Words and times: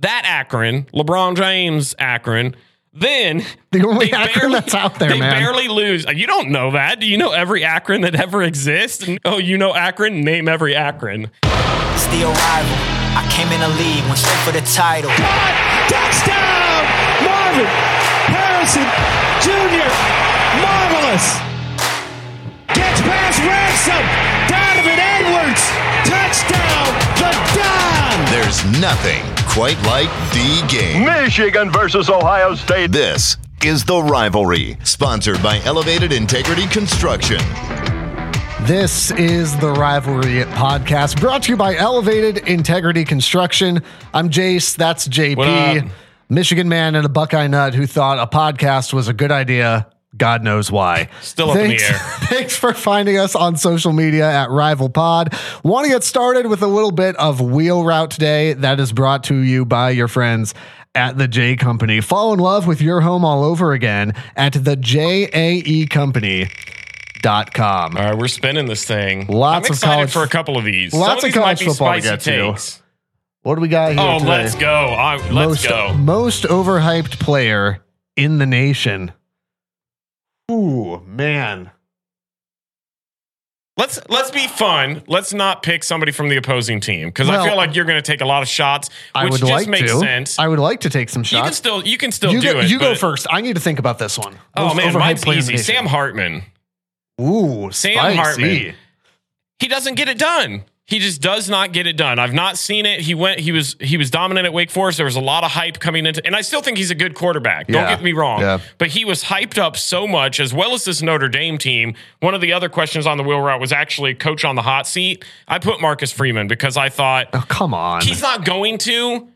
that 0.00 0.22
Akron, 0.24 0.84
LeBron 0.94 1.36
James 1.36 1.94
Akron. 1.98 2.54
Then 2.92 3.44
The 3.70 3.86
only 3.86 4.06
they 4.06 4.12
Akron 4.12 4.50
that's 4.50 4.74
out 4.74 4.98
there, 4.98 5.10
they 5.10 5.20
man. 5.20 5.40
barely 5.40 5.68
lose. 5.68 6.04
You 6.12 6.26
don't 6.26 6.50
know 6.50 6.72
that. 6.72 6.98
Do 6.98 7.06
you 7.06 7.16
know 7.18 7.30
every 7.30 7.62
Akron 7.64 8.00
that 8.00 8.16
ever 8.16 8.42
exists? 8.42 9.08
Oh, 9.24 9.38
you 9.38 9.56
know 9.58 9.74
Akron? 9.74 10.22
Name 10.22 10.48
every 10.48 10.74
Akron. 10.74 11.30
It's 11.44 12.06
the 12.08 12.24
arrival. 12.24 12.76
I 13.14 13.22
came 13.30 13.46
in 13.54 13.60
the 13.60 13.68
league, 13.78 14.02
went 14.06 14.18
straight 14.18 14.42
for 14.42 14.50
the 14.52 14.62
title. 14.74 15.10
Touchdown! 15.86 16.82
Marvin 17.22 17.66
Harrison 18.34 18.86
Jr. 19.42 19.86
Marvelous. 20.58 21.38
Gets 22.74 23.00
past 23.06 23.38
Ransom. 23.46 24.02
Donovan 24.50 24.98
Edwards. 24.98 25.62
Touchdown. 26.06 26.90
The 27.22 27.30
Don. 27.54 28.18
There's 28.34 28.64
nothing 28.80 29.22
quite 29.50 29.82
like 29.82 30.08
the 30.32 30.64
game. 30.68 31.04
Michigan 31.04 31.72
versus 31.72 32.08
Ohio 32.08 32.54
State. 32.54 32.92
This 32.92 33.36
is 33.64 33.84
The 33.84 34.00
Rivalry, 34.00 34.78
sponsored 34.84 35.42
by 35.42 35.60
Elevated 35.64 36.12
Integrity 36.12 36.68
Construction. 36.68 37.38
This 38.62 39.10
is 39.10 39.58
the 39.58 39.72
Rivalry 39.72 40.44
Podcast 40.52 41.20
brought 41.20 41.42
to 41.44 41.50
you 41.52 41.56
by 41.56 41.74
Elevated 41.74 42.46
Integrity 42.46 43.04
Construction. 43.04 43.82
I'm 44.14 44.30
Jace. 44.30 44.76
That's 44.76 45.08
JP. 45.08 45.90
Michigan 46.28 46.68
man 46.68 46.94
and 46.94 47.04
a 47.04 47.08
Buckeye 47.08 47.48
nut 47.48 47.74
who 47.74 47.88
thought 47.88 48.20
a 48.20 48.26
podcast 48.28 48.92
was 48.92 49.08
a 49.08 49.12
good 49.12 49.32
idea. 49.32 49.90
God 50.16 50.42
knows 50.42 50.70
why. 50.72 51.08
Still 51.20 51.50
up 51.52 51.56
in 51.56 51.70
the 51.70 51.76
Thanks- 51.78 51.90
air. 51.90 51.98
Thanks 52.28 52.56
for 52.56 52.74
finding 52.74 53.18
us 53.18 53.34
on 53.36 53.56
social 53.56 53.92
media 53.92 54.28
at 54.28 54.50
Rival 54.50 54.88
Pod. 54.88 55.34
Want 55.62 55.84
to 55.86 55.90
get 55.92 56.02
started 56.04 56.46
with 56.46 56.62
a 56.62 56.66
little 56.66 56.90
bit 56.90 57.14
of 57.16 57.40
Wheel 57.40 57.84
Route 57.84 58.10
today 58.10 58.52
that 58.54 58.80
is 58.80 58.92
brought 58.92 59.24
to 59.24 59.36
you 59.36 59.64
by 59.64 59.90
your 59.90 60.08
friends 60.08 60.52
at 60.96 61.16
the 61.16 61.28
JAE 61.28 61.56
Company. 61.58 62.00
Fall 62.00 62.32
in 62.32 62.40
love 62.40 62.66
with 62.66 62.80
your 62.82 63.00
home 63.00 63.24
all 63.24 63.44
over 63.44 63.72
again 63.72 64.12
at 64.34 64.52
the 64.54 64.76
JAE 64.76 65.88
Company. 65.90 66.48
Dot 67.22 67.52
com. 67.52 67.98
All 67.98 68.02
right, 68.02 68.16
we're 68.18 68.28
spinning 68.28 68.64
this 68.64 68.84
thing. 68.86 69.26
Lots 69.26 69.68
I'm 69.68 69.74
of 69.74 69.80
college- 69.82 70.10
for 70.10 70.22
a 70.22 70.28
couple 70.28 70.56
of 70.56 70.64
these. 70.64 70.94
lots 70.94 71.06
Some 71.06 71.16
of 71.18 71.22
these 71.22 71.34
college 71.34 71.62
football 71.62 71.92
to 71.94 72.00
get 72.00 72.20
to. 72.22 72.56
What 73.42 73.56
do 73.56 73.60
we 73.60 73.68
got 73.68 73.92
here? 73.92 74.00
Oh, 74.00 74.18
today? 74.18 74.30
let's 74.30 74.54
go. 74.54 74.68
I, 74.74 75.16
let's 75.16 75.32
most, 75.32 75.68
go. 75.68 75.92
Most 75.94 76.44
overhyped 76.44 77.20
player 77.20 77.84
in 78.16 78.38
the 78.38 78.46
nation. 78.46 79.12
Ooh, 80.50 81.00
man. 81.06 81.70
Let's 83.76 83.98
let's 84.10 84.30
be 84.30 84.46
fun. 84.46 85.02
Let's 85.06 85.32
not 85.32 85.62
pick 85.62 85.84
somebody 85.84 86.12
from 86.12 86.28
the 86.28 86.36
opposing 86.36 86.80
team 86.80 87.08
because 87.08 87.28
Well, 87.28 87.40
I 87.40 87.46
feel 87.48 87.56
like 87.56 87.74
you're 87.74 87.86
going 87.86 88.02
to 88.02 88.02
take 88.02 88.20
a 88.20 88.26
lot 88.26 88.42
of 88.42 88.48
shots, 88.48 88.90
I 89.14 89.24
which 89.24 89.32
would 89.32 89.40
just 89.40 89.52
like 89.52 89.68
makes 89.68 89.90
to. 89.90 89.98
sense. 90.00 90.38
I 90.38 90.48
would 90.48 90.58
like 90.58 90.80
to 90.80 90.90
take 90.90 91.08
some 91.08 91.22
shots. 91.22 91.32
you 91.38 91.42
can 91.44 91.52
still 91.54 91.86
you 91.86 91.96
can 91.96 92.12
still 92.12 92.32
you 92.32 92.40
do 92.42 92.52
go, 92.52 92.60
it. 92.60 92.68
you 92.70 92.78
go 92.78 92.94
first. 92.94 93.26
I 93.30 93.40
need 93.40 93.54
to 93.54 93.60
think 93.60 93.78
about 93.78 93.98
this 93.98 94.18
one. 94.18 94.36
Oh 94.54 94.66
Most 94.66 94.76
man, 94.76 94.92
mine's 94.94 95.24
player 95.24 95.38
in 95.38 95.46
the 95.46 95.54
easy. 95.54 95.62
Sam 95.72 95.86
Hartman. 95.86 96.42
Ooh, 97.20 97.70
Sam 97.70 97.94
spicy. 97.94 98.16
Hartman. 98.16 98.74
He 99.60 99.68
doesn't 99.68 99.94
get 99.94 100.08
it 100.08 100.18
done. 100.18 100.64
He 100.90 100.98
just 100.98 101.22
does 101.22 101.48
not 101.48 101.72
get 101.72 101.86
it 101.86 101.96
done. 101.96 102.18
I've 102.18 102.32
not 102.34 102.58
seen 102.58 102.84
it. 102.84 103.00
He 103.00 103.14
went. 103.14 103.38
He 103.38 103.52
was. 103.52 103.76
He 103.78 103.96
was 103.96 104.10
dominant 104.10 104.44
at 104.44 104.52
Wake 104.52 104.72
Forest. 104.72 104.96
There 104.98 105.04
was 105.06 105.14
a 105.14 105.20
lot 105.20 105.44
of 105.44 105.52
hype 105.52 105.78
coming 105.78 106.04
into, 106.04 106.20
and 106.26 106.34
I 106.34 106.40
still 106.40 106.62
think 106.62 106.78
he's 106.78 106.90
a 106.90 106.96
good 106.96 107.14
quarterback. 107.14 107.68
Don't 107.68 107.80
Yeah. 107.82 107.90
get 107.94 108.02
me 108.02 108.12
wrong. 108.12 108.40
Yeah. 108.40 108.58
But 108.76 108.88
he 108.88 109.04
was 109.04 109.22
hyped 109.22 109.56
up 109.56 109.76
so 109.76 110.08
much, 110.08 110.40
as 110.40 110.52
well 110.52 110.74
as 110.74 110.84
this 110.84 111.00
Notre 111.00 111.28
Dame 111.28 111.58
team. 111.58 111.94
One 112.18 112.34
of 112.34 112.40
the 112.40 112.52
other 112.52 112.68
questions 112.68 113.06
on 113.06 113.18
the 113.18 113.22
wheel 113.22 113.40
route 113.40 113.60
was 113.60 113.70
actually 113.72 114.14
coach 114.14 114.44
on 114.44 114.56
the 114.56 114.62
hot 114.62 114.84
seat. 114.88 115.24
I 115.46 115.60
put 115.60 115.80
Marcus 115.80 116.10
Freeman 116.10 116.48
because 116.48 116.76
I 116.76 116.88
thought 116.88 117.28
Oh, 117.32 117.44
come 117.48 117.72
on. 117.72 118.00
he's 118.02 118.20
not 118.20 118.44
going 118.44 118.76
to. 118.78 119.28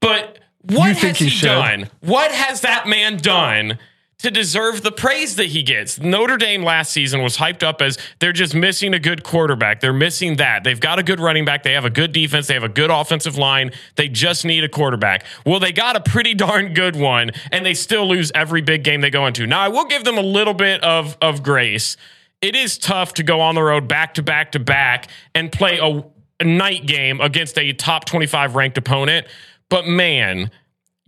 But 0.00 0.38
what 0.62 0.96
has 0.98 1.18
he 1.18 1.28
he, 1.28 1.40
done? 1.46 1.88
What 2.00 2.30
has 2.30 2.60
that 2.60 2.86
man 2.86 3.16
done 3.16 3.78
to 4.22 4.30
deserve 4.30 4.82
the 4.82 4.92
praise 4.92 5.36
that 5.36 5.46
he 5.46 5.62
gets? 5.62 5.98
Notre 6.00 6.36
Dame 6.36 6.62
last 6.62 6.92
season 6.92 7.22
was 7.22 7.36
hyped 7.36 7.62
up 7.62 7.82
as 7.82 7.98
they're 8.18 8.32
just 8.32 8.54
missing 8.54 8.94
a 8.94 8.98
good 8.98 9.22
quarterback. 9.22 9.80
They're 9.80 9.92
missing 9.92 10.36
that. 10.36 10.64
They've 10.64 10.80
got 10.80 10.98
a 10.98 11.02
good 11.02 11.20
running 11.20 11.44
back. 11.44 11.62
They 11.62 11.72
have 11.72 11.84
a 11.84 11.90
good 11.90 12.12
defense. 12.12 12.46
They 12.46 12.54
have 12.54 12.64
a 12.64 12.68
good 12.68 12.90
offensive 12.90 13.36
line. 13.36 13.72
They 13.96 14.08
just 14.08 14.44
need 14.44 14.64
a 14.64 14.68
quarterback. 14.68 15.24
Well, 15.44 15.60
they 15.60 15.72
got 15.72 15.96
a 15.96 16.00
pretty 16.00 16.34
darn 16.40 16.74
good 16.74 16.96
one, 16.96 17.30
and 17.50 17.64
they 17.64 17.74
still 17.74 18.06
lose 18.06 18.30
every 18.34 18.62
big 18.62 18.84
game 18.84 19.00
they 19.00 19.10
go 19.10 19.26
into. 19.26 19.46
Now, 19.46 19.60
I 19.60 19.68
will 19.68 19.86
give 19.86 20.04
them 20.04 20.18
a 20.18 20.22
little 20.22 20.54
bit 20.54 20.82
of, 20.82 21.16
of 21.20 21.42
grace. 21.42 21.96
It 22.40 22.56
is 22.56 22.78
tough 22.78 23.14
to 23.14 23.22
go 23.22 23.40
on 23.40 23.54
the 23.54 23.62
road 23.62 23.86
back 23.86 24.14
to 24.14 24.22
back 24.22 24.52
to 24.52 24.58
back 24.58 25.10
and 25.34 25.52
play 25.52 25.78
a, 25.78 26.02
a 26.40 26.44
night 26.44 26.86
game 26.86 27.20
against 27.20 27.58
a 27.58 27.72
top 27.74 28.06
25 28.06 28.54
ranked 28.54 28.78
opponent. 28.78 29.26
But 29.68 29.86
man, 29.86 30.50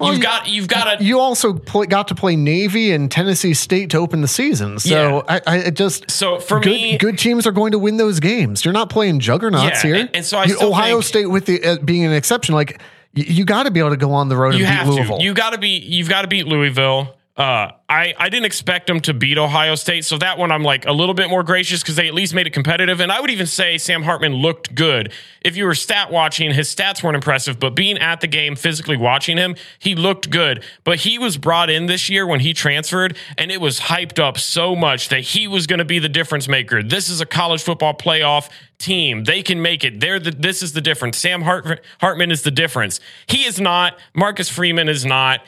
you've 0.07 0.17
you- 0.19 0.23
got 0.23 0.49
you've 0.49 0.69
got 0.69 0.99
to 0.99 1.05
you 1.05 1.19
also 1.21 1.53
play, 1.55 1.87
got 1.87 2.09
to 2.09 2.15
play 2.15 2.37
Navy 2.37 2.93
and 2.93 3.11
Tennessee 3.11 3.55
State 3.55 3.91
to 3.91 3.99
open 3.99 4.21
the 4.21 4.29
season. 4.29 4.79
So 4.79 5.25
I, 5.29 5.41
I 5.47 5.71
just 5.71 6.11
So 6.11 6.39
for 6.41 6.61
good, 6.61 6.73
me- 6.73 6.99
good 6.99 7.19
teams 7.19 7.47
are 7.47 7.53
going 7.53 7.73
to 7.73 7.79
win 7.79 7.97
those 7.97 8.21
games. 8.21 8.65
You're 8.65 8.75
not 8.75 8.91
playing 8.91 9.21
juggernauts 9.21 9.83
Yeah, 9.85 9.91
here. 9.91 10.01
and- 10.01 10.11
and 10.15 10.25
so 10.25 10.39
I 10.39 10.45
You- 10.45 10.59
Ohio 10.61 10.95
think- 10.97 11.05
State 11.05 11.27
with 11.27 11.47
the 11.47 11.63
uh, 11.65 11.77
being 11.85 12.05
an 12.05 12.13
exception, 12.13 12.55
like 12.55 12.81
you 13.15 13.45
got 13.45 13.65
to 13.65 13.71
be 13.71 13.79
able 13.81 13.91
to 13.91 13.97
go 13.97 14.13
on 14.13 14.29
the 14.29 14.37
road 14.37 14.55
and 14.55 14.65
beat 14.65 14.87
Louisville. 14.95 15.19
to. 15.19 15.25
You 15.25 15.35
got 15.35 15.51
to 15.51 15.59
be. 15.59 15.69
You've 15.69 16.09
got 16.09 16.23
to 16.23 16.29
beat 16.29 16.47
Louisville. 16.47 17.15
Uh, 17.35 17.71
I 17.89 18.13
I 18.19 18.29
didn't 18.29 18.45
expect 18.45 18.87
them 18.87 19.01
to 19.01 19.15
beat 19.15 19.39
Ohio 19.39 19.75
State, 19.75 20.05
so 20.05 20.19
that 20.19 20.37
one 20.37 20.53
I'm 20.53 20.63
like 20.63 20.85
a 20.85 20.93
little 20.93 21.15
bit 21.15 21.31
more 21.31 21.43
gracious 21.43 21.81
because 21.81 21.97
they 21.97 22.07
at 22.07 22.13
least 22.13 22.35
made 22.35 22.47
it 22.47 22.53
competitive. 22.53 23.01
And 23.01 23.11
I 23.11 23.23
would 23.23 23.31
even 23.31 23.47
say 23.47 23.79
Sam 23.79 24.03
Hartman 24.03 24.35
looked 24.35 24.75
good. 24.75 25.15
If 25.41 25.57
you 25.57 25.65
were 25.65 25.75
stat 25.75 26.13
watching, 26.13 26.53
his 26.53 26.75
stats 26.75 27.03
weren't 27.03 27.15
impressive, 27.17 27.59
but 27.59 27.75
being 27.75 27.97
at 27.97 28.21
the 28.21 28.27
game, 28.27 28.55
physically 28.55 28.99
watching 28.99 29.39
him, 29.39 29.57
he 29.79 29.95
looked 29.95 30.29
good. 30.29 30.63
But 30.85 31.01
he 31.01 31.19
was 31.19 31.39
brought 31.39 31.71
in 31.71 31.87
this 31.87 32.11
year 32.11 32.27
when 32.27 32.41
he 32.41 32.53
transferred, 32.53 33.17
and 33.39 33.51
it 33.51 33.63
was 33.63 33.81
hyped 33.81 34.19
up 34.19 34.37
so 34.37 34.77
much 34.77 35.09
that 35.09 35.21
he 35.21 35.49
was 35.49 35.67
going 35.67 35.79
to 35.79 35.87
be 35.87 35.99
the 35.99 36.11
difference 36.11 36.49
maker. 36.49 36.83
This 36.83 37.09
is 37.09 37.23
a 37.23 37.27
college 37.27 37.63
football 37.63 37.95
playoff 37.95 38.51
team. 38.77 39.25
They 39.25 39.43
can 39.43 39.63
make 39.63 39.85
it. 39.85 40.01
They're 40.01 40.21
the, 40.21 40.33
this 40.33 40.63
is 40.63 40.75
the 40.75 40.83
difference. 40.83 41.17
Sam 41.17 41.41
Hart, 41.41 41.81
Hartman 41.99 42.31
is 42.31 42.43
the 42.43 42.51
difference. 42.51 43.01
He 43.27 43.45
is 43.47 43.59
not. 43.59 43.99
Marcus 44.15 44.51
Freeman 44.51 44.91
is 44.91 45.07
not. 45.07 45.41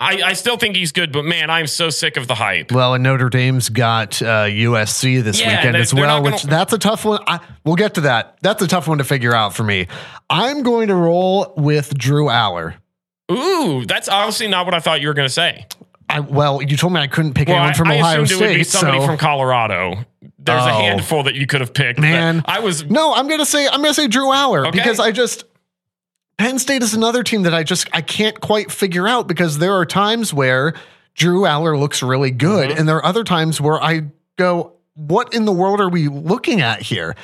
I, 0.00 0.20
I 0.22 0.32
still 0.32 0.56
think 0.56 0.74
he's 0.74 0.90
good, 0.90 1.12
but 1.12 1.24
man, 1.24 1.48
I'm 1.48 1.68
so 1.68 1.88
sick 1.88 2.16
of 2.16 2.26
the 2.26 2.34
hype. 2.34 2.72
Well, 2.72 2.94
and 2.94 3.04
Notre 3.04 3.28
Dame's 3.28 3.68
got 3.68 4.20
uh, 4.20 4.46
USC 4.46 5.22
this 5.22 5.40
Yeah, 5.40 5.56
weekend 5.58 5.76
as 5.76 5.94
well, 5.94 6.20
gonna- 6.20 6.32
which 6.34 6.42
that's 6.42 6.72
a 6.72 6.78
tough 6.78 7.04
one. 7.04 7.20
I, 7.28 7.38
we'll 7.64 7.76
get 7.76 7.94
to 7.94 8.00
that. 8.02 8.36
That's 8.42 8.60
a 8.62 8.66
tough 8.66 8.88
one 8.88 8.98
to 8.98 9.04
figure 9.04 9.32
out 9.32 9.54
for 9.54 9.62
me. 9.62 9.86
I'm 10.28 10.62
going 10.64 10.88
to 10.88 10.96
roll 10.96 11.52
with 11.56 11.96
Drew 11.96 12.26
Allar. 12.26 12.74
Ooh, 13.30 13.84
that's 13.86 14.08
obviously 14.08 14.48
not 14.48 14.64
what 14.66 14.74
I 14.74 14.80
thought 14.80 15.00
you 15.00 15.06
were 15.08 15.14
going 15.14 15.28
to 15.28 15.32
say. 15.32 15.66
I, 16.08 16.18
well, 16.20 16.60
you 16.60 16.76
told 16.76 16.92
me 16.92 17.00
I 17.00 17.06
couldn't 17.06 17.34
pick 17.34 17.46
Well, 17.48 17.58
anyone 17.58 17.74
from 17.74 17.88
I 17.88 17.98
Ohio 17.98 18.22
assumed 18.22 18.42
it 18.42 18.44
would 18.48 18.54
be 18.56 18.64
State. 18.64 18.78
somebody 18.80 19.00
so 19.00 19.06
from 19.06 19.18
Colorado. 19.18 20.04
There's 20.38 20.62
a 20.66 20.70
Oh. 20.72 20.78
handful 20.80 21.22
that 21.22 21.36
you 21.36 21.46
could 21.46 21.60
have 21.60 21.72
picked. 21.72 22.00
Man. 22.00 22.42
I 22.44 22.58
was 22.58 22.84
No, 22.90 23.14
I'm 23.14 23.28
gonna 23.28 23.46
say 23.46 23.66
I'm 23.68 23.80
gonna 23.80 23.94
say 23.94 24.08
Drew 24.08 24.26
Allar 24.26 24.66
Okay. 24.66 24.70
because 24.78 24.98
I 24.98 25.12
just 25.12 25.44
Penn 26.42 26.58
State 26.58 26.82
is 26.82 26.92
another 26.92 27.22
team 27.22 27.42
that 27.42 27.54
I 27.54 27.62
just 27.62 27.88
I 27.92 28.00
can't 28.00 28.40
quite 28.40 28.72
figure 28.72 29.06
out 29.06 29.28
because 29.28 29.58
there 29.58 29.74
are 29.74 29.86
times 29.86 30.34
where 30.34 30.74
Drew 31.14 31.42
Allar 31.42 31.78
looks 31.78 32.02
really 32.02 32.32
good, 32.32 32.70
Mm-hmm. 32.70 32.78
and 32.80 32.88
there 32.88 32.96
are 32.96 33.04
other 33.04 33.22
times 33.22 33.60
where 33.60 33.80
I 33.80 34.06
go, 34.36 34.72
"What 34.94 35.34
in 35.34 35.44
the 35.44 35.52
world 35.52 35.80
are 35.80 35.88
we 35.88 36.08
looking 36.08 36.60
at 36.60 36.82
here?" 36.82 37.14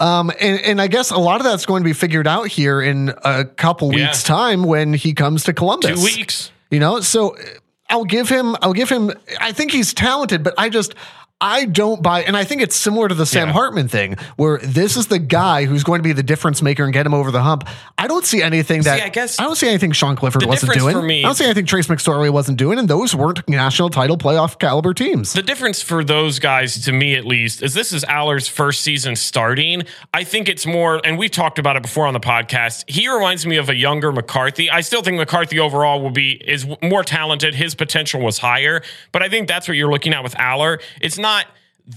Um, 0.00 0.30
and, 0.38 0.60
and 0.60 0.80
I 0.82 0.86
guess 0.86 1.10
a 1.10 1.16
lot 1.16 1.40
of 1.40 1.44
that's 1.44 1.64
going 1.64 1.82
to 1.82 1.84
be 1.88 1.94
figured 1.94 2.26
out 2.26 2.48
here 2.48 2.82
in 2.82 3.12
a 3.24 3.46
couple 3.46 3.90
Yeah. 3.92 4.08
weeks' 4.08 4.22
time 4.22 4.62
when 4.64 4.92
he 4.92 5.14
comes 5.14 5.44
to 5.44 5.54
Columbus. 5.54 5.98
two 5.98 6.04
weeks. 6.04 6.52
You 6.70 6.78
know, 6.78 7.00
so 7.00 7.36
uh, 7.36 7.40
I'll 7.88 8.04
give 8.04 8.28
him, 8.28 8.54
I'll 8.60 8.74
give 8.74 8.90
him, 8.90 9.10
I 9.40 9.52
think 9.52 9.72
he's 9.72 9.94
talented, 9.94 10.44
but 10.44 10.52
I 10.58 10.68
just, 10.68 10.94
I 11.40 11.66
don't 11.66 12.02
buy, 12.02 12.22
and 12.24 12.36
I 12.36 12.42
think 12.42 12.62
it's 12.62 12.74
similar 12.74 13.06
to 13.06 13.14
the 13.14 13.24
Sam 13.24 13.46
Yeah. 13.48 13.52
Hartman 13.52 13.86
thing, 13.86 14.16
where 14.36 14.58
this 14.58 14.96
is 14.96 15.06
the 15.06 15.20
guy 15.20 15.66
who's 15.66 15.84
going 15.84 16.00
to 16.00 16.02
be 16.02 16.12
the 16.12 16.24
difference 16.24 16.62
maker 16.62 16.82
and 16.82 16.92
get 16.92 17.06
him 17.06 17.14
over 17.14 17.30
the 17.30 17.42
hump. 17.42 17.68
I 17.96 18.08
don't 18.08 18.24
see 18.26 18.42
anything 18.42 18.82
that 18.82 19.00
I 19.00 19.08
guess- 19.08 19.38
I 19.38 19.44
don't 19.44 19.54
see 19.54 19.68
anything 19.68 19.92
Sean 19.92 20.16
Clifford 20.16 20.44
wasn't 20.44 20.72
doing. 20.72 20.96
for 20.96 21.00
me- 21.02 21.22
I 21.22 21.28
don't 21.28 21.36
see 21.36 21.44
anything 21.44 21.64
Trace 21.66 21.86
McSorley 21.86 22.28
wasn't 22.30 22.58
doing, 22.58 22.76
and 22.80 22.88
those 22.88 23.14
weren't 23.14 23.48
national 23.48 23.88
title 23.90 24.18
playoff 24.18 24.58
caliber 24.58 24.92
teams. 24.92 25.32
The 25.32 25.42
difference 25.42 25.80
for 25.80 26.02
those 26.02 26.40
guys, 26.40 26.82
to 26.84 26.90
me 26.92 27.14
at 27.14 27.24
least, 27.24 27.62
is 27.62 27.72
this 27.72 27.92
is 27.92 28.04
Allar's 28.06 28.48
first 28.48 28.80
season 28.80 29.14
starting. 29.14 29.84
I 30.12 30.24
think 30.24 30.48
it's 30.48 30.66
more, 30.66 31.00
and 31.04 31.16
we've 31.18 31.30
talked 31.30 31.60
about 31.60 31.76
it 31.76 31.82
before 31.82 32.08
on 32.08 32.14
the 32.14 32.20
podcast. 32.20 32.82
He 32.90 33.06
reminds 33.08 33.46
me 33.46 33.58
of 33.58 33.68
a 33.68 33.76
younger 33.76 34.10
McCarthy. 34.10 34.70
I 34.72 34.80
still 34.80 35.02
think 35.02 35.16
McCarthy 35.18 35.60
overall 35.60 36.00
will 36.02 36.10
be 36.10 36.32
is 36.32 36.66
more 36.82 37.04
talented. 37.04 37.54
His 37.54 37.76
potential 37.76 38.20
was 38.20 38.38
higher, 38.38 38.82
but 39.12 39.22
I 39.22 39.28
think 39.28 39.46
that's 39.46 39.68
what 39.68 39.76
you're 39.76 39.90
looking 39.92 40.12
at 40.12 40.24
with 40.24 40.34
Allar. 40.34 40.80
It's 41.00 41.16
not 41.16 41.27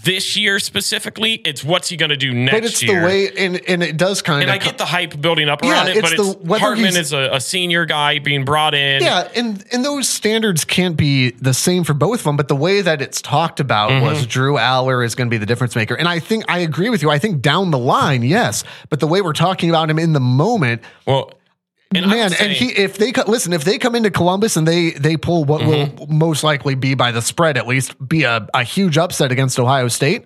this 0.06 0.38
year 0.38 0.58
specifically. 0.60 1.34
It's 1.44 1.66
what's 1.66 1.90
he 1.90 1.98
going 1.98 2.12
to 2.12 2.16
do 2.18 2.34
next 2.34 2.54
year. 2.54 2.62
but 2.62 2.66
it's 2.66 2.82
year. 2.84 3.00
the 3.02 3.06
way, 3.06 3.30
and 3.38 3.60
and 3.68 3.84
it 3.84 3.98
does 3.98 4.22
kind 4.22 4.42
of. 4.42 4.50
and. 4.50 4.52
I 4.52 4.64
get 4.64 4.78
the 4.78 4.86
hype 4.86 5.20
building 5.20 5.50
up 5.50 5.62
Yeah, 5.64 5.72
around 5.72 5.88
it, 5.90 5.98
it's 5.98 6.10
but 6.10 6.18
the- 6.18 6.54
it's 6.54 6.60
Hartman 6.62 6.96
is 6.96 7.12
a, 7.12 7.30
a 7.34 7.42
senior 7.42 7.86
guy 7.86 8.20
being 8.20 8.46
brought 8.46 8.74
in. 8.74 9.04
Yeah, 9.04 9.28
and 9.36 9.66
and 9.74 9.84
those 9.84 10.08
standards 10.08 10.64
can't 10.64 10.96
be 10.96 11.32
the 11.32 11.54
same 11.54 11.84
for 11.84 11.94
both 11.94 12.20
of 12.20 12.24
them. 12.24 12.38
But 12.38 12.48
the 12.48 12.56
way 12.56 12.82
that 12.82 13.02
it's 13.02 13.22
talked 13.22 13.60
about 13.60 13.92
Mm-hmm. 13.92 14.06
was 14.06 14.26
Drew 14.26 14.54
Allar 14.56 15.06
is 15.06 15.14
going 15.14 15.28
to 15.28 15.32
be 15.32 15.38
the 15.38 15.46
difference 15.46 15.76
maker, 15.76 15.96
and 15.96 16.08
I 16.08 16.20
think 16.20 16.46
I 16.48 16.60
agree 16.60 16.90
with 16.90 17.02
you. 17.02 17.10
I 17.10 17.20
think 17.20 17.42
down 17.42 17.72
the 17.72 17.78
line, 17.80 18.24
yes, 18.24 18.64
but 18.90 19.02
the 19.02 19.08
way 19.08 19.22
we're 19.22 19.34
talking 19.34 19.70
about 19.70 19.90
him 19.90 20.00
in 20.00 20.14
the 20.14 20.20
moment, 20.22 20.82
Well, 21.06 21.34
And 21.94 22.08
Man, 22.10 22.30
say- 22.30 22.46
and 22.46 22.54
he 22.54 22.70
if 22.70 22.98
they 22.98 23.12
listen, 23.28 23.52
if 23.54 23.64
they 23.64 23.78
come 23.78 23.96
into 23.96 24.12
Columbus 24.12 24.56
and 24.58 24.68
they 24.68 24.92
they 24.92 25.18
pull 25.18 25.44
what 25.46 25.62
Mm-hmm. 25.62 25.96
will 25.98 26.08
most 26.08 26.44
likely 26.44 26.76
be 26.76 26.94
by 26.96 27.12
the 27.12 27.22
spread, 27.22 27.58
at 27.58 27.68
least 27.68 27.96
be 28.08 28.24
a, 28.24 28.48
a 28.54 28.64
huge 28.64 28.98
upset 28.98 29.32
against 29.32 29.60
Ohio 29.60 29.88
State. 29.90 30.24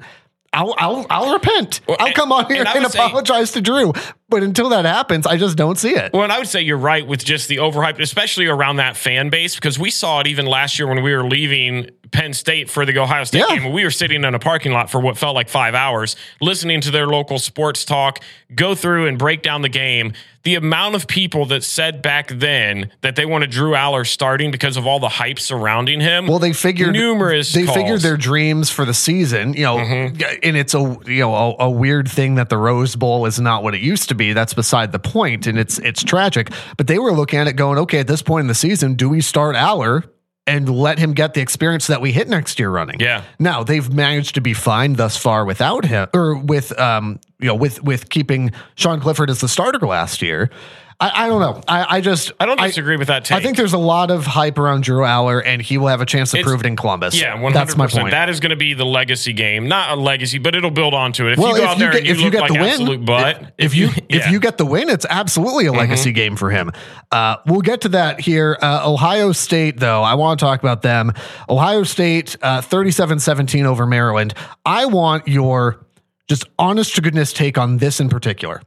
I'll 0.53 0.73
I'll 0.77 1.05
I'll 1.09 1.33
repent. 1.33 1.81
Well, 1.87 1.97
I'll 1.99 2.13
come 2.13 2.31
on 2.31 2.45
here 2.45 2.59
and 2.59 2.67
and, 2.67 2.77
I 2.77 2.79
would 2.81 2.91
say- 2.91 3.03
apologize 3.03 3.51
to 3.53 3.61
Drew. 3.61 3.93
But 4.35 4.43
until 4.43 4.67
that 4.67 4.83
happens, 4.83 5.25
I 5.25 5.37
just 5.37 5.55
don't 5.55 5.77
see 5.77 5.91
it. 5.95 6.11
Well, 6.11 6.23
and 6.23 6.31
I 6.33 6.39
would 6.39 6.49
say 6.49 6.59
you're 6.59 6.77
right 6.77 7.07
with 7.07 7.23
just 7.23 7.47
the 7.47 7.55
overhype, 7.57 7.99
especially 8.01 8.47
around 8.47 8.75
that 8.77 8.97
fan 8.97 9.29
base, 9.29 9.55
because 9.55 9.79
we 9.79 9.89
saw 9.89 10.19
it 10.19 10.27
even 10.27 10.45
last 10.45 10.77
year 10.77 10.89
when 10.89 11.01
we 11.01 11.15
were 11.15 11.23
leaving 11.25 11.89
Penn 12.11 12.33
State 12.33 12.69
for 12.69 12.85
the 12.85 12.97
Ohio 12.99 13.23
State 13.23 13.45
Yeah. 13.47 13.55
game. 13.59 13.71
We 13.71 13.85
were 13.85 13.91
sitting 13.91 14.25
in 14.25 14.35
a 14.35 14.39
parking 14.39 14.73
lot 14.73 14.89
for 14.89 14.99
what 14.99 15.17
felt 15.17 15.35
like 15.35 15.47
five 15.47 15.73
hours, 15.73 16.17
listening 16.41 16.81
to 16.81 16.91
their 16.91 17.07
local 17.07 17.39
sports 17.39 17.85
talk, 17.85 18.19
go 18.53 18.75
through 18.75 19.07
and 19.07 19.17
break 19.17 19.41
down 19.41 19.61
the 19.61 19.69
game. 19.69 20.11
The 20.43 20.53
amount 20.53 20.93
of 20.93 21.07
people 21.07 21.47
that 21.47 21.63
said 21.63 22.03
back 22.03 22.27
then 22.27 22.91
that 23.01 23.15
they 23.15 23.25
wanted 23.25 23.49
Drew 23.49 23.71
Allar 23.71 24.05
starting 24.05 24.51
because 24.51 24.77
of 24.77 24.85
all 24.85 24.99
the 24.99 25.09
hype 25.09 25.39
surrounding 25.39 25.99
him. 26.01 26.27
Well, 26.27 26.37
they 26.37 26.53
figured 26.53 26.93
numerous. 26.93 27.51
They 27.51 27.63
calls. 27.65 27.75
Mm-hmm. 27.75 27.83
figured 27.85 28.01
their 28.01 28.15
dreams 28.17 28.69
for 28.69 28.85
the 28.85 28.93
season, 28.93 29.53
you 29.55 29.63
know, 29.63 29.79
and 29.79 30.21
it's 30.55 30.75
a 30.75 30.97
you 31.07 31.21
know 31.21 31.33
a, 31.33 31.63
a 31.65 31.69
weird 31.71 32.07
thing 32.07 32.35
that 32.35 32.49
the 32.49 32.57
Rose 32.59 32.95
Bowl 32.95 33.25
is 33.25 33.39
not 33.39 33.63
what 33.63 33.73
it 33.73 33.81
used 33.81 34.09
to 34.09 34.15
be. 34.15 34.24
That's 34.33 34.53
beside 34.53 34.91
the 34.91 34.99
point, 34.99 35.47
and 35.47 35.57
it's 35.57 35.79
it's 35.79 36.03
tragic. 36.03 36.51
But 36.77 36.87
they 36.87 36.99
were 36.99 37.11
looking 37.11 37.39
at 37.39 37.47
it, 37.47 37.53
going, 37.53 37.77
okay, 37.79 37.99
at 37.99 38.07
this 38.07 38.21
point 38.21 38.41
in 38.41 38.47
the 38.47 38.55
season, 38.55 38.95
do 38.95 39.09
we 39.09 39.21
start 39.21 39.55
Allar 39.55 40.03
and 40.47 40.69
let 40.69 40.99
him 40.99 41.13
get 41.13 41.33
the 41.33 41.41
experience 41.41 41.87
that 41.87 42.01
we 42.01 42.11
hit 42.11 42.29
next 42.29 42.59
year 42.59 42.69
running? 42.69 42.99
Yeah. 42.99 43.23
Now 43.39 43.63
they've 43.63 43.91
managed 43.91 44.35
to 44.35 44.41
be 44.41 44.53
fine 44.53 44.93
thus 44.93 45.17
far 45.17 45.45
without 45.45 45.85
him, 45.85 46.07
or 46.13 46.37
with 46.37 46.77
um 46.79 47.19
you 47.39 47.47
know 47.47 47.55
with 47.55 47.83
with 47.83 48.09
keeping 48.09 48.51
Sean 48.75 48.99
Clifford 48.99 49.29
as 49.29 49.41
the 49.41 49.47
starter 49.47 49.85
last 49.85 50.21
year. 50.21 50.49
I, 50.97 51.25
I 51.25 51.27
don't 51.27 51.41
know. 51.41 51.61
I, 51.67 51.97
I 51.97 52.01
just 52.01 52.31
I 52.39 52.45
don't 52.45 52.57
disagree 52.57 52.95
with 52.95 53.09
that 53.09 53.25
take. 53.25 53.37
I 53.37 53.41
think 53.41 53.57
there's 53.57 53.73
a 53.73 53.77
lot 53.77 54.11
of 54.11 54.25
hype 54.25 54.57
around 54.57 54.83
Drew 54.83 55.01
Allar, 55.03 55.41
and 55.45 55.61
he 55.61 55.77
will 55.77 55.87
have 55.87 55.99
a 55.99 56.05
chance 56.05 56.31
to 56.31 56.37
It's- 56.37 56.47
prove 56.49 56.61
it 56.61 56.65
in 56.65 56.77
Columbus. 56.77 57.19
Yeah, 57.19 57.39
one 57.39 57.51
that's 57.51 57.71
hundred 57.73 57.77
my 57.77 57.85
percent. 57.87 58.01
point. 58.03 58.11
That 58.11 58.29
is 58.29 58.39
going 58.39 58.51
to 58.51 58.55
be 58.55 58.73
the 58.73 58.85
legacy 58.85 59.33
game, 59.33 59.67
not 59.67 59.97
a 59.97 60.01
legacy, 60.01 60.37
but 60.37 60.55
it'll 60.55 60.71
build 60.71 60.93
onto 60.93 61.27
it. 61.27 61.33
If 61.33 61.39
well, 61.39 61.49
you 61.49 61.57
go 61.57 61.63
if 61.63 61.69
out 61.69 61.73
you 61.77 61.79
there 61.83 61.91
get 61.91 61.97
and 61.99 62.07
you 62.07 62.13
if 62.13 62.17
you 62.19 62.23
look 62.25 62.31
get 62.33 62.41
like 62.41 62.51
the 62.53 62.59
win, 62.59 62.69
absolute 62.69 63.05
butt, 63.05 63.53
if 63.57 63.75
you 63.75 63.87
if 63.89 63.95
yeah. 64.07 64.19
Mm-hmm. 64.21 64.33
you 64.33 64.39
get 64.39 64.57
the 64.57 64.65
win, 64.65 64.89
it's 64.89 65.05
absolutely 65.09 65.65
a 65.65 65.73
legacy 65.73 66.13
game 66.13 66.37
for 66.37 66.49
him. 66.49 66.71
Uh, 67.11 67.37
we'll 67.45 67.61
get 67.61 67.81
to 67.81 67.89
that 67.89 68.21
here. 68.21 68.57
Uh, 68.61 68.89
Ohio 68.89 69.33
State, 69.33 69.77
though, 69.79 70.01
I 70.01 70.13
want 70.15 70.39
to 70.39 70.45
talk 70.45 70.61
about 70.61 70.81
them. 70.81 71.11
Ohio 71.49 71.83
State, 71.83 72.37
uh, 72.41 72.61
37-17 72.61 73.65
over 73.65 73.85
Maryland. 73.85 74.33
I 74.65 74.85
want 74.85 75.27
your 75.27 75.85
just 76.29 76.45
honest 76.57 76.95
to 76.95 77.01
goodness 77.01 77.33
take 77.33 77.57
on 77.57 77.77
this 77.77 77.99
in 77.99 78.07
particular. 78.09 78.61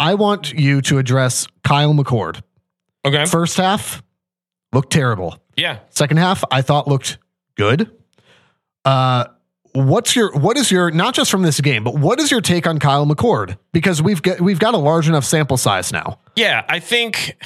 I 0.00 0.14
want 0.14 0.52
you 0.52 0.80
to 0.82 0.98
address 0.98 1.46
Kyle 1.62 1.92
McCord. 1.94 2.42
okay, 3.04 3.26
First 3.26 3.56
half 3.56 4.02
looked 4.72 4.92
terrible. 4.92 5.36
yeah, 5.56 5.78
Second 5.90 6.16
half, 6.16 6.42
I 6.50 6.62
thought 6.62 6.88
looked 6.88 7.18
good. 7.56 7.90
Uh, 8.84 9.24
what's 9.72 10.16
your 10.16 10.32
what 10.32 10.56
is 10.56 10.70
your 10.70 10.90
not 10.90 11.14
just 11.14 11.30
from 11.30 11.42
this 11.42 11.60
game, 11.60 11.84
but 11.84 11.94
what 11.98 12.18
is 12.18 12.30
your 12.30 12.40
take 12.40 12.66
on 12.66 12.78
Kyle 12.78 13.06
McCord? 13.06 13.58
Because 13.72 14.02
we've 14.02 14.22
got 14.22 14.40
we've 14.40 14.58
got 14.58 14.74
a 14.74 14.78
large 14.78 15.08
enough 15.08 15.24
sample 15.24 15.56
size 15.56 15.92
now. 15.92 16.18
yeah. 16.34 16.64
I 16.68 16.78
think 16.80 17.36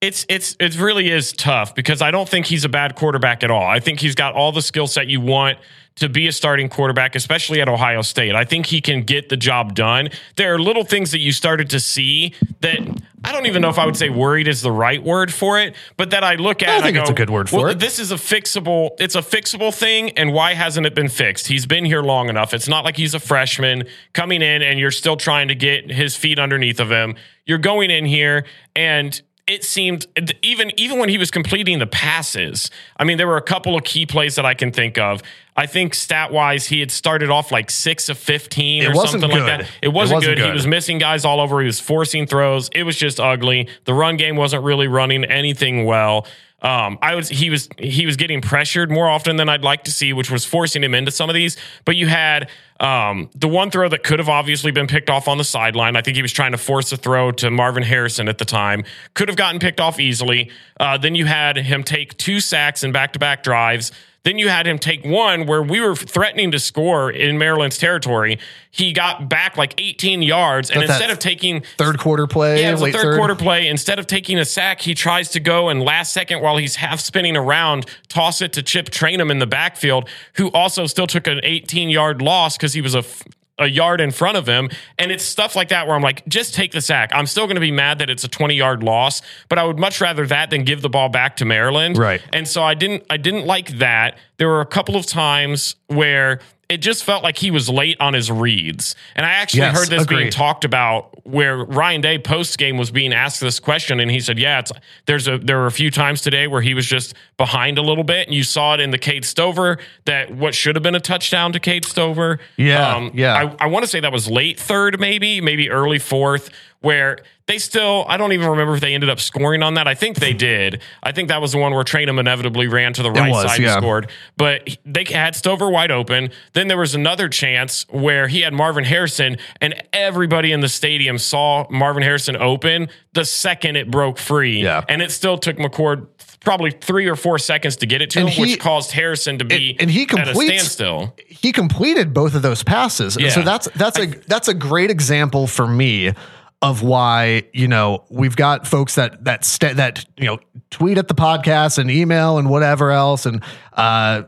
it's 0.00 0.24
it's 0.28 0.56
it 0.60 0.78
really 0.78 1.10
is 1.10 1.32
tough 1.32 1.74
because 1.74 2.00
I 2.02 2.10
don't 2.10 2.28
think 2.28 2.46
he's 2.46 2.64
a 2.64 2.68
bad 2.68 2.94
quarterback 2.94 3.42
at 3.42 3.50
all. 3.50 3.66
I 3.66 3.80
think 3.80 4.00
he's 4.00 4.14
got 4.14 4.34
all 4.34 4.52
the 4.52 4.62
skill 4.62 4.86
set 4.86 5.08
you 5.08 5.20
want 5.20 5.58
to 5.96 6.08
be 6.08 6.28
a 6.28 6.32
starting 6.32 6.68
quarterback, 6.68 7.16
especially 7.16 7.60
at 7.60 7.68
Ohio 7.68 8.02
State. 8.02 8.36
I 8.36 8.44
think 8.44 8.66
he 8.66 8.80
can 8.80 9.02
get 9.02 9.28
the 9.28 9.36
job 9.36 9.74
done. 9.74 10.10
There 10.36 10.54
are 10.54 10.58
little 10.58 10.84
things 10.84 11.10
that 11.10 11.18
you 11.18 11.32
started 11.32 11.70
to 11.70 11.80
see 11.80 12.34
that 12.60 12.78
I 13.24 13.32
don't 13.32 13.46
even 13.46 13.60
know 13.60 13.68
if 13.68 13.80
I 13.80 13.86
would 13.86 13.96
say 13.96 14.08
worried 14.08 14.46
is 14.46 14.62
the 14.62 14.70
right 14.70 15.02
word 15.02 15.34
for 15.34 15.58
it, 15.58 15.74
but 15.96 16.10
that 16.10 16.22
I 16.22 16.36
look 16.36 16.62
at. 16.62 16.68
I 16.68 16.80
think 16.82 16.94
go, 16.94 17.00
it's 17.00 17.10
a 17.10 17.14
good 17.14 17.30
word 17.30 17.50
for 17.50 17.56
well, 17.56 17.66
it. 17.70 17.80
This 17.80 17.98
is 17.98 18.12
a 18.12 18.16
fixable. 18.16 18.90
It's 19.00 19.16
a 19.16 19.22
fixable 19.22 19.74
thing, 19.74 20.10
and 20.10 20.32
why 20.32 20.54
hasn't 20.54 20.86
it 20.86 20.94
been 20.94 21.08
fixed? 21.08 21.48
He's 21.48 21.66
been 21.66 21.84
here 21.84 22.02
long 22.02 22.28
enough. 22.28 22.54
It's 22.54 22.68
not 22.68 22.84
like 22.84 22.96
he's 22.96 23.14
a 23.14 23.20
freshman 23.20 23.88
coming 24.12 24.42
in 24.42 24.62
and 24.62 24.78
you're 24.78 24.92
still 24.92 25.16
trying 25.16 25.48
to 25.48 25.56
get 25.56 25.90
his 25.90 26.14
feet 26.14 26.38
underneath 26.38 26.78
of 26.78 26.92
him. 26.92 27.16
You're 27.44 27.58
going 27.58 27.90
in 27.90 28.04
here 28.04 28.44
and 28.76 29.20
it 29.48 29.64
seemed 29.64 30.06
even 30.42 30.70
even 30.78 30.98
when 30.98 31.08
he 31.08 31.18
was 31.18 31.30
completing 31.30 31.78
the 31.78 31.86
passes. 31.86 32.70
I 32.96 33.04
mean, 33.04 33.18
there 33.18 33.26
were 33.26 33.38
a 33.38 33.42
couple 33.42 33.76
of 33.76 33.82
key 33.82 34.06
plays 34.06 34.36
that 34.36 34.44
I 34.46 34.54
can 34.54 34.70
think 34.70 34.98
of. 34.98 35.22
I 35.56 35.66
think 35.66 35.94
stat 35.94 36.30
wise, 36.32 36.66
he 36.66 36.78
had 36.78 36.90
started 36.92 37.30
off 37.30 37.50
like 37.50 37.70
six 37.70 38.08
of 38.08 38.18
fifteen 38.18 38.84
It 38.84 38.90
or 38.90 39.06
something 39.06 39.28
like 39.28 39.46
that. 39.46 39.60
It 39.82 39.88
wasn't, 39.88 40.12
It 40.12 40.14
wasn't 40.14 40.22
good. 40.36 40.38
He 40.38 40.50
was 40.52 40.66
missing 40.66 40.98
guys 40.98 41.24
all 41.24 41.40
over. 41.40 41.60
He 41.60 41.66
was 41.66 41.80
forcing 41.80 42.26
throws. 42.26 42.68
It 42.72 42.84
was 42.84 42.96
just 42.96 43.18
ugly. 43.18 43.68
The 43.84 43.94
run 43.94 44.16
game 44.16 44.36
wasn't 44.36 44.62
really 44.62 44.86
running 44.86 45.24
anything 45.24 45.84
well. 45.84 46.26
Um, 46.60 46.98
I 47.00 47.14
was 47.14 47.28
he 47.28 47.50
was 47.50 47.68
he 47.78 48.04
was 48.04 48.16
getting 48.16 48.40
pressured 48.40 48.90
more 48.90 49.08
often 49.08 49.36
than 49.36 49.48
I'd 49.48 49.62
like 49.62 49.84
to 49.84 49.92
see, 49.92 50.12
which 50.12 50.30
was 50.30 50.44
forcing 50.44 50.82
him 50.82 50.94
into 50.94 51.12
some 51.12 51.30
of 51.30 51.34
these. 51.34 51.56
But 51.84 51.94
you 51.94 52.08
had 52.08 52.50
um, 52.80 53.30
the 53.34 53.46
one 53.46 53.70
throw 53.70 53.88
that 53.88 54.02
could 54.02 54.18
have 54.18 54.28
obviously 54.28 54.72
been 54.72 54.88
picked 54.88 55.08
off 55.08 55.28
on 55.28 55.38
the 55.38 55.44
sideline. 55.44 55.94
I 55.94 56.02
think 56.02 56.16
he 56.16 56.22
was 56.22 56.32
trying 56.32 56.52
to 56.52 56.58
force 56.58 56.90
a 56.90 56.96
throw 56.96 57.30
to 57.32 57.50
Marvin 57.50 57.84
Harrison 57.84 58.28
at 58.28 58.38
the 58.38 58.44
time. 58.44 58.84
Could 59.14 59.28
have 59.28 59.36
gotten 59.36 59.60
picked 59.60 59.80
off 59.80 60.00
easily. 60.00 60.50
Uh, 60.80 60.98
then 60.98 61.14
you 61.14 61.26
had 61.26 61.56
him 61.56 61.84
take 61.84 62.16
two 62.18 62.40
sacks 62.40 62.82
in 62.82 62.90
back 62.90 63.12
to 63.12 63.18
back 63.20 63.44
drives. 63.44 63.92
Then 64.24 64.38
you 64.38 64.48
had 64.48 64.66
him 64.66 64.78
take 64.78 65.04
one 65.04 65.46
where 65.46 65.62
we 65.62 65.80
were 65.80 65.94
threatening 65.94 66.50
to 66.50 66.58
score 66.58 67.10
in 67.10 67.38
Maryland's 67.38 67.78
territory. 67.78 68.38
He 68.70 68.92
got 68.92 69.28
back 69.28 69.56
like 69.56 69.74
18 69.78 70.22
yards, 70.22 70.70
and 70.70 70.82
instead 70.82 71.10
of 71.10 71.18
taking 71.18 71.62
Third 71.78 71.98
quarter 71.98 72.26
play, 72.26 72.60
yeah, 72.62 72.70
it 72.70 72.72
was 72.72 72.80
a 72.80 72.84
late 72.84 72.94
third, 72.94 73.16
quarter 73.16 73.34
play. 73.34 73.68
Instead 73.68 73.98
of 73.98 74.06
taking 74.06 74.38
a 74.38 74.44
sack, 74.44 74.80
he 74.82 74.94
tries 74.94 75.30
to 75.30 75.40
go 75.40 75.68
and 75.68 75.82
last 75.82 76.12
second 76.12 76.40
while 76.42 76.56
he's 76.56 76.76
half 76.76 77.00
spinning 77.00 77.36
around, 77.36 77.86
toss 78.08 78.42
it 78.42 78.52
to 78.54 78.62
Chip 78.62 78.90
Trayanum 78.90 79.30
in 79.30 79.38
the 79.38 79.46
backfield, 79.46 80.08
who 80.34 80.50
also 80.50 80.86
still 80.86 81.06
took 81.06 81.26
an 81.26 81.40
18 81.42 81.88
yard 81.88 82.20
loss 82.20 82.56
because 82.56 82.74
he 82.74 82.80
was 82.80 82.94
a 82.94 82.98
f- 82.98 83.22
a 83.58 83.66
yard 83.66 84.00
in 84.00 84.10
front 84.10 84.36
of 84.36 84.46
him. 84.46 84.70
And 84.98 85.10
it's 85.10 85.24
stuff 85.24 85.56
like 85.56 85.68
that 85.68 85.86
where 85.86 85.96
I'm 85.96 86.02
like, 86.02 86.26
just 86.28 86.54
take 86.54 86.72
the 86.72 86.80
sack. 86.80 87.10
I'm 87.12 87.26
still 87.26 87.46
going 87.46 87.56
to 87.56 87.60
be 87.60 87.70
mad 87.70 87.98
that 87.98 88.10
it's 88.10 88.24
a 88.24 88.28
20 88.28 88.54
yard 88.54 88.82
loss, 88.82 89.22
but 89.48 89.58
I 89.58 89.64
would 89.64 89.78
much 89.78 90.00
rather 90.00 90.26
that 90.26 90.50
than 90.50 90.64
give 90.64 90.82
the 90.82 90.88
ball 90.88 91.08
back 91.08 91.36
to 91.36 91.44
Maryland. 91.44 91.98
Right. 91.98 92.22
And 92.32 92.46
so 92.46 92.62
I 92.62 92.74
didn't 92.74 93.04
I 93.10 93.16
didn't 93.16 93.46
like 93.46 93.78
that. 93.78 94.18
There 94.36 94.48
were 94.48 94.60
a 94.60 94.66
couple 94.66 94.96
of 94.96 95.06
times 95.06 95.76
where 95.88 96.40
it 96.68 96.78
just 96.78 97.02
felt 97.02 97.22
like 97.22 97.38
he 97.38 97.50
was 97.50 97.70
late 97.70 97.96
on 97.98 98.12
his 98.12 98.30
reads. 98.30 98.94
And 99.16 99.24
I 99.24 99.30
actually 99.30 99.60
Yes, 99.60 99.78
heard 99.78 99.88
this 99.88 100.06
being 100.06 100.30
talked 100.30 100.64
about 100.66 101.26
where 101.26 101.56
Ryan 101.64 102.02
Day 102.02 102.18
post 102.18 102.58
game 102.58 102.76
was 102.76 102.90
being 102.90 103.12
asked 103.14 103.40
this 103.40 103.58
question 103.58 104.00
and 104.00 104.10
he 104.10 104.20
said, 104.20 104.38
"Yeah, 104.38 104.58
it's 104.58 104.72
there's 105.06 105.28
a 105.28 105.38
there 105.38 105.56
were 105.58 105.66
a 105.66 105.72
few 105.72 105.90
times 105.90 106.20
today 106.20 106.46
where 106.46 106.60
he 106.60 106.74
was 106.74 106.86
just 106.86 107.14
behind 107.38 107.78
a 107.78 107.82
little 107.82 108.04
bit 108.04 108.26
and 108.28 108.36
you 108.36 108.42
saw 108.44 108.74
it 108.74 108.80
in 108.80 108.90
the 108.90 108.98
Cade 108.98 109.24
Stover 109.24 109.78
that 110.04 110.30
what 110.30 110.54
should 110.54 110.76
have 110.76 110.82
been 110.82 110.94
a 110.94 111.00
touchdown 111.00 111.52
to 111.52 111.60
Cade 111.60 111.86
Stover. 111.86 112.32
Um, 112.32 112.38
Yeah, 112.58 113.10
yeah. 113.14 113.34
I, 113.60 113.64
I 113.64 113.66
want 113.68 113.84
to 113.84 113.90
say 113.90 114.00
that 114.00 114.12
was 114.12 114.28
late 114.28 114.60
third, 114.60 115.00
maybe 115.00 115.40
maybe 115.40 115.70
early 115.70 115.98
fourth, 115.98 116.50
where 116.80 117.18
they 117.48 117.58
still 117.58 118.04
I 118.08 118.16
don't 118.16 118.32
even 118.32 118.48
remember 118.48 118.74
if 118.74 118.80
they 118.80 118.94
ended 118.94 119.10
up 119.10 119.18
scoring 119.18 119.62
on 119.62 119.74
that. 119.74 119.88
I 119.88 119.94
think 119.94 120.18
they 120.20 120.32
did. 120.34 120.80
I 121.02 121.10
think 121.12 121.28
that 121.28 121.40
was 121.40 121.52
the 121.52 121.58
one 121.58 121.74
where 121.74 121.82
Trayanum 121.82 122.20
inevitably 122.20 122.68
ran 122.68 122.92
to 122.92 123.02
the 123.02 123.10
right 123.10 123.30
was, 123.30 123.50
side 123.50 123.60
yeah. 123.60 123.74
and 123.74 123.82
scored 123.82 124.10
but 124.36 124.76
they 124.84 125.04
had 125.04 125.34
Stover 125.34 125.68
wide 125.70 125.90
open. 125.90 126.30
Then 126.52 126.68
there 126.68 126.78
was 126.78 126.94
another 126.94 127.28
chance 127.28 127.86
where 127.88 128.28
he 128.28 128.42
had 128.42 128.52
Marvin 128.52 128.84
Harrison, 128.84 129.38
and 129.60 129.82
everybody 129.92 130.52
in 130.52 130.60
the 130.60 130.68
stadium 130.68 131.18
saw 131.18 131.66
Marvin 131.70 132.02
Harrison 132.02 132.36
open 132.36 132.88
the 133.14 133.24
second 133.24 133.76
it 133.76 133.90
broke 133.90 134.18
free. 134.18 134.62
Yeah. 134.62 134.84
And 134.88 135.02
it 135.02 135.10
still 135.10 135.38
took 135.38 135.56
McCord 135.56 136.06
probably 136.40 136.70
three 136.70 137.08
or 137.08 137.16
four 137.16 137.38
seconds 137.38 137.76
to 137.76 137.86
get 137.86 138.00
it 138.00 138.10
to 138.10 138.20
And 138.20 138.28
him, 138.28 138.34
he- 138.44 138.52
which 138.52 138.60
caused 138.60 138.92
Harrison 138.92 139.38
to 139.38 139.44
be 139.44 139.76
and 139.80 139.90
he 139.90 140.02
at 140.02 140.28
a 140.28 140.34
standstill. 140.34 141.14
he 141.26 141.50
completed 141.52 142.14
both 142.14 142.34
of 142.34 142.42
those 142.42 142.62
passes. 142.62 143.16
And 143.16 143.32
so 143.32 143.42
that's 143.42 143.68
that's 143.74 143.98
a 143.98 144.06
that's 144.06 144.48
a 144.48 144.54
great 144.54 144.90
example 144.90 145.46
for 145.46 145.66
me 145.66 146.12
of 146.60 146.82
why 146.82 147.44
you 147.52 147.68
know 147.68 148.04
we've 148.10 148.34
got 148.36 148.66
folks 148.66 148.96
that 148.96 149.22
that 149.24 149.44
st- 149.44 149.76
that 149.76 150.04
you 150.16 150.24
know 150.26 150.38
tweet 150.70 150.98
at 150.98 151.06
the 151.08 151.14
podcast 151.14 151.78
and 151.78 151.90
email 151.90 152.36
and 152.38 152.50
whatever 152.50 152.90
else 152.90 153.26
and 153.26 153.42
uh 153.74 154.22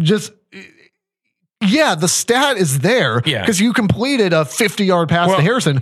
just 0.00 0.32
yeah 1.60 1.94
the 1.94 2.08
stat 2.08 2.56
is 2.56 2.78
there 2.78 3.20
Yeah. 3.26 3.40
because 3.40 3.60
you 3.60 3.72
completed 3.72 4.32
a 4.32 4.44
50 4.46 4.84
yard 4.84 5.08
pass 5.08 5.28
Well- 5.28 5.36
to 5.36 5.42
Harrison 5.42 5.80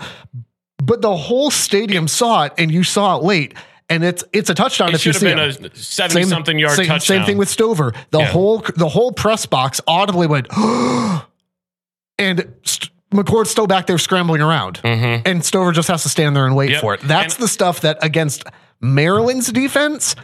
but 0.82 1.02
the 1.02 1.16
whole 1.16 1.50
stadium 1.52 2.08
saw 2.08 2.44
it 2.44 2.52
and 2.58 2.70
you 2.72 2.82
saw 2.82 3.16
it 3.16 3.22
late 3.22 3.54
and 3.88 4.02
it's 4.02 4.24
it's 4.32 4.50
a 4.50 4.54
touchdown 4.54 4.88
It 4.88 4.96
if 4.96 5.06
you 5.06 5.12
should 5.12 5.22
have 5.22 5.50
see 5.52 5.60
been 5.60 5.66
it. 5.66 5.76
a 5.76 5.78
seventy 5.78 6.24
something 6.24 6.58
yard 6.58 6.74
same, 6.76 6.86
touchdown. 6.86 7.18
Same 7.18 7.26
thing 7.26 7.36
with 7.38 7.48
Stover. 7.50 7.92
The 8.10 8.20
Yeah. 8.20 8.24
whole 8.26 8.58
the 8.76 8.88
whole 8.88 9.12
press 9.12 9.44
box 9.46 9.80
audibly 9.86 10.26
went, 10.26 10.46
and 12.18 12.54
St- 12.64 12.90
McCord's 13.14 13.50
still 13.50 13.66
back 13.66 13.86
there 13.86 13.98
scrambling 13.98 14.40
around, 14.42 14.80
and 14.84 15.44
Stover 15.44 15.72
just 15.72 15.88
has 15.88 16.02
to 16.02 16.08
stand 16.08 16.34
there 16.36 16.46
and 16.46 16.54
wait 16.56 16.66
Mm-hmm. 16.66 16.72
Yep. 16.74 16.80
for 16.80 16.94
it. 16.94 17.00
That's 17.02 17.34
And- 17.36 17.44
the 17.44 17.48
stuff 17.48 17.80
that 17.82 17.98
against 18.02 18.44
Maryland's 18.80 19.50
defense. 19.52 20.16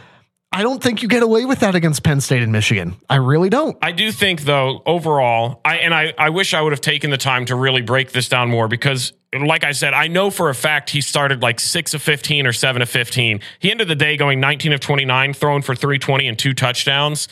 I 0.53 0.63
don't 0.63 0.83
think 0.83 1.01
you 1.01 1.07
get 1.07 1.23
away 1.23 1.45
with 1.45 1.61
that 1.61 1.75
against 1.75 2.03
Penn 2.03 2.19
State 2.19 2.43
and 2.43 2.51
Michigan. 2.51 2.97
I 3.09 3.15
really 3.15 3.49
don't. 3.49 3.77
I 3.81 3.93
do 3.93 4.11
think 4.11 4.41
though 4.41 4.83
overall, 4.85 5.61
I 5.63 5.77
and 5.77 5.93
I, 5.95 6.13
I 6.17 6.29
wish 6.29 6.53
I 6.53 6.59
would 6.59 6.73
have 6.73 6.81
taken 6.81 7.09
the 7.09 7.17
time 7.17 7.45
to 7.45 7.55
really 7.55 7.81
break 7.81 8.11
this 8.11 8.27
down 8.27 8.49
more 8.49 8.67
because 8.67 9.13
like 9.33 9.63
I 9.63 9.71
said, 9.71 9.93
I 9.93 10.07
know 10.07 10.29
for 10.29 10.49
a 10.49 10.53
fact 10.53 10.89
he 10.89 10.99
started 10.99 11.41
like 11.41 11.61
six 11.61 11.93
of 11.93 12.01
15 12.01 12.45
or 12.45 12.51
seven 12.51 12.81
of 12.81 12.89
15. 12.89 13.39
He 13.59 13.71
ended 13.71 13.87
the 13.87 13.95
day 13.95 14.17
going 14.17 14.41
19 14.41 14.73
of 14.73 14.81
29, 14.81 15.33
throwing 15.33 15.61
for 15.61 15.73
320 15.73 16.27
and 16.27 16.37
two 16.37 16.53
touchdowns. 16.53 17.29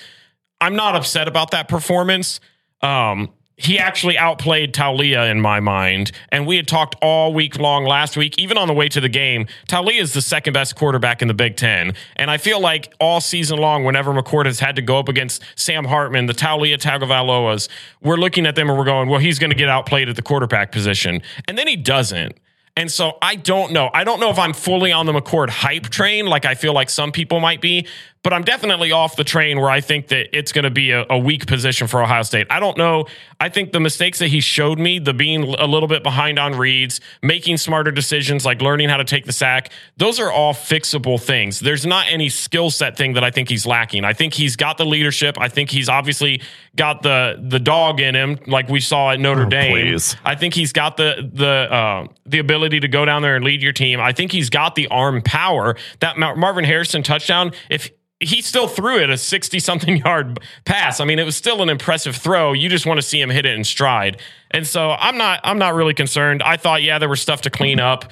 I'm 0.61 0.77
not 0.77 0.95
upset 0.95 1.27
about 1.27 1.51
that 1.51 1.67
performance. 1.67 2.39
Um, 2.81 3.31
he 3.59 3.77
actually 3.77 4.17
outplayed 4.17 4.73
Taulia 4.73 5.29
in 5.29 5.41
my 5.41 5.59
mind. 5.59 6.11
And 6.29 6.47
we 6.47 6.55
had 6.55 6.67
talked 6.67 6.95
all 7.01 7.33
week 7.33 7.59
long 7.59 7.83
last 7.83 8.15
week, 8.15 8.39
even 8.39 8.57
on 8.57 8.67
the 8.69 8.73
way 8.73 8.87
to 8.87 9.01
the 9.01 9.09
game. 9.09 9.47
Taulia 9.67 9.99
is 9.99 10.13
the 10.13 10.21
second 10.21 10.53
best 10.53 10.77
quarterback 10.77 11.21
in 11.21 11.27
the 11.27 11.33
Big 11.33 11.57
Ten. 11.57 11.93
And 12.15 12.31
I 12.31 12.37
feel 12.37 12.61
like 12.61 12.93
all 13.01 13.19
season 13.19 13.59
long, 13.59 13.83
whenever 13.83 14.13
McCord 14.13 14.45
has 14.45 14.61
had 14.61 14.77
to 14.77 14.81
go 14.81 14.97
up 14.97 15.09
against 15.09 15.43
Sam 15.55 15.83
Hartman, 15.83 16.27
the 16.27 16.33
Taulia 16.33 16.77
Tagovailoas, 16.77 17.67
we're 18.01 18.15
looking 18.15 18.45
at 18.45 18.55
them 18.55 18.69
and 18.69 18.77
we're 18.77 18.85
going, 18.85 19.09
well, 19.09 19.19
he's 19.19 19.39
going 19.39 19.51
to 19.51 19.57
get 19.57 19.67
outplayed 19.67 20.07
at 20.07 20.15
the 20.15 20.21
quarterback 20.21 20.71
position. 20.71 21.21
And 21.45 21.57
then 21.57 21.67
he 21.67 21.75
doesn't. 21.75 22.37
And 22.77 22.89
so 22.89 23.17
I 23.21 23.35
don't 23.35 23.73
know. 23.73 23.89
I 23.93 24.05
don't 24.05 24.21
know 24.21 24.29
if 24.29 24.39
I'm 24.39 24.53
fully 24.53 24.93
on 24.93 25.05
the 25.05 25.11
McCord 25.11 25.49
hype 25.49 25.89
train, 25.89 26.27
like 26.27 26.45
I 26.45 26.55
feel 26.55 26.71
like 26.71 26.89
some 26.89 27.11
people 27.11 27.41
might 27.41 27.59
be, 27.59 27.85
but 28.21 28.33
I'm 28.33 28.43
definitely 28.43 28.91
off 28.91 29.15
the 29.15 29.23
train 29.23 29.59
where 29.59 29.69
I 29.69 29.79
think 29.79 30.09
that 30.09 30.35
it's 30.37 30.51
going 30.51 30.63
to 30.63 30.69
be 30.69 30.91
a, 30.91 31.05
a, 31.09 31.17
weak 31.17 31.47
position 31.47 31.87
for 31.87 32.03
Ohio 32.03 32.23
State. 32.23 32.47
I 32.49 32.59
don't 32.59 32.77
know. 32.77 33.05
I 33.39 33.47
think 33.47 33.71
the 33.71 33.79
mistakes 33.79 34.19
that 34.19 34.27
he 34.27 34.41
showed 34.41 34.77
me, 34.77 34.99
the 34.99 35.13
being 35.13 35.43
a 35.43 35.65
little 35.65 35.87
bit 35.87 36.03
behind 36.03 36.37
on 36.37 36.53
reads, 36.55 36.99
making 37.23 37.57
smarter 37.57 37.91
decisions, 37.91 38.45
like 38.45 38.61
learning 38.61 38.89
how 38.89 38.97
to 38.97 39.05
take 39.05 39.25
the 39.25 39.31
sack, 39.31 39.71
those 39.95 40.19
are 40.19 40.31
all 40.31 40.53
fixable 40.53 41.19
things. 41.21 41.61
There's 41.61 41.85
not 41.85 42.07
any 42.09 42.27
skill 42.27 42.69
set 42.69 42.97
thing 42.97 43.13
that 43.13 43.23
I 43.23 43.31
think 43.31 43.47
he's 43.47 43.65
lacking. 43.65 44.03
I 44.03 44.11
think 44.11 44.33
he's 44.33 44.57
got 44.57 44.77
the 44.77 44.85
leadership. 44.85 45.37
I 45.39 45.47
think 45.47 45.69
he's 45.69 45.87
obviously 45.87 46.41
got 46.75 47.01
the 47.01 47.41
the 47.41 47.59
dog 47.59 48.01
in 48.01 48.15
him, 48.15 48.37
like 48.47 48.67
we 48.67 48.81
saw 48.81 49.11
at 49.11 49.19
Notre 49.19 49.45
oh, 49.45 49.49
Dame. 49.49 49.71
Please. 49.71 50.17
I 50.25 50.35
think 50.35 50.53
he's 50.53 50.73
got 50.73 50.97
the 50.97 51.29
the 51.33 51.47
uh, 51.73 52.07
the 52.25 52.39
ability 52.39 52.81
to 52.81 52.87
go 52.89 53.05
down 53.05 53.21
there 53.21 53.37
and 53.37 53.45
lead 53.45 53.63
your 53.63 53.73
team. 53.73 54.01
I 54.01 54.11
think 54.11 54.33
he's 54.33 54.49
got 54.49 54.75
the 54.75 54.87
arm 54.89 55.21
power. 55.21 55.77
That 56.01 56.17
Marvin 56.17 56.65
Harrison 56.65 57.01
touchdown, 57.01 57.53
if 57.69 57.91
he 58.19 58.41
still 58.41 58.67
threw 58.67 58.99
it 58.99 59.09
a 59.09 59.17
60 59.17 59.59
something 59.59 59.97
yard 60.05 60.39
pass. 60.65 60.99
I 60.99 61.05
mean, 61.05 61.19
it 61.19 61.23
was 61.23 61.35
still 61.35 61.61
an 61.61 61.69
impressive 61.69 62.15
throw. 62.15 62.53
You 62.53 62.69
just 62.69 62.85
want 62.85 62.97
to 62.97 63.01
see 63.01 63.19
him 63.21 63.29
hit 63.29 63.45
it 63.45 63.55
in 63.55 63.63
stride. 63.63 64.21
And 64.51 64.65
so 64.67 64.91
I'm 64.91 65.17
not 65.17 65.39
I'm 65.43 65.57
not 65.57 65.73
really 65.73 65.93
concerned. 65.93 66.43
I 66.43 66.57
thought 66.57 66.83
yeah, 66.83 66.99
there 66.99 67.09
was 67.09 67.21
stuff 67.21 67.41
to 67.41 67.49
clean 67.49 67.79
up. 67.79 68.11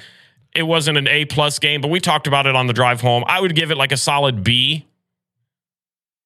It 0.54 0.62
wasn't 0.62 0.98
an 0.98 1.08
A 1.08 1.26
plus 1.26 1.58
game, 1.58 1.80
but 1.80 1.88
we 1.88 2.00
talked 2.00 2.26
about 2.26 2.46
it 2.46 2.56
on 2.56 2.66
the 2.66 2.72
drive 2.72 3.00
home. 3.00 3.22
I 3.26 3.40
would 3.40 3.54
give 3.54 3.70
it 3.70 3.76
like 3.76 3.92
a 3.92 3.96
solid 3.96 4.42
B. 4.42 4.86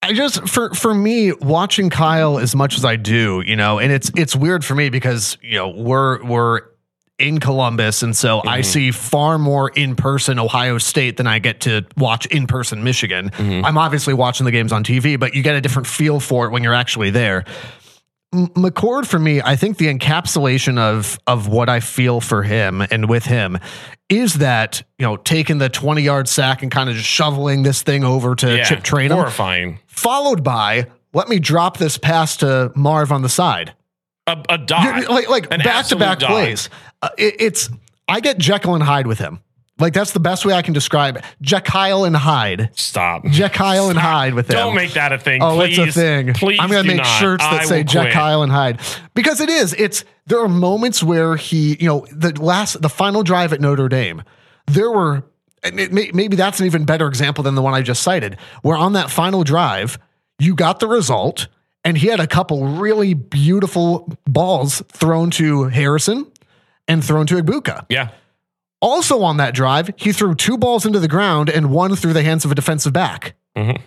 I 0.00 0.12
just 0.12 0.48
for 0.48 0.74
for 0.74 0.94
me 0.94 1.32
watching 1.32 1.90
Kyle 1.90 2.38
as 2.38 2.54
much 2.56 2.76
as 2.76 2.84
I 2.84 2.96
do, 2.96 3.42
you 3.46 3.56
know, 3.56 3.78
and 3.78 3.92
it's 3.92 4.10
it's 4.16 4.34
weird 4.34 4.64
for 4.64 4.74
me 4.74 4.90
because, 4.90 5.38
you 5.42 5.56
know, 5.56 5.68
we're 5.68 6.22
we're 6.24 6.62
in 7.23 7.38
Columbus. 7.38 8.02
And 8.02 8.17
so 8.17 8.38
mm-hmm. 8.38 8.49
I 8.49 8.61
see 8.62 8.91
far 8.91 9.38
more 9.38 9.71
in 9.71 9.97
person 9.97 10.38
Ohio 10.38 10.79
State 10.79 11.17
than 11.17 11.26
I 11.26 11.38
get 11.38 11.61
to 11.61 11.87
watch 11.97 12.26
in 12.26 12.47
person 12.47 12.85
Michigan. 12.85 13.31
Mm-hmm. 13.31 13.64
I'm 13.64 13.79
obviously 13.79 14.14
watching 14.14 14.45
the 14.45 14.52
games 14.52 14.73
on 14.73 14.85
TV, 14.85 15.19
but 15.19 15.35
you 15.35 15.43
get 15.43 15.55
a 15.55 15.61
different 15.61 15.87
feel 15.87 16.21
for 16.21 16.47
it 16.47 16.50
when 16.50 16.62
you're 16.62 16.75
actually 16.75 17.11
there. 17.11 17.45
McCord 18.35 19.07
for 19.07 19.19
me, 19.19 19.43
I 19.43 19.57
think 19.57 19.76
the 19.76 19.93
encapsulation 19.95 20.79
of 20.79 21.19
of 21.26 21.49
what 21.49 21.69
I 21.69 21.81
feel 21.81 22.21
for 22.23 22.43
him 22.43 22.81
and 22.81 23.09
with 23.09 23.26
him 23.26 23.59
is 24.09 24.35
that 24.35 24.83
you 24.99 25.05
know 25.05 25.19
taking 25.19 25.59
the 25.59 25.69
twenty 25.69 26.00
yard 26.00 26.29
sack 26.29 26.62
and 26.62 26.73
kind 26.73 26.88
of 26.88 26.97
just 26.97 27.09
shoveling 27.09 27.62
this 27.62 27.83
thing 27.83 28.05
over 28.05 28.35
to 28.37 28.57
yeah, 28.57 28.64
Chip 28.64 28.81
Trayanum, 28.81 29.17
horrifying. 29.17 29.81
Followed 29.87 30.43
by 30.43 30.87
let 31.12 31.29
me 31.29 31.38
drop 31.41 31.76
this 31.76 31.99
pass 31.99 32.38
to 32.38 32.73
Marv 32.75 33.12
on 33.12 33.21
the 33.21 33.29
side. 33.29 33.75
A, 34.26 34.43
a 34.50 34.59
dot, 34.59 35.09
like 35.11 35.29
like 35.29 35.49
back 35.50 35.87
to 35.87 35.97
back 35.97 36.21
plays. 36.21 36.71
Uh, 37.00 37.09
it, 37.19 37.37
it's 37.41 37.71
I 38.09 38.21
get 38.21 38.38
Jekyll 38.38 38.75
and 38.75 38.85
Hyde 38.85 39.07
with 39.07 39.19
him. 39.19 39.41
Like 39.79 39.95
that's 39.95 40.12
the 40.12 40.21
best 40.21 40.45
way 40.45 40.55
I 40.55 40.62
can 40.62 40.75
describe 40.75 41.17
it. 41.17 41.25
Jekyll 41.41 42.05
and 42.05 42.14
Hyde. 42.14 42.71
Stop. 42.75 43.25
Jekyll 43.26 43.91
and 43.91 43.99
Hyde 43.99 44.35
with 44.35 44.49
him. 44.49 44.55
Don't 44.55 44.76
make 44.76 44.93
that 44.93 45.12
a 45.12 45.19
thing. 45.19 45.43
Oh, 45.43 45.57
please. 45.57 45.76
it's 45.76 45.97
a 45.97 46.00
thing. 46.00 46.35
Please, 46.35 46.61
I'm 46.61 46.71
gonna 46.71 46.85
make 46.85 46.99
not. 46.99 47.07
shirts 47.07 47.43
that 47.43 47.62
I 47.62 47.64
say 47.64 47.83
Jekyll 47.83 48.43
and 48.43 48.52
Hyde 48.52 48.81
because 49.14 49.41
it 49.41 49.49
is. 49.49 49.75
It's 49.75 50.05
there 50.26 50.38
are 50.41 50.49
moments 50.49 51.02
where 51.02 51.35
he, 51.35 51.76
you 51.81 51.88
know, 51.88 52.07
the 52.12 52.31
last, 52.41 52.81
the 52.81 52.88
final 52.88 53.25
drive 53.25 53.52
at 53.52 53.61
Notre 53.61 53.88
Dame, 53.88 54.23
there 54.67 54.91
were 54.91 55.25
maybe 55.73 56.37
that's 56.37 56.61
an 56.61 56.67
even 56.67 56.85
better 56.85 57.09
example 57.09 57.43
than 57.43 57.55
the 57.55 57.62
one 57.62 57.75
I 57.75 57.83
just 57.83 58.02
cited, 58.02 58.37
where 58.62 58.76
on 58.76 58.93
that 58.93 59.11
final 59.11 59.43
drive 59.43 59.99
you 60.38 60.55
got 60.55 60.81
the 60.81 60.88
result 60.88 61.49
and 61.84 61.98
he 61.98 62.08
had 62.08 62.20
a 62.20 62.26
couple 62.26 62.64
really 62.66 63.14
beautiful 63.14 64.08
balls 64.26 64.82
thrown 64.88 65.30
to 65.32 65.64
Harrison 65.64 66.30
and 66.88 67.04
thrown 67.04 67.26
to 67.26 67.36
Egbuka. 67.36 67.86
Yeah. 67.88 68.10
Also 68.80 69.22
on 69.22 69.36
that 69.36 69.54
drive, 69.54 69.90
he 69.96 70.12
threw 70.12 70.34
two 70.34 70.58
balls 70.58 70.84
into 70.84 70.98
the 70.98 71.08
ground 71.08 71.48
and 71.48 71.70
one 71.70 71.94
through 71.94 72.12
the 72.12 72.22
hands 72.22 72.44
of 72.44 72.50
a 72.50 72.54
defensive 72.54 72.92
back. 72.92 73.34
Mm-hmm. 73.56 73.82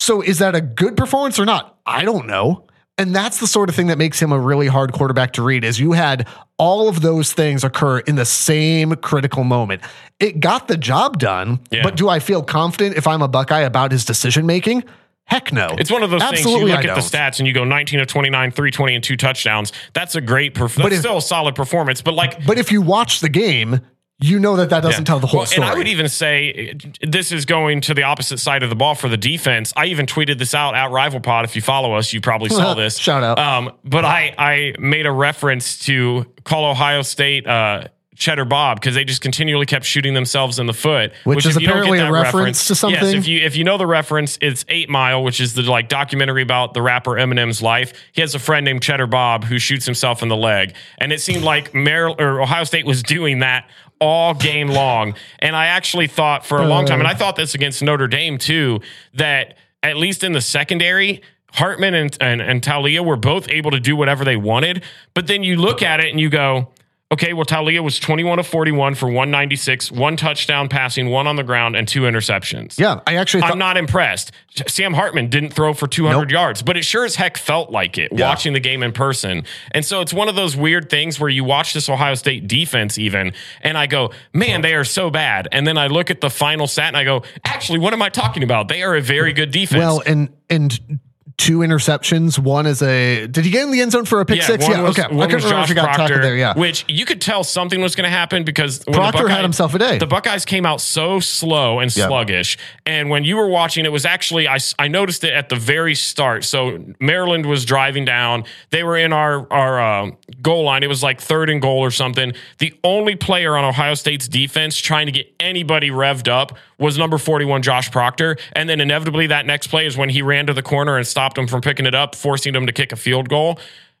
So 0.00 0.20
is 0.20 0.38
that 0.38 0.54
a 0.54 0.60
good 0.60 0.96
performance 0.96 1.38
or 1.38 1.46
not? 1.46 1.78
I 1.86 2.04
don't 2.04 2.26
know. 2.26 2.66
And 2.98 3.14
that's 3.14 3.40
the 3.40 3.46
sort 3.46 3.68
of 3.68 3.74
thing 3.74 3.88
that 3.88 3.98
makes 3.98 4.20
him 4.20 4.32
a 4.32 4.38
really 4.38 4.68
hard 4.68 4.92
quarterback 4.92 5.34
to 5.34 5.42
read 5.42 5.64
is 5.64 5.78
you 5.78 5.92
had 5.92 6.26
all 6.58 6.88
of 6.88 7.02
those 7.02 7.32
things 7.32 7.62
occur 7.62 7.98
in 8.00 8.16
the 8.16 8.24
same 8.24 8.94
critical 8.96 9.44
moment. 9.44 9.82
It 10.18 10.40
got 10.40 10.68
the 10.68 10.78
job 10.78 11.18
done, 11.18 11.60
yeah. 11.70 11.82
but 11.82 11.96
do 11.96 12.08
I 12.08 12.20
feel 12.20 12.42
confident 12.42 12.96
if 12.96 13.06
I'm 13.06 13.20
a 13.20 13.28
Buckeye 13.28 13.60
about 13.60 13.92
his 13.92 14.06
decision 14.06 14.46
making? 14.46 14.82
Heck 15.26 15.52
no. 15.52 15.68
It's 15.76 15.90
one 15.90 16.04
of 16.04 16.10
those 16.10 16.22
Absolutely 16.22 16.52
things 16.52 16.60
you 16.60 16.76
look 16.76 16.84
at 16.84 16.94
the 16.94 17.16
stats 17.16 17.38
and 17.40 17.48
you 17.48 17.52
go 17.52 17.64
19 17.64 18.00
of 18.00 18.06
29, 18.06 18.50
320 18.52 18.94
and 18.94 19.04
two 19.04 19.16
touchdowns. 19.16 19.72
That's 19.92 20.14
a 20.14 20.20
great 20.20 20.54
performance. 20.54 20.94
That's 20.94 20.94
if, 20.94 21.00
still 21.00 21.18
a 21.18 21.22
solid 21.22 21.56
performance, 21.56 22.00
but 22.00 22.14
like 22.14 22.46
But 22.46 22.58
if 22.58 22.70
you 22.70 22.80
watch 22.80 23.20
the 23.20 23.28
game, 23.28 23.80
you 24.18 24.38
know 24.38 24.56
that 24.56 24.70
that 24.70 24.82
doesn't 24.82 25.02
yeah. 25.02 25.04
tell 25.04 25.18
the 25.18 25.26
whole 25.26 25.40
well, 25.40 25.46
story. 25.46 25.66
And 25.66 25.74
I 25.74 25.76
would 25.76 25.88
even 25.88 26.08
say 26.08 26.78
this 27.02 27.32
is 27.32 27.44
going 27.44 27.82
to 27.82 27.92
the 27.92 28.04
opposite 28.04 28.38
side 28.38 28.62
of 28.62 28.70
the 28.70 28.76
ball 28.76 28.94
for 28.94 29.08
the 29.08 29.18
defense. 29.18 29.74
I 29.76 29.86
even 29.86 30.06
tweeted 30.06 30.38
this 30.38 30.54
out 30.54 30.74
at 30.74 30.90
Rival 30.90 31.20
Pod. 31.20 31.44
If 31.44 31.54
you 31.54 31.60
follow 31.60 31.94
us, 31.94 32.12
you 32.12 32.20
probably 32.20 32.48
saw 32.48 32.72
this. 32.74 32.96
Shout 32.96 33.22
out. 33.22 33.38
Um, 33.38 33.72
but 33.84 34.04
I 34.04 34.34
I 34.38 34.74
made 34.78 35.06
a 35.06 35.12
reference 35.12 35.80
to 35.86 36.24
call 36.44 36.70
Ohio 36.70 37.02
State 37.02 37.46
uh, 37.46 37.88
Cheddar 38.16 38.46
Bob 38.46 38.80
because 38.80 38.94
they 38.94 39.04
just 39.04 39.20
continually 39.20 39.66
kept 39.66 39.84
shooting 39.84 40.14
themselves 40.14 40.58
in 40.58 40.66
the 40.66 40.72
foot, 40.72 41.12
which, 41.24 41.36
which 41.36 41.46
is 41.46 41.56
apparently 41.56 41.98
a 41.98 42.10
reference, 42.10 42.34
reference, 42.34 42.66
to 42.66 42.74
something. 42.74 43.02
Yes, 43.02 43.14
if 43.14 43.28
you 43.28 43.40
if 43.40 43.56
you 43.56 43.64
know 43.64 43.76
the 43.76 43.86
reference, 43.86 44.38
it's 44.40 44.64
Eight 44.68 44.88
Mile, 44.88 45.22
which 45.22 45.40
is 45.40 45.54
the 45.54 45.62
like 45.62 45.88
documentary 45.88 46.42
about 46.42 46.74
the 46.74 46.80
rapper 46.80 47.12
Eminem's 47.12 47.60
life. 47.60 47.92
He 48.12 48.22
has 48.22 48.34
a 48.34 48.38
friend 48.38 48.64
named 48.64 48.82
Cheddar 48.82 49.06
Bob 49.06 49.44
who 49.44 49.58
shoots 49.58 49.84
himself 49.84 50.22
in 50.22 50.28
the 50.28 50.36
leg, 50.36 50.74
and 50.98 51.12
it 51.12 51.20
seemed 51.20 51.44
like 51.44 51.74
Maryland 51.74 52.20
or 52.20 52.40
Ohio 52.40 52.64
State 52.64 52.86
was 52.86 53.02
doing 53.02 53.40
that 53.40 53.68
all 54.00 54.34
game 54.34 54.68
long. 54.68 55.14
And 55.38 55.54
I 55.54 55.66
actually 55.66 56.06
thought 56.06 56.44
for 56.44 56.58
a 56.58 56.66
long 56.66 56.86
time, 56.86 57.00
and 57.00 57.08
I 57.08 57.12
uh. 57.12 57.16
thought 57.16 57.36
this 57.36 57.54
against 57.54 57.82
Notre 57.82 58.08
Dame 58.08 58.38
too, 58.38 58.80
that 59.14 59.56
at 59.82 59.96
least 59.96 60.24
in 60.24 60.32
the 60.32 60.40
secondary. 60.40 61.22
Hartman 61.52 61.94
and, 61.94 62.14
and, 62.20 62.42
and 62.42 62.60
Taulia 62.60 63.02
were 63.02 63.16
both 63.16 63.48
able 63.48 63.70
to 63.70 63.80
do 63.80 63.96
whatever 63.96 64.26
they 64.26 64.36
wanted. 64.36 64.82
But 65.14 65.26
then 65.26 65.42
you 65.42 65.56
look 65.56 65.80
at 65.80 66.00
it 66.00 66.10
and 66.10 66.20
you 66.20 66.28
go, 66.28 66.68
Okay, 67.12 67.34
well, 67.34 67.44
Taulia 67.44 67.84
was 67.84 68.00
21 68.00 68.40
of 68.40 68.48
41 68.48 68.96
for 68.96 69.06
196, 69.06 69.92
one 69.92 70.16
touchdown 70.16 70.68
passing, 70.68 71.08
one 71.08 71.28
on 71.28 71.36
the 71.36 71.44
ground, 71.44 71.76
and 71.76 71.86
two 71.86 72.00
interceptions. 72.00 72.80
Yeah, 72.80 73.00
I 73.06 73.14
actually 73.14 73.44
I'm 73.44 73.58
not 73.58 73.76
impressed. 73.76 74.32
Sam 74.66 74.92
Hartman 74.92 75.30
didn't 75.30 75.50
throw 75.50 75.72
for 75.72 75.86
200 75.86 76.18
nope. 76.18 76.30
yards, 76.32 76.62
but 76.62 76.76
it 76.76 76.84
sure 76.84 77.04
as 77.04 77.14
heck 77.14 77.36
felt 77.36 77.70
like 77.70 77.96
it 77.96 78.10
yeah. 78.12 78.28
watching 78.28 78.54
the 78.54 78.60
game 78.60 78.82
in 78.82 78.90
person. 78.90 79.44
And 79.70 79.84
so 79.84 80.00
it's 80.00 80.12
one 80.12 80.28
of 80.28 80.34
those 80.34 80.56
weird 80.56 80.90
things 80.90 81.20
where 81.20 81.30
you 81.30 81.44
watch 81.44 81.74
this 81.74 81.88
Ohio 81.88 82.16
State 82.16 82.48
defense 82.48 82.98
even, 82.98 83.34
and 83.60 83.78
I 83.78 83.86
go, 83.86 84.10
man, 84.32 84.62
they 84.62 84.74
are 84.74 84.84
so 84.84 85.08
bad. 85.08 85.46
And 85.52 85.64
then 85.64 85.78
I 85.78 85.86
look 85.86 86.10
at 86.10 86.20
the 86.20 86.30
final 86.30 86.66
stat 86.66 86.88
and 86.88 86.96
I 86.96 87.04
go, 87.04 87.22
actually, 87.44 87.78
what 87.78 87.92
am 87.92 88.02
I 88.02 88.08
talking 88.08 88.42
about? 88.42 88.66
They 88.66 88.82
are 88.82 88.96
a 88.96 89.00
very 89.00 89.32
good 89.32 89.52
defense. 89.52 89.78
Well, 89.78 90.02
and 90.04 90.30
and 90.50 90.98
two 91.36 91.58
interceptions. 91.58 92.38
One 92.38 92.66
is 92.66 92.82
a. 92.82 93.26
Did 93.26 93.44
he 93.44 93.50
get 93.50 93.64
in 93.64 93.70
the 93.70 93.80
end 93.80 93.92
zone 93.92 94.04
for 94.04 94.20
a 94.20 94.24
pick 94.24 94.38
yeah, 94.38 94.46
six? 94.46 94.68
Yeah. 94.68 94.82
Was, 94.82 94.98
okay. 94.98 95.02
I 95.02 95.08
couldn't 95.08 95.44
remember 95.44 95.62
if 95.62 95.68
he 95.68 95.74
got 95.74 95.84
Proctor, 95.84 96.02
tackled 96.02 96.22
there. 96.22 96.36
Yeah. 96.36 96.56
Which 96.56 96.84
you 96.88 97.04
could 97.04 97.20
tell 97.20 97.44
something 97.44 97.80
was 97.80 97.94
going 97.94 98.04
to 98.04 98.16
happen 98.16 98.44
because 98.44 98.84
Proctor 98.84 99.28
had 99.28 99.42
himself 99.42 99.74
a 99.74 99.78
day. 99.78 99.98
The 99.98 100.06
Buckeyes 100.06 100.44
came 100.44 100.64
out 100.64 100.80
so 100.80 101.20
slow 101.20 101.80
and 101.80 101.92
sluggish, 101.92 102.58
and 102.84 103.10
when 103.10 103.24
you 103.24 103.36
were 103.36 103.48
watching, 103.48 103.84
it 103.84 103.92
was 103.92 104.04
actually 104.04 104.48
I, 104.48 104.58
I 104.78 104.88
noticed 104.88 105.24
it 105.24 105.32
at 105.32 105.48
the 105.48 105.56
very 105.56 105.94
start. 105.94 106.44
So 106.44 106.84
Maryland 107.00 107.46
was 107.46 107.64
driving 107.64 108.04
down. 108.04 108.44
They 108.70 108.82
were 108.82 108.96
in 108.96 109.12
our 109.12 109.50
our 109.52 109.80
uh, 109.80 110.10
goal 110.42 110.64
line. 110.64 110.82
It 110.82 110.88
was 110.88 111.02
like 111.02 111.20
third 111.20 111.50
and 111.50 111.60
goal 111.60 111.80
or 111.80 111.90
something. 111.90 112.32
The 112.58 112.74
only 112.82 113.16
player 113.16 113.56
on 113.56 113.64
Ohio 113.64 113.94
State's 113.94 114.28
defense 114.28 114.78
trying 114.78 115.06
to 115.06 115.12
get 115.12 115.32
anybody 115.40 115.90
revved 115.90 116.28
up 116.28 116.56
was 116.78 116.98
number 116.98 117.18
41 117.18 117.62
Josh 117.62 117.90
Proctor, 117.90 118.36
and 118.52 118.68
then 118.68 118.80
inevitably 118.80 119.28
that 119.28 119.46
next 119.46 119.68
play 119.68 119.86
is 119.86 119.96
when 119.96 120.10
he 120.10 120.22
ran 120.22 120.46
to 120.46 120.52
the 120.52 120.62
corner 120.62 120.96
and 120.96 121.06
stopped 121.06 121.25
him 121.34 121.46
from 121.46 121.62
picking 121.62 121.86
it 121.86 121.94
up, 121.94 122.14
forcing 122.14 122.54
him 122.54 122.66
to 122.66 122.72
kick 122.72 122.92
a 122.92 122.96
field 122.96 123.28
goal. 123.30 123.58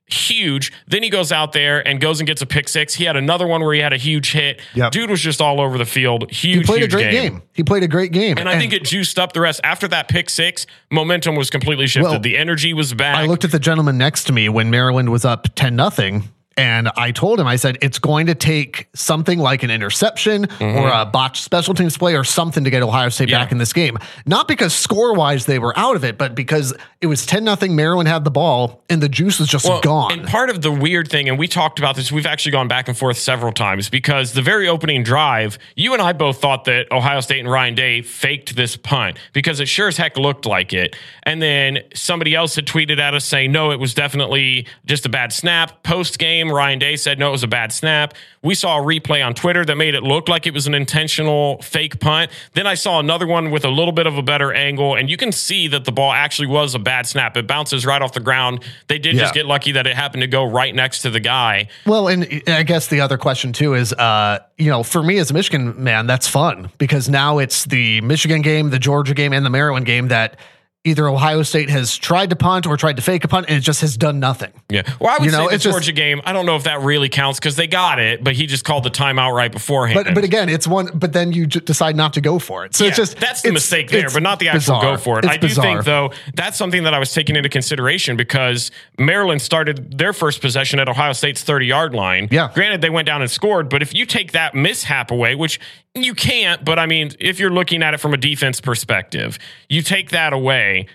huge. 0.08 0.72
Then 0.86 1.02
he 1.02 1.10
goes 1.10 1.32
out 1.32 1.52
there 1.52 1.86
and 1.86 2.00
goes 2.00 2.20
and 2.20 2.28
gets 2.28 2.40
a 2.40 2.46
pick 2.46 2.68
six. 2.68 2.94
He 2.94 3.04
had 3.04 3.16
another 3.16 3.44
one 3.46 3.60
where 3.62 3.74
he 3.74 3.80
had 3.80 3.92
a 3.92 3.96
huge 3.96 4.30
hit. 4.30 4.60
Yep. 4.74 4.92
Dude 4.92 5.10
was 5.10 5.20
just 5.20 5.40
all 5.40 5.60
over 5.60 5.78
the 5.78 5.84
field. 5.84 6.30
Huge, 6.30 6.58
He 6.58 6.64
played 6.64 6.82
a 6.84 6.88
great 6.88 7.10
game. 7.10 7.42
He 7.52 7.64
played 7.64 7.82
a 7.82 7.88
great 7.88 8.12
game. 8.12 8.38
And 8.38 8.48
I 8.48 8.56
think 8.56 8.72
it 8.72 8.84
juiced 8.84 9.18
up 9.18 9.32
the 9.32 9.40
rest. 9.40 9.60
After 9.64 9.88
that 9.88 10.06
pick 10.08 10.30
six, 10.30 10.64
momentum 10.92 11.34
was 11.34 11.50
completely 11.50 11.88
shifted. 11.88 12.08
Well, 12.08 12.20
the 12.20 12.36
energy 12.36 12.72
was 12.72 12.94
back. 12.94 13.16
I 13.16 13.26
looked 13.26 13.44
at 13.44 13.50
the 13.50 13.58
gentleman 13.58 13.98
next 13.98 14.24
to 14.24 14.32
me 14.32 14.48
when 14.48 14.70
Maryland 14.70 15.10
was 15.10 15.24
up 15.24 15.48
10 15.56 15.74
nothing. 15.74 16.28
And 16.56 16.88
I 16.96 17.10
told 17.10 17.38
him, 17.38 17.46
I 17.46 17.56
said, 17.56 17.76
it's 17.82 17.98
going 17.98 18.26
to 18.28 18.34
take 18.34 18.88
something 18.94 19.38
like 19.38 19.62
an 19.62 19.70
interception 19.70 20.46
or 20.60 20.88
a 20.88 21.04
botched 21.04 21.42
special 21.44 21.74
teams 21.74 21.98
play 21.98 22.16
or 22.16 22.24
something 22.24 22.64
to 22.64 22.70
get 22.70 22.82
Ohio 22.82 23.08
State 23.10 23.24
Mm-hmm. 23.26 23.30
Yeah. 23.32 23.38
back 23.44 23.52
in 23.52 23.58
this 23.58 23.72
game. 23.72 23.98
Not 24.24 24.46
because 24.48 24.72
score 24.74 25.12
wise 25.14 25.46
they 25.46 25.58
were 25.58 25.76
out 25.78 25.96
of 25.96 26.04
it, 26.04 26.16
but 26.16 26.34
because 26.34 26.72
it 27.00 27.06
was 27.08 27.26
10 27.26 27.44
nothing. 27.44 27.74
Maryland 27.76 28.08
had 28.08 28.24
the 28.24 28.30
ball 28.30 28.82
and 28.88 29.02
the 29.02 29.08
juice 29.08 29.38
was 29.40 29.48
just 29.48 29.66
Well, 29.68 29.80
gone. 29.80 30.12
And 30.12 30.26
part 30.28 30.48
of 30.48 30.62
the 30.62 30.70
weird 30.72 31.08
thing, 31.10 31.28
and 31.28 31.38
we 31.38 31.48
talked 31.48 31.78
about 31.78 31.96
this, 31.96 32.10
we've 32.12 32.24
actually 32.26 32.52
gone 32.52 32.68
back 32.68 32.88
and 32.88 32.96
forth 32.96 33.18
several 33.18 33.52
times 33.52 33.88
because 33.90 34.32
the 34.32 34.42
very 34.42 34.68
opening 34.68 35.02
drive, 35.02 35.58
you 35.74 35.92
and 35.92 36.00
I 36.00 36.12
both 36.12 36.40
thought 36.40 36.64
that 36.66 36.90
Ohio 36.92 37.20
State 37.20 37.40
and 37.40 37.50
Ryan 37.50 37.74
Day 37.74 38.00
faked 38.02 38.54
this 38.56 38.76
punt 38.76 39.18
because 39.32 39.60
it 39.60 39.66
sure 39.68 39.88
as 39.88 39.96
heck 39.96 40.16
looked 40.16 40.46
like 40.46 40.72
it. 40.72 40.94
And 41.24 41.42
then 41.42 41.80
somebody 41.94 42.34
else 42.34 42.54
had 42.54 42.66
tweeted 42.66 42.98
at 42.98 43.12
us 43.12 43.24
saying, 43.24 43.50
no, 43.52 43.72
it 43.72 43.80
was 43.80 43.92
definitely 43.92 44.66
just 44.86 45.04
a 45.04 45.08
bad 45.08 45.32
snap. 45.32 45.82
Post 45.82 46.18
game, 46.18 46.45
Ryan 46.50 46.78
Day 46.78 46.96
said, 46.96 47.18
no, 47.18 47.28
it 47.28 47.32
was 47.32 47.42
a 47.42 47.48
bad 47.48 47.72
snap. 47.72 48.14
We 48.42 48.54
saw 48.54 48.78
a 48.78 48.82
replay 48.82 49.24
on 49.24 49.34
Twitter 49.34 49.64
that 49.64 49.76
made 49.76 49.94
it 49.94 50.02
look 50.02 50.28
like 50.28 50.46
it 50.46 50.54
was 50.54 50.66
an 50.66 50.74
intentional 50.74 51.60
fake 51.62 52.00
punt. 52.00 52.30
Then 52.54 52.66
I 52.66 52.74
saw 52.74 53.00
another 53.00 53.26
one 53.26 53.50
with 53.50 53.64
a 53.64 53.68
little 53.68 53.92
bit 53.92 54.06
of 54.06 54.16
a 54.16 54.22
better 54.22 54.52
angle, 54.52 54.94
and 54.94 55.10
you 55.10 55.16
can 55.16 55.32
see 55.32 55.68
that 55.68 55.84
the 55.84 55.92
ball 55.92 56.12
actually 56.12 56.48
was 56.48 56.74
a 56.74 56.78
bad 56.78 57.06
snap. 57.06 57.36
It 57.36 57.46
bounces 57.46 57.84
right 57.84 58.00
off 58.00 58.12
the 58.12 58.20
ground. 58.20 58.64
They 58.88 58.98
did 58.98 59.16
just 59.16 59.34
get 59.34 59.46
lucky 59.46 59.72
that 59.72 59.86
it 59.86 59.96
happened 59.96 60.20
to 60.22 60.26
go 60.28 60.44
right 60.44 60.74
next 60.74 61.02
to 61.02 61.10
the 61.10 61.20
guy. 61.20 61.68
Well, 61.86 62.08
and 62.08 62.42
I 62.46 62.62
guess 62.62 62.88
the 62.88 63.00
other 63.00 63.18
question 63.18 63.52
too 63.52 63.74
is, 63.74 63.92
uh, 63.92 64.38
you 64.58 64.70
know, 64.70 64.82
for 64.82 65.02
me 65.02 65.18
as 65.18 65.30
a 65.30 65.34
Michigan 65.34 65.82
man, 65.82 66.06
that's 66.06 66.28
fun 66.28 66.70
because 66.78 67.08
now 67.08 67.38
it's 67.38 67.64
the 67.64 68.00
Michigan 68.02 68.42
game, 68.42 68.70
the 68.70 68.78
Georgia 68.78 69.14
game, 69.14 69.32
and 69.32 69.44
the 69.44 69.50
Maryland 69.50 69.86
game 69.86 70.08
that 70.08 70.38
either 70.86 71.08
Ohio 71.08 71.42
State 71.42 71.68
has 71.70 71.96
tried 71.96 72.30
to 72.30 72.36
punt 72.36 72.66
or 72.66 72.76
tried 72.76 72.96
to 72.96 73.02
fake 73.02 73.24
a 73.24 73.28
punt, 73.28 73.46
and 73.48 73.56
it 73.58 73.60
just 73.60 73.80
has 73.80 73.96
done 73.96 74.20
nothing. 74.20 74.52
Yeah. 74.68 74.82
Well, 75.00 75.10
I 75.10 75.18
would 75.18 75.26
You 75.26 75.32
know, 75.32 75.44
say 75.44 75.48
the 75.48 75.54
it's 75.54 75.64
just- 75.64 75.74
Georgia 75.74 75.92
game, 75.92 76.20
I 76.24 76.32
don't 76.32 76.46
know 76.46 76.56
if 76.56 76.64
that 76.64 76.80
really 76.80 77.08
counts 77.08 77.38
because 77.38 77.56
they 77.56 77.66
got 77.66 77.98
it, 77.98 78.22
but 78.24 78.34
he 78.34 78.46
just 78.46 78.64
called 78.64 78.84
the 78.84 78.90
timeout 78.90 79.32
right 79.34 79.50
beforehand. 79.52 80.04
But 80.04 80.14
but 80.14 80.24
again, 80.24 80.48
it's 80.48 80.66
one. 80.66 80.90
But 80.94 81.12
then 81.12 81.32
you 81.32 81.46
j- 81.46 81.60
decide 81.60 81.96
not 81.96 82.12
to 82.14 82.20
go 82.20 82.38
for 82.38 82.64
it. 82.64 82.74
So 82.74 82.84
Yeah, 82.84 82.88
it's 82.88 82.96
just 82.96 83.18
that's 83.18 83.42
the 83.42 83.52
mistake 83.52 83.90
there, 83.90 84.08
but 84.10 84.22
not 84.22 84.38
the 84.38 84.48
actual 84.48 84.76
bizarre. 84.76 84.82
go 84.82 84.96
for 84.96 85.18
it. 85.18 85.24
It's 85.24 85.34
I 85.34 85.36
do 85.36 85.48
bizarre. 85.48 85.64
think 85.64 85.84
though 85.84 86.12
that's 86.34 86.56
something 86.56 86.84
that 86.84 86.94
I 86.94 86.98
was 86.98 87.12
taking 87.12 87.36
into 87.36 87.48
consideration 87.48 88.16
because 88.16 88.70
Maryland 88.98 89.42
started 89.42 89.98
their 89.98 90.12
first 90.12 90.40
possession 90.40 90.78
at 90.78 90.88
Ohio 90.88 91.12
State's 91.12 91.42
30 91.42 91.66
yard 91.66 91.94
line. 91.94 92.28
Yeah. 92.30 92.50
Granted, 92.54 92.80
they 92.80 92.90
went 92.90 93.06
down 93.06 93.22
and 93.22 93.30
scored, 93.30 93.68
but 93.68 93.82
if 93.82 93.94
you 93.94 94.06
take 94.06 94.32
that 94.32 94.54
mishap 94.54 95.10
away, 95.10 95.34
which 95.34 95.58
you 96.04 96.14
can't, 96.14 96.64
but 96.64 96.78
I 96.78 96.86
mean, 96.86 97.10
if 97.18 97.38
you're 97.38 97.50
looking 97.50 97.82
at 97.82 97.94
it 97.94 97.98
from 97.98 98.12
a 98.14 98.16
defense 98.16 98.60
perspective, 98.60 99.38
you 99.68 99.82
take 99.82 100.10
that 100.10 100.32
away. 100.32 100.86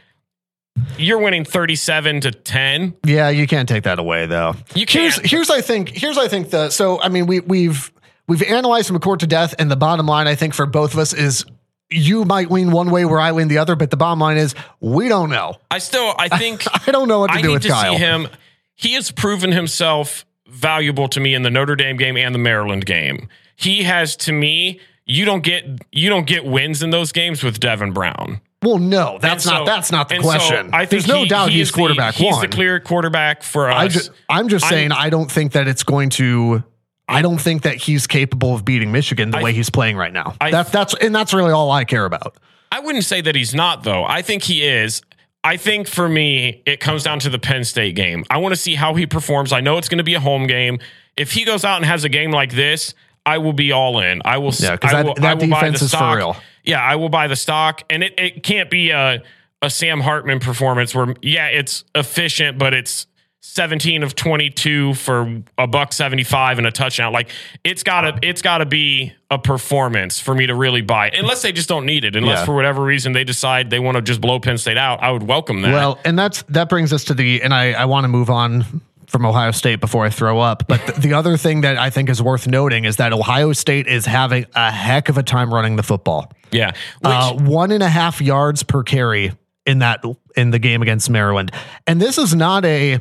You're 0.98 1.20
winning 1.20 1.44
37 1.44 2.22
to 2.22 2.32
10. 2.32 2.94
Yeah, 3.06 3.30
you 3.30 3.46
can't 3.48 3.68
take 3.68 3.84
that 3.84 4.00
away 4.00 4.26
though. 4.26 4.56
You 4.74 4.86
Here's 4.88 5.16
can't. 5.16 5.28
here's 5.30 5.50
I 5.50 5.62
think 5.62 5.90
here's 5.90 6.18
I 6.18 6.28
think 6.28 6.50
the 6.50 6.70
so 6.70 7.02
I 7.02 7.10
mean 7.10 7.26
we 7.28 7.42
we've 7.42 7.92
we've 8.28 8.42
analyzed 8.44 8.90
McCord 8.92 9.20
to 9.20 9.28
death, 9.28 9.54
and 9.60 9.70
the 9.70 9.76
bottom 9.76 10.06
line 10.06 10.28
I 10.28 10.36
think 10.36 10.54
for 10.54 10.66
both 10.66 10.94
of 10.94 11.00
us 11.00 11.14
is 11.14 11.46
you 11.90 12.24
might 12.24 12.50
lean 12.50 12.72
one 12.72 12.90
way 12.90 13.04
where 13.04 13.20
I 13.20 13.32
lean 13.32 13.50
the 13.50 13.58
other, 13.58 13.76
but 13.76 13.90
the 13.92 13.98
bottom 13.98 14.20
line 14.20 14.38
is 14.38 14.56
we 14.80 15.10
don't 15.10 15.30
know. 15.30 15.58
I 15.70 15.80
still, 15.80 16.16
I 16.18 16.30
think 16.38 16.64
I 16.88 16.92
don't 16.92 17.10
know 17.10 17.20
what 17.20 17.28
to 17.32 17.34
I 17.38 17.42
do 17.42 17.50
need 17.50 17.54
with 17.56 17.64
to 17.64 17.70
Kyle. 17.70 17.92
see 17.94 17.98
him. 18.00 18.28
He 18.76 18.94
has 18.94 19.12
proven 19.12 19.52
himself 19.52 20.26
valuable 20.48 21.10
to 21.10 21.20
me 21.20 21.34
in 21.36 21.42
the 21.44 21.50
Notre 21.52 21.76
Dame 21.76 21.98
game 21.98 22.16
and 22.16 22.34
the 22.34 22.40
Maryland 22.40 22.86
game. 22.86 23.28
He 23.58 23.84
has 23.84 24.16
to 24.18 24.32
me. 24.32 24.80
You 25.12 25.26
don't 25.26 25.44
get 25.44 25.66
you 25.92 26.10
don't 26.10 26.26
get 26.26 26.46
wins 26.46 26.82
in 26.84 26.90
those 26.90 27.12
games 27.12 27.44
with 27.44 27.60
Devin 27.60 27.92
Brown. 27.94 28.42
Well, 28.64 28.78
no, 28.78 29.18
that's 29.20 29.46
And 29.46 29.56
not 29.56 29.66
that's 29.66 29.92
not 29.92 30.08
the 30.10 30.16
and 30.16 30.24
so 30.24 30.30
question. 30.30 30.70
I 30.74 30.80
think 30.86 30.90
There's 30.92 31.08
no 31.08 31.24
he- 31.24 31.28
doubt 31.30 31.50
he 31.50 31.58
he's 31.58 31.68
is 31.68 31.72
the- 31.74 31.78
quarterback 31.78 32.14
he's 32.16 32.32
one. 32.32 32.42
the 32.42 32.48
clear 32.48 32.80
quarterback 32.80 33.44
for 33.44 33.70
us. 33.70 33.78
I 33.78 33.88
just, 33.88 34.12
I'm 34.30 34.48
just 34.50 34.66
I'm- 34.66 34.70
saying 34.72 34.92
I 34.92 35.10
don't 35.10 35.32
think 35.32 35.54
that 35.54 35.68
it's 35.68 35.84
going 35.84 36.10
to. 36.12 36.64
I 37.10 37.22
don't 37.22 37.42
think 37.42 37.64
that 37.64 37.76
he's 37.76 38.08
capable 38.08 38.56
of 38.56 38.64
beating 38.64 38.92
Michigan 38.92 39.32
the 39.32 39.40
I- 39.40 39.44
way 39.44 39.54
he's 39.54 39.70
playing 39.70 39.98
right 39.98 40.14
now. 40.14 40.36
I- 40.40 40.52
that's 40.52 40.70
that's 40.70 40.94
and 40.96 41.14
that's 41.14 41.34
really 41.34 41.52
all 41.52 41.72
I 41.72 41.84
care 41.86 42.06
about. 42.06 42.38
I 42.72 42.80
wouldn't 42.80 43.04
say 43.04 43.20
that 43.22 43.36
he's 43.36 43.54
not, 43.54 43.84
though. 43.84 44.06
I 44.06 44.22
think 44.22 44.44
he 44.44 44.64
is. 44.64 45.02
I 45.44 45.58
think 45.58 45.88
for 45.88 46.08
me, 46.08 46.62
it 46.68 46.80
comes 46.80 47.04
down 47.04 47.18
to 47.20 47.30
the 47.30 47.40
Penn 47.40 47.64
State 47.66 47.96
game. 47.96 48.24
I 48.30 48.38
want 48.38 48.54
to 48.54 48.62
see 48.62 48.76
how 48.76 48.94
he 48.94 49.06
performs. 49.08 49.52
I 49.52 49.60
know 49.60 49.78
it's 49.80 49.90
going 49.90 49.98
to 49.98 50.04
be 50.06 50.14
a 50.14 50.20
home 50.22 50.46
game. 50.48 50.80
If 51.18 51.32
he 51.34 51.44
goes 51.44 51.66
out 51.66 51.78
and 51.78 51.86
has 51.86 52.04
a 52.06 52.10
game 52.10 52.32
like 52.32 52.54
this, 52.54 52.94
I 53.26 53.38
will 53.38 53.54
be 53.54 53.72
all 53.72 54.00
in. 54.00 54.22
I 54.26 54.38
will. 54.38 54.52
Yeah, 54.58 54.70
'cause 54.78 54.80
because 54.80 54.92
that- 54.92 55.06
will, 55.06 55.14
that 55.16 55.26
I 55.26 55.34
will 55.36 55.48
defense 55.48 55.80
the 55.80 55.86
is 55.86 55.94
for 55.96 56.16
real. 56.18 56.36
Yeah, 56.64 56.82
I 56.82 56.96
will 56.96 57.10
buy 57.10 57.28
the 57.28 57.36
stock, 57.36 57.84
and 57.90 58.04
it, 58.04 58.14
it 58.18 58.44
can't 58.44 58.70
be 58.70 58.92
a 58.92 59.22
a 59.64 59.70
Sam 59.70 60.02
Hartman 60.02 60.40
performance 60.40 60.96
where 60.96 61.14
yeah, 61.22 61.48
it's 61.48 61.84
efficient, 61.94 62.58
but 62.58 62.74
it's 62.74 63.06
17 63.44 64.04
of 64.04 64.16
22 64.16 64.94
for 64.96 65.42
a 65.58 65.66
buck 65.68 65.94
75 65.94 66.60
and 66.60 66.66
a 66.68 66.72
touchdown. 66.72 67.12
Like 67.14 67.30
it's 67.64 67.82
got 67.84 68.02
to 68.02 68.20
it's 68.28 68.42
got 68.42 68.60
to 68.60 68.66
be 68.66 69.14
a 69.32 69.38
performance 69.40 70.20
for 70.20 70.34
me 70.36 70.46
to 70.48 70.54
really 70.56 70.82
buy 70.82 71.08
it. 71.08 71.16
Unless 71.18 71.42
they 71.42 71.52
just 71.52 71.68
don't 71.70 71.86
need 71.86 72.06
it. 72.06 72.16
Unless 72.16 72.40
Yeah. 72.40 72.46
for 72.46 72.56
whatever 72.56 72.84
reason 72.84 73.14
they 73.14 73.24
decide 73.24 73.70
they 73.72 73.80
want 73.80 73.96
to 73.96 74.02
just 74.02 74.22
blow 74.22 74.40
Penn 74.40 74.58
State 74.58 74.78
out, 74.78 75.02
I 75.04 75.12
would 75.12 75.24
welcome 75.24 75.62
that. 75.64 75.74
Well, 75.74 76.00
and 76.06 76.18
that's 76.18 76.44
that 76.50 76.70
brings 76.70 76.94
us 76.94 77.04
to 77.06 77.14
the 77.16 77.42
and 77.42 77.54
I 77.54 77.72
I 77.74 77.86
want 77.86 78.04
to 78.04 78.08
move 78.10 78.30
on 78.30 78.82
from 79.12 79.26
Ohio 79.26 79.52
State 79.52 79.82
before 79.82 80.06
I 80.06 80.10
throw 80.10 80.40
up. 80.40 80.64
But 80.68 80.78
th- 80.88 81.00
the 81.00 81.14
other 81.14 81.36
thing 81.36 81.62
that 81.62 81.78
I 81.78 81.90
think 81.90 82.10
is 82.10 82.22
worth 82.22 82.48
noting 82.48 82.86
is 82.86 82.96
that 82.96 83.12
Ohio 83.12 83.52
State 83.52 83.88
is 83.88 84.06
having 84.06 84.46
a 84.56 84.72
heck 84.72 85.10
of 85.10 85.18
a 85.18 85.24
time 85.24 85.54
running 85.54 85.76
the 85.76 85.84
football. 85.84 86.32
yeah. 86.52 86.72
Which, 87.02 87.12
uh, 87.12 87.34
one 87.34 87.72
and 87.72 87.84
a 87.84 87.90
half 87.90 88.22
yards 88.22 88.64
per 88.64 88.84
carry 88.84 89.34
in 89.66 89.80
that 89.80 90.04
in 90.38 90.52
the 90.52 90.60
game 90.60 90.82
against 90.82 91.10
Maryland. 91.10 91.52
And 91.86 92.02
this 92.02 92.18
is 92.18 92.34
not 92.34 92.64
a 92.64 93.00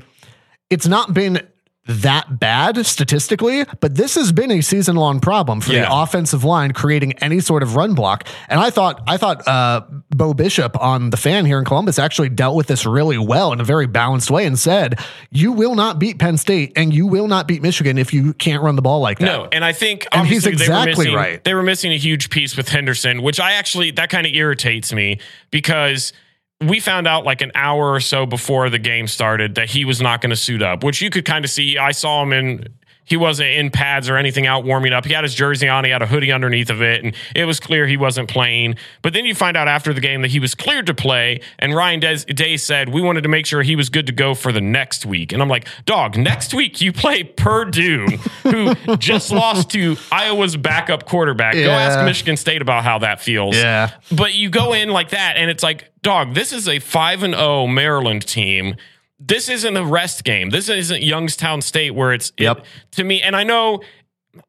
it's 0.69 0.87
not 0.87 1.15
been 1.15 1.47
that 1.87 2.39
bad 2.39 2.85
statistically, 2.87 3.65
but 3.81 3.95
this 3.97 4.15
has 4.15 4.33
been 4.33 4.51
a 4.51 4.61
season 4.61 4.97
long 4.97 5.19
problem 5.19 5.61
for 5.61 5.73
Yeah. 5.73 5.87
the 5.89 5.93
offensive 5.93 6.45
line 6.45 6.73
creating 6.73 7.15
any 7.15 7.41
sort 7.41 7.63
of 7.63 7.75
run 7.75 7.95
block. 7.95 8.29
And 8.49 8.61
I 8.61 8.71
thought 8.71 9.03
I 9.09 9.17
thought 9.17 9.49
uh, 9.49 9.81
Bo 10.11 10.35
Bishop 10.35 10.81
on 10.81 11.11
the 11.11 11.17
fan 11.17 11.47
here 11.47 11.59
in 11.59 11.65
Columbus 11.65 11.99
actually 11.99 12.29
dealt 12.29 12.55
with 12.55 12.67
this 12.67 12.85
really 12.87 13.19
well 13.19 13.53
in 13.53 13.61
a 13.61 13.65
very 13.65 13.87
balanced 13.87 14.31
way 14.31 14.45
and 14.45 14.59
said, 14.59 15.01
"You 15.31 15.53
will 15.53 15.75
not 15.75 15.99
beat 15.99 16.19
Penn 16.19 16.37
State 16.37 16.73
and 16.77 16.93
you 16.95 17.07
will 17.07 17.27
not 17.29 17.49
beat 17.49 17.63
Michigan 17.63 17.99
if 17.99 18.13
you 18.13 18.35
can't 18.35 18.63
run 18.63 18.77
the 18.77 18.83
ball 18.83 19.01
like 19.01 19.19
that." 19.19 19.25
No, 19.25 19.49
and 19.51 19.65
I 19.65 19.73
think 19.73 20.07
And 20.13 20.27
he's 20.27 20.47
exactly 20.47 21.07
missing, 21.07 21.15
right. 21.15 21.43
They 21.43 21.55
were 21.55 21.63
missing 21.63 21.93
a 21.93 21.99
huge 21.99 22.31
piece 22.31 22.57
with 22.57 22.69
Henderson, 22.69 23.23
which 23.23 23.41
I 23.41 23.53
actually 23.53 23.91
that 23.93 24.11
kind 24.11 24.27
of 24.27 24.35
irritates 24.35 24.93
me 24.93 25.19
because 25.51 26.13
we 26.61 26.79
found 26.79 27.07
out 27.07 27.25
like 27.25 27.41
an 27.41 27.53
hour 27.55 27.93
or 27.93 28.01
so 28.01 28.27
before 28.27 28.69
the 28.69 28.79
game 28.79 29.07
started 29.07 29.55
that 29.55 29.71
he 29.71 29.85
was 29.85 30.01
not 30.01 30.21
going 30.21 30.31
to 30.31 30.37
suit 30.37 30.63
up, 30.63 30.85
which 30.85 31.01
you 31.01 31.11
could 31.11 31.25
kind 31.25 31.45
of 31.45 31.51
see. 31.51 31.79
I 31.79 31.93
saw 31.93 32.23
him 32.23 32.33
in. 32.33 32.69
He 33.11 33.17
wasn't 33.17 33.51
in 33.51 33.71
pads 33.71 34.09
or 34.09 34.17
anything 34.17 34.47
out 34.47 34.65
warming 34.65 34.93
up. 34.93 35.05
He 35.05 35.13
had 35.13 35.25
his 35.25 35.35
jersey 35.35 35.69
on. 35.69 35.83
He 35.85 35.91
had 35.91 36.01
a 36.01 36.07
hoodie 36.07 36.31
underneath 36.31 36.71
of 36.71 36.81
it, 36.81 37.03
and 37.03 37.13
it 37.35 37.45
was 37.45 37.59
clear 37.59 37.89
he 37.89 37.97
wasn't 37.97 38.31
playing. 38.31 38.77
But 39.03 39.15
then 39.15 39.25
you 39.25 39.35
find 39.35 39.57
out 39.57 39.67
after 39.67 39.93
the 39.93 40.01
game 40.01 40.23
that 40.23 40.31
he 40.31 40.39
was 40.39 40.55
cleared 40.55 40.87
to 40.87 40.95
play, 40.95 41.41
and 41.59 41.75
Ryan 41.75 41.99
Day, 41.99 42.57
said 42.57 42.89
we 42.91 43.03
wanted 43.03 43.23
to 43.23 43.29
make 43.29 43.47
sure 43.47 43.63
he 43.63 43.75
was 43.75 43.89
good 43.89 44.07
to 44.07 44.13
go 44.13 44.37
for 44.37 44.53
the 44.53 44.61
next 44.61 45.05
week. 45.05 45.33
And 45.33 45.43
I'm 45.43 45.49
like, 45.49 45.67
dog, 45.87 46.17
next 46.17 46.55
week 46.55 46.81
you 46.81 46.93
play 46.93 47.25
Purdue, 47.25 48.07
who 48.45 48.77
just 48.97 49.33
lost 49.33 49.71
to 49.71 49.97
Iowa's 50.13 50.57
backup 50.57 51.05
quarterback. 51.05 51.55
Go 51.55 51.69
ask 51.69 52.05
Michigan 52.05 52.37
State 52.37 52.63
about 52.63 52.85
how 52.85 52.99
that 53.01 53.21
feels. 53.21 53.57
Yeah. 53.57 53.91
But 54.13 54.35
you 54.35 54.51
go 54.51 54.73
in 54.73 54.91
like 54.91 55.09
that, 55.09 55.37
and 55.37 55.51
it's 55.51 55.65
like, 55.65 55.91
dog, 56.03 56.35
this 56.35 56.53
is 56.53 56.69
a 56.69 56.79
5 56.79 57.25
and 57.25 57.35
0 57.35 57.67
Maryland 57.67 58.25
team. 58.25 58.77
This 59.21 59.49
isn't 59.49 59.77
a 59.77 59.85
rest 59.85 60.25
game. 60.25 60.51
This 60.51 60.69
isn't 60.69 61.03
Youngstown 61.03 61.61
State 61.63 61.95
where 61.95 62.13
it's 62.13 62.31
it- 62.39 62.45
Yep. 62.45 62.65
to 62.93 63.05
me. 63.05 63.21
And 63.23 63.37
I 63.37 63.45
know 63.45 63.81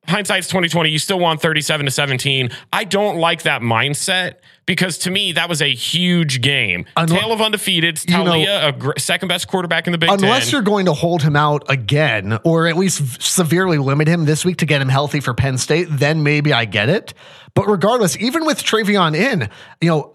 hindsight's 0.08 0.48
2020, 0.48 0.90
you 0.90 1.00
still 1.00 1.20
won 1.20 1.38
37 1.38 1.86
to 1.88 1.92
17. 1.92 2.52
I 2.72 2.84
don't 2.84 3.18
like 3.18 3.42
that 3.44 3.62
mindset 3.62 4.34
because 4.68 5.00
to 5.00 5.12
me, 5.12 5.32
that 5.34 5.50
was 5.50 5.60
a 5.62 5.74
huge 5.74 6.40
game. 6.42 6.86
Unle- 6.96 7.20
Tale 7.20 7.32
of 7.34 7.42
undefeated. 7.42 8.00
You 8.08 8.24
know- 8.24 8.26
Taulia, 8.32 8.68
a 8.68 8.72
gr- 8.72 8.92
second 8.98 9.28
best 9.28 9.48
quarterback 9.48 9.88
in 9.88 9.92
the 9.92 9.98
Big 9.98 10.10
unless 10.12 10.46
10. 10.46 10.52
you're 10.52 10.62
going 10.62 10.86
to 10.86 10.94
hold 10.94 11.24
him 11.24 11.36
out 11.36 11.64
again 11.70 12.38
or 12.44 12.68
at 12.68 12.78
least 12.78 13.00
v- 13.00 13.18
severely 13.20 13.78
limit 13.80 14.08
him 14.08 14.26
this 14.26 14.46
week 14.46 14.58
to 14.58 14.66
get 14.68 14.82
him 14.82 14.90
healthy 14.90 15.20
for 15.20 15.34
Penn 15.34 15.58
State, 15.58 15.88
then 15.90 16.22
maybe 16.24 16.54
I 16.54 16.66
get 16.66 16.88
it. 16.88 17.14
But 17.56 17.68
regardless, 17.68 18.16
even 18.18 18.46
with 18.46 18.64
Travion 18.64 19.16
in, 19.16 19.50
you 19.82 19.90
know, 19.90 20.14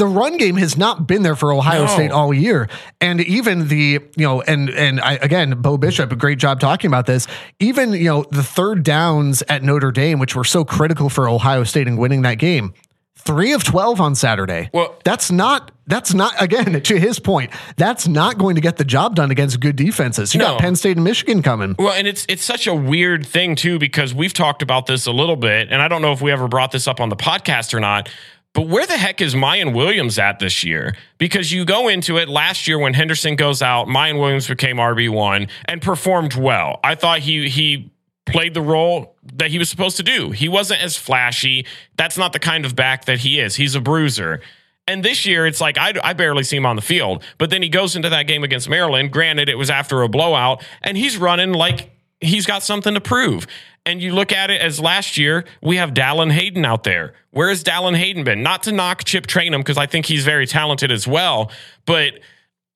the 0.00 0.06
run 0.06 0.38
game 0.38 0.56
has 0.56 0.76
not 0.78 1.06
been 1.06 1.22
there 1.22 1.36
for 1.36 1.52
Ohio 1.52 1.84
No. 1.84 1.86
State 1.92 2.10
all 2.10 2.32
year. 2.34 2.68
And 3.02 3.20
even 3.20 3.68
the, 3.68 4.00
you 4.16 4.26
know, 4.26 4.40
and 4.40 4.70
and 4.70 4.98
I 5.00 5.14
again, 5.16 5.60
Bo 5.60 5.76
Bishop, 5.76 6.10
a 6.10 6.16
great 6.16 6.38
job 6.38 6.58
talking 6.58 6.88
about 6.88 7.04
this. 7.06 7.26
Even, 7.60 7.92
you 7.92 8.04
know, 8.06 8.24
the 8.30 8.42
third 8.42 8.82
downs 8.82 9.42
at 9.48 9.62
Notre 9.62 9.92
Dame, 9.92 10.18
which 10.18 10.34
were 10.34 10.42
so 10.44 10.64
critical 10.64 11.10
for 11.10 11.28
Ohio 11.28 11.64
State 11.64 11.86
in 11.86 11.96
winning 11.98 12.22
that 12.22 12.36
game. 12.36 12.72
Three 13.16 13.52
of 13.52 13.62
12 13.62 14.00
on 14.00 14.14
Saturday. 14.14 14.70
Well- 14.72 14.96
that's 15.04 15.30
not, 15.30 15.70
that's 15.86 16.14
not, 16.14 16.32
again, 16.40 16.80
to 16.80 16.98
his 16.98 17.18
point, 17.18 17.50
that's 17.76 18.08
not 18.08 18.38
going 18.38 18.54
to 18.54 18.62
get 18.62 18.78
the 18.78 18.84
job 18.84 19.14
done 19.14 19.30
against 19.30 19.60
good 19.60 19.76
defenses. 19.76 20.32
You 20.34 20.38
No. 20.40 20.46
got 20.52 20.60
Penn 20.60 20.74
State 20.76 20.96
and 20.96 21.04
Michigan 21.04 21.42
coming. 21.42 21.76
Well, 21.78 21.92
and 21.92 22.06
it's 22.08 22.24
it's 22.30 22.42
such 22.44 22.66
a 22.66 22.74
weird 22.74 23.26
thing 23.26 23.56
too 23.56 23.78
because 23.78 24.14
we've 24.14 24.32
talked 24.32 24.62
about 24.62 24.86
this 24.86 25.04
a 25.06 25.12
little 25.12 25.36
bit, 25.36 25.68
and 25.70 25.82
I 25.82 25.88
don't 25.88 26.00
know 26.00 26.12
if 26.12 26.22
we 26.22 26.32
ever 26.32 26.48
brought 26.48 26.72
this 26.72 26.88
up 26.88 26.98
on 26.98 27.10
the 27.10 27.16
podcast 27.16 27.74
or 27.74 27.80
not. 27.80 28.08
But 28.52 28.66
where 28.68 28.86
the 28.86 28.96
heck 28.96 29.20
is 29.20 29.34
Miyan 29.34 29.74
Williams 29.74 30.18
at 30.18 30.40
this 30.40 30.64
year? 30.64 30.96
Because 31.18 31.52
you 31.52 31.64
go 31.64 31.86
into 31.88 32.18
it 32.18 32.28
last 32.28 32.66
year 32.66 32.78
when 32.78 32.94
Henderson 32.94 33.36
goes 33.36 33.62
out, 33.62 33.86
Miyan 33.86 34.18
Williams 34.18 34.48
became 34.48 34.76
RB 34.76 35.08
one 35.08 35.46
and 35.66 35.80
performed 35.80 36.34
well. 36.34 36.80
I 36.82 36.96
thought 36.96 37.20
he 37.20 37.48
he 37.48 37.92
played 38.26 38.54
the 38.54 38.62
role 38.62 39.16
that 39.34 39.50
he 39.50 39.58
was 39.58 39.68
supposed 39.68 39.96
to 39.98 40.02
do. 40.02 40.30
He 40.30 40.48
wasn't 40.48 40.82
as 40.82 40.96
flashy. 40.96 41.64
That's 41.96 42.18
not 42.18 42.32
the 42.32 42.38
kind 42.38 42.64
of 42.64 42.74
back 42.74 43.04
that 43.04 43.20
he 43.20 43.38
is. 43.40 43.56
He's 43.56 43.74
a 43.74 43.80
bruiser. 43.80 44.40
And 44.88 45.04
this 45.04 45.24
year, 45.24 45.46
it's 45.46 45.60
like 45.60 45.78
I, 45.78 45.94
I 46.02 46.12
barely 46.14 46.42
see 46.42 46.56
him 46.56 46.66
on 46.66 46.74
the 46.74 46.82
field. 46.82 47.22
But 47.38 47.50
then 47.50 47.62
he 47.62 47.68
goes 47.68 47.94
into 47.94 48.08
that 48.08 48.24
game 48.24 48.42
against 48.42 48.68
Maryland. 48.68 49.12
Granted, 49.12 49.48
it 49.48 49.56
was 49.56 49.70
after 49.70 50.02
a 50.02 50.08
blowout, 50.08 50.64
and 50.82 50.96
he's 50.96 51.16
running 51.16 51.52
like 51.52 51.90
he's 52.20 52.46
got 52.46 52.62
something 52.62 52.94
to 52.94 53.00
prove. 53.00 53.46
And 53.86 54.02
you 54.02 54.12
look 54.14 54.30
at 54.32 54.50
it 54.50 54.60
as 54.60 54.78
last 54.78 55.16
year, 55.16 55.44
we 55.62 55.76
have 55.76 55.90
Dallan 55.94 56.30
Hayden 56.30 56.64
out 56.64 56.84
there. 56.84 57.14
Where 57.30 57.48
has 57.48 57.64
Dallan 57.64 57.96
Hayden 57.96 58.24
been? 58.24 58.42
Not 58.42 58.62
to 58.64 58.72
knock 58.72 59.04
Chip 59.04 59.26
Trayanum 59.26 59.58
because 59.58 59.78
I 59.78 59.86
think 59.86 60.06
he's 60.06 60.24
very 60.24 60.46
talented 60.46 60.92
as 60.92 61.08
well, 61.08 61.50
but 61.86 62.14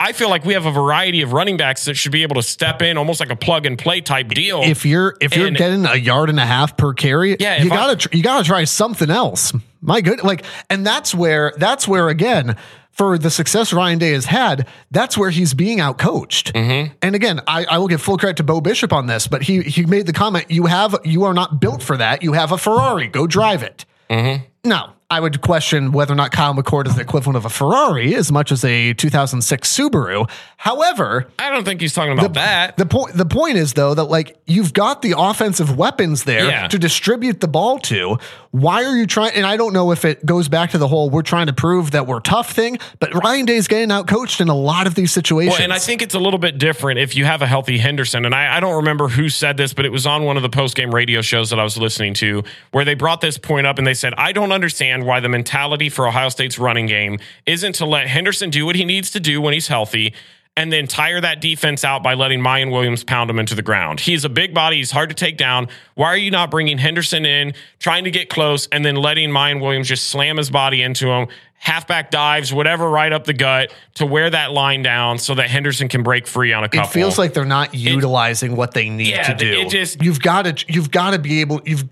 I 0.00 0.12
feel 0.12 0.28
like 0.30 0.44
we 0.44 0.54
have 0.54 0.66
a 0.66 0.72
variety 0.72 1.20
of 1.22 1.32
running 1.32 1.56
backs 1.56 1.84
that 1.84 1.94
should 1.94 2.10
be 2.10 2.22
able 2.22 2.34
to 2.36 2.42
step 2.42 2.82
in 2.82 2.96
almost 2.98 3.20
like 3.20 3.30
a 3.30 3.36
plug 3.36 3.64
and 3.66 3.78
play 3.78 4.00
type 4.00 4.28
deal. 4.28 4.62
If 4.62 4.84
you're, 4.84 5.16
if 5.20 5.36
you're 5.36 5.46
And- 5.48 5.56
getting 5.56 5.84
a 5.86 5.94
yard 5.94 6.30
and 6.30 6.40
a 6.40 6.46
half 6.46 6.76
per 6.76 6.92
carry, 6.94 7.36
Yeah, 7.38 7.62
you 7.62 7.68
gotta, 7.68 8.08
you 8.16 8.22
gotta 8.22 8.44
try 8.44 8.64
something 8.64 9.10
else. 9.10 9.52
My 9.82 10.00
good, 10.00 10.24
like, 10.24 10.44
and 10.70 10.86
that's 10.86 11.14
where, 11.14 11.52
that's 11.58 11.86
where 11.86 12.08
again, 12.08 12.56
for 12.94 13.18
the 13.18 13.30
success 13.30 13.72
Ryan 13.72 13.98
Day 13.98 14.12
has 14.12 14.26
had, 14.26 14.66
that's 14.90 15.18
where 15.18 15.30
he's 15.30 15.52
being 15.52 15.80
out 15.80 15.98
coached. 15.98 16.54
Mm-hmm. 16.54 16.94
And 17.02 17.14
again, 17.14 17.40
I, 17.46 17.64
I 17.64 17.78
will 17.78 17.88
give 17.88 18.00
full 18.00 18.16
credit 18.16 18.36
to 18.38 18.44
Bo 18.44 18.60
Bishop 18.60 18.92
on 18.92 19.06
this, 19.06 19.26
but 19.26 19.42
he 19.42 19.62
he 19.62 19.84
made 19.84 20.06
the 20.06 20.12
comment: 20.12 20.50
you 20.50 20.66
have 20.66 20.96
you 21.04 21.24
are 21.24 21.34
not 21.34 21.60
built 21.60 21.82
for 21.82 21.96
that. 21.96 22.22
You 22.22 22.32
have 22.32 22.52
a 22.52 22.58
Ferrari. 22.58 23.08
Go 23.08 23.26
drive 23.26 23.62
it. 23.62 23.84
Mm-hmm. 24.08 24.44
Now, 24.68 24.94
I 25.14 25.20
would 25.20 25.40
question 25.42 25.92
whether 25.92 26.12
or 26.12 26.16
not 26.16 26.32
Kyle 26.32 26.52
McCord 26.54 26.88
is 26.88 26.96
the 26.96 27.02
equivalent 27.02 27.36
of 27.36 27.44
a 27.44 27.48
Ferrari 27.48 28.16
as 28.16 28.32
much 28.32 28.50
as 28.50 28.64
a 28.64 28.94
2006 28.94 29.76
Subaru. 29.76 30.28
However, 30.56 31.28
I 31.38 31.50
don't 31.50 31.64
think 31.64 31.80
he's 31.80 31.92
talking 31.92 32.18
about 32.18 32.34
that. 32.34 32.76
the 32.76 32.86
point 32.86 33.14
the 33.14 33.24
point 33.26 33.56
is 33.56 33.74
though 33.74 33.94
that 33.94 34.04
like 34.04 34.36
you've 34.46 34.72
got 34.72 35.02
the 35.02 35.14
offensive 35.16 35.76
weapons 35.76 36.24
there 36.24 36.46
Yeah. 36.46 36.66
to 36.68 36.78
distribute 36.78 37.40
the 37.40 37.46
ball 37.46 37.78
to. 37.80 38.18
Why 38.50 38.82
are 38.84 38.96
you 38.96 39.06
trying? 39.06 39.34
And 39.34 39.46
I 39.46 39.56
don't 39.56 39.72
know 39.72 39.92
if 39.92 40.04
it 40.04 40.24
goes 40.26 40.48
back 40.48 40.70
to 40.70 40.78
the 40.78 40.88
whole 40.88 41.10
we're 41.10 41.22
trying 41.22 41.46
to 41.46 41.52
prove 41.52 41.92
that 41.92 42.06
we're 42.08 42.20
tough 42.20 42.50
thing, 42.52 42.78
but 42.98 43.14
Ryan 43.14 43.44
Day's 43.46 43.68
getting 43.68 43.92
out 43.92 44.08
coached 44.08 44.40
in 44.40 44.48
a 44.48 44.54
lot 44.54 44.86
of 44.88 44.94
these 44.96 45.12
situations. 45.12 45.54
Well, 45.58 45.62
and 45.62 45.72
I 45.72 45.78
think 45.78 46.02
it's 46.02 46.14
a 46.14 46.18
little 46.18 46.38
bit 46.40 46.58
different 46.58 46.98
if 46.98 47.14
you 47.14 47.24
have 47.24 47.40
a 47.42 47.46
healthy 47.46 47.78
Henderson. 47.78 48.24
And 48.24 48.34
I, 48.34 48.56
I 48.56 48.60
don't 48.60 48.76
remember 48.76 49.08
who 49.08 49.28
said 49.28 49.56
this, 49.56 49.74
but 49.74 49.84
it 49.84 49.92
was 49.92 50.06
on 50.06 50.24
one 50.24 50.36
of 50.36 50.42
the 50.42 50.48
post 50.48 50.74
game 50.76 50.92
radio 50.94 51.20
shows 51.22 51.50
that 51.50 51.60
I 51.60 51.64
was 51.64 51.76
listening 51.78 52.14
to 52.14 52.42
where 52.72 52.84
they 52.84 52.94
brought 52.94 53.20
this 53.20 53.38
point 53.38 53.66
up 53.66 53.78
and 53.78 53.86
they 53.86 53.94
said, 53.94 54.14
I 54.16 54.32
don't 54.32 54.50
understand 54.52 55.03
why 55.04 55.20
the 55.20 55.28
mentality 55.28 55.88
for 55.88 56.06
Ohio 56.08 56.28
State's 56.28 56.58
running 56.58 56.86
game 56.86 57.18
isn't 57.46 57.74
to 57.76 57.86
let 57.86 58.06
Henderson 58.08 58.50
do 58.50 58.66
what 58.66 58.76
he 58.76 58.84
needs 58.84 59.10
to 59.12 59.20
do 59.20 59.40
when 59.40 59.52
he's 59.54 59.68
healthy 59.68 60.14
and 60.56 60.72
then 60.72 60.86
tire 60.86 61.20
that 61.20 61.40
defense 61.40 61.82
out 61.84 62.00
by 62.04 62.14
letting 62.14 62.38
Miyan 62.40 62.70
Williams 62.70 63.02
pound 63.02 63.28
him 63.28 63.40
into 63.40 63.56
the 63.56 63.62
ground. 63.62 63.98
He's 63.98 64.24
a 64.24 64.28
big 64.28 64.54
body. 64.54 64.76
He's 64.76 64.92
hard 64.92 65.08
to 65.08 65.14
take 65.16 65.36
down. 65.36 65.66
Why 65.96 66.06
are 66.06 66.16
you 66.16 66.30
not 66.30 66.48
bringing 66.48 66.78
Henderson 66.78 67.26
in, 67.26 67.54
trying 67.80 68.04
to 68.04 68.12
get 68.12 68.28
close, 68.28 68.68
and 68.70 68.84
then 68.84 68.94
letting 68.94 69.30
Miyan 69.30 69.60
Williams 69.60 69.88
just 69.88 70.06
slam 70.06 70.36
his 70.36 70.50
body 70.50 70.80
into 70.82 71.08
him? 71.08 71.26
Halfback 71.54 72.12
dives, 72.12 72.52
whatever, 72.52 72.88
right 72.88 73.12
up 73.12 73.24
the 73.24 73.32
gut 73.32 73.72
to 73.94 74.06
wear 74.06 74.30
that 74.30 74.52
line 74.52 74.82
down 74.82 75.18
so 75.18 75.34
that 75.34 75.50
Henderson 75.50 75.88
can 75.88 76.04
break 76.04 76.24
free 76.24 76.52
on 76.52 76.62
a 76.62 76.68
couple. 76.68 76.88
it 76.88 76.92
feels 76.92 77.18
like 77.18 77.34
they're 77.34 77.44
not 77.44 77.74
utilizing 77.74 78.54
what 78.54 78.74
they 78.74 78.88
need 78.90 79.08
Yeah, 79.08 79.22
to 79.24 79.34
do. 79.34 79.50
it 79.60 79.70
just- 79.70 80.00
you've 80.04 80.20
got 80.20 80.42
to 80.42 80.64
you've 80.72 80.90
got 80.92 81.12
to 81.12 81.18
be 81.18 81.40
able 81.40 81.62
you've 81.64 81.84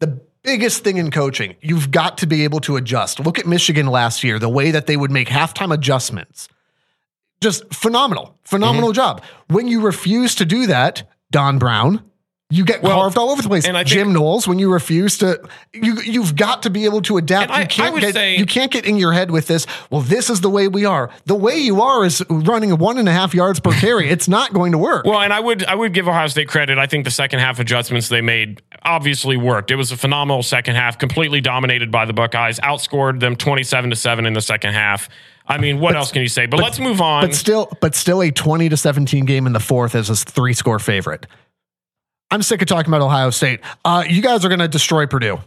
the 0.00 0.20
biggest 0.42 0.84
thing 0.84 0.96
in 0.96 1.10
coaching, 1.10 1.56
you've 1.60 1.90
got 1.90 2.18
to 2.18 2.26
be 2.26 2.44
able 2.44 2.60
to 2.60 2.76
adjust. 2.76 3.20
Look 3.20 3.38
at 3.38 3.46
Michigan 3.46 3.86
last 3.86 4.24
year, 4.24 4.38
the 4.38 4.48
way 4.48 4.70
that 4.70 4.86
they 4.86 4.96
would 4.96 5.10
make 5.10 5.28
halftime 5.28 5.72
adjustments. 5.72 6.48
Just 7.40 7.72
phenomenal. 7.72 8.36
Phenomenal 8.44 8.90
Mm-hmm. 8.90 8.96
job. 8.96 9.22
When 9.48 9.66
you 9.68 9.80
refuse 9.80 10.34
to 10.36 10.44
do 10.44 10.66
that, 10.66 11.04
Don 11.30 11.58
Brown, 11.58 12.02
you 12.50 12.64
get 12.64 12.82
Well, 12.82 12.94
carved 12.96 13.16
all 13.16 13.30
over 13.30 13.40
the 13.40 13.48
place. 13.48 13.64
and 13.64 13.76
I 13.76 13.80
think- 13.80 13.90
Jim 13.92 14.12
Knowles, 14.12 14.46
when 14.48 14.58
you 14.58 14.72
refuse 14.72 15.16
to, 15.18 15.40
you 15.72 15.98
you've 16.04 16.34
got 16.36 16.64
to 16.64 16.70
be 16.70 16.84
able 16.84 17.00
to 17.02 17.16
adapt. 17.16 17.50
I- 17.50 17.60
you 17.62 17.66
can't 17.66 18.00
get 18.00 18.14
say- 18.14 18.36
you 18.36 18.44
can't 18.44 18.70
get 18.72 18.84
in 18.84 18.96
your 18.96 19.12
head 19.12 19.30
with 19.30 19.46
this. 19.46 19.66
Well, 19.88 20.00
this 20.00 20.28
is 20.28 20.40
the 20.40 20.50
way 20.50 20.66
we 20.68 20.84
are. 20.84 21.10
The 21.26 21.34
way 21.36 21.56
you 21.58 21.80
are 21.80 22.04
is 22.04 22.22
running 22.28 22.76
one 22.78 22.98
and 22.98 23.08
a 23.08 23.12
half 23.12 23.34
yards 23.34 23.60
per 23.60 23.70
carry. 23.72 24.10
It's 24.10 24.28
not 24.28 24.52
going 24.52 24.72
to 24.72 24.78
work. 24.78 25.06
Well, 25.06 25.20
and 25.20 25.32
I 25.32 25.40
would 25.40 25.64
I 25.64 25.74
would 25.74 25.94
give 25.94 26.08
Ohio 26.08 26.26
State 26.26 26.48
credit. 26.48 26.76
I 26.78 26.86
think 26.86 27.04
the 27.04 27.10
second 27.10 27.38
half 27.38 27.58
adjustments 27.60 28.08
they 28.08 28.20
made 28.20 28.60
obviously 28.84 29.36
worked. 29.36 29.70
It 29.70 29.76
was 29.76 29.92
a 29.92 29.96
phenomenal 29.96 30.42
second 30.42 30.74
half, 30.74 30.98
completely 30.98 31.40
dominated 31.40 31.90
by 31.90 32.04
the 32.04 32.12
Buckeyes, 32.12 32.58
outscored 32.60 33.20
them 33.20 33.36
twenty 33.36 33.62
seven 33.62 33.90
to 33.90 33.96
seven 33.96 34.26
in 34.26 34.32
the 34.32 34.40
second 34.42 34.72
half. 34.72 35.08
I 35.46 35.58
mean, 35.58 35.80
what 35.80 35.96
else 35.96 36.12
can 36.12 36.22
you 36.22 36.28
say? 36.28 36.46
But, 36.46 36.60
let's 36.60 36.78
move 36.78 37.00
on. 37.00 37.22
But 37.22 37.34
still, 37.34 37.72
but 37.80 37.94
still, 37.96 38.22
a 38.22 38.30
twenty 38.30 38.68
to 38.68 38.76
seventeen 38.76 39.24
game 39.24 39.46
in 39.46 39.52
the 39.52 39.58
fourth 39.60 39.94
is 39.94 40.08
a 40.08 40.14
three 40.16 40.52
score 40.52 40.78
favorite. 40.78 41.26
I'm 42.30 42.42
sick 42.42 42.62
of 42.62 42.68
talking 42.68 42.90
about 42.92 43.02
Ohio 43.04 43.30
State. 43.30 43.60
Uh, 43.84 44.04
you 44.08 44.22
guys 44.22 44.44
are 44.44 44.48
going 44.48 44.60
to 44.60 44.68
destroy 44.68 45.06
Purdue. 45.06 45.38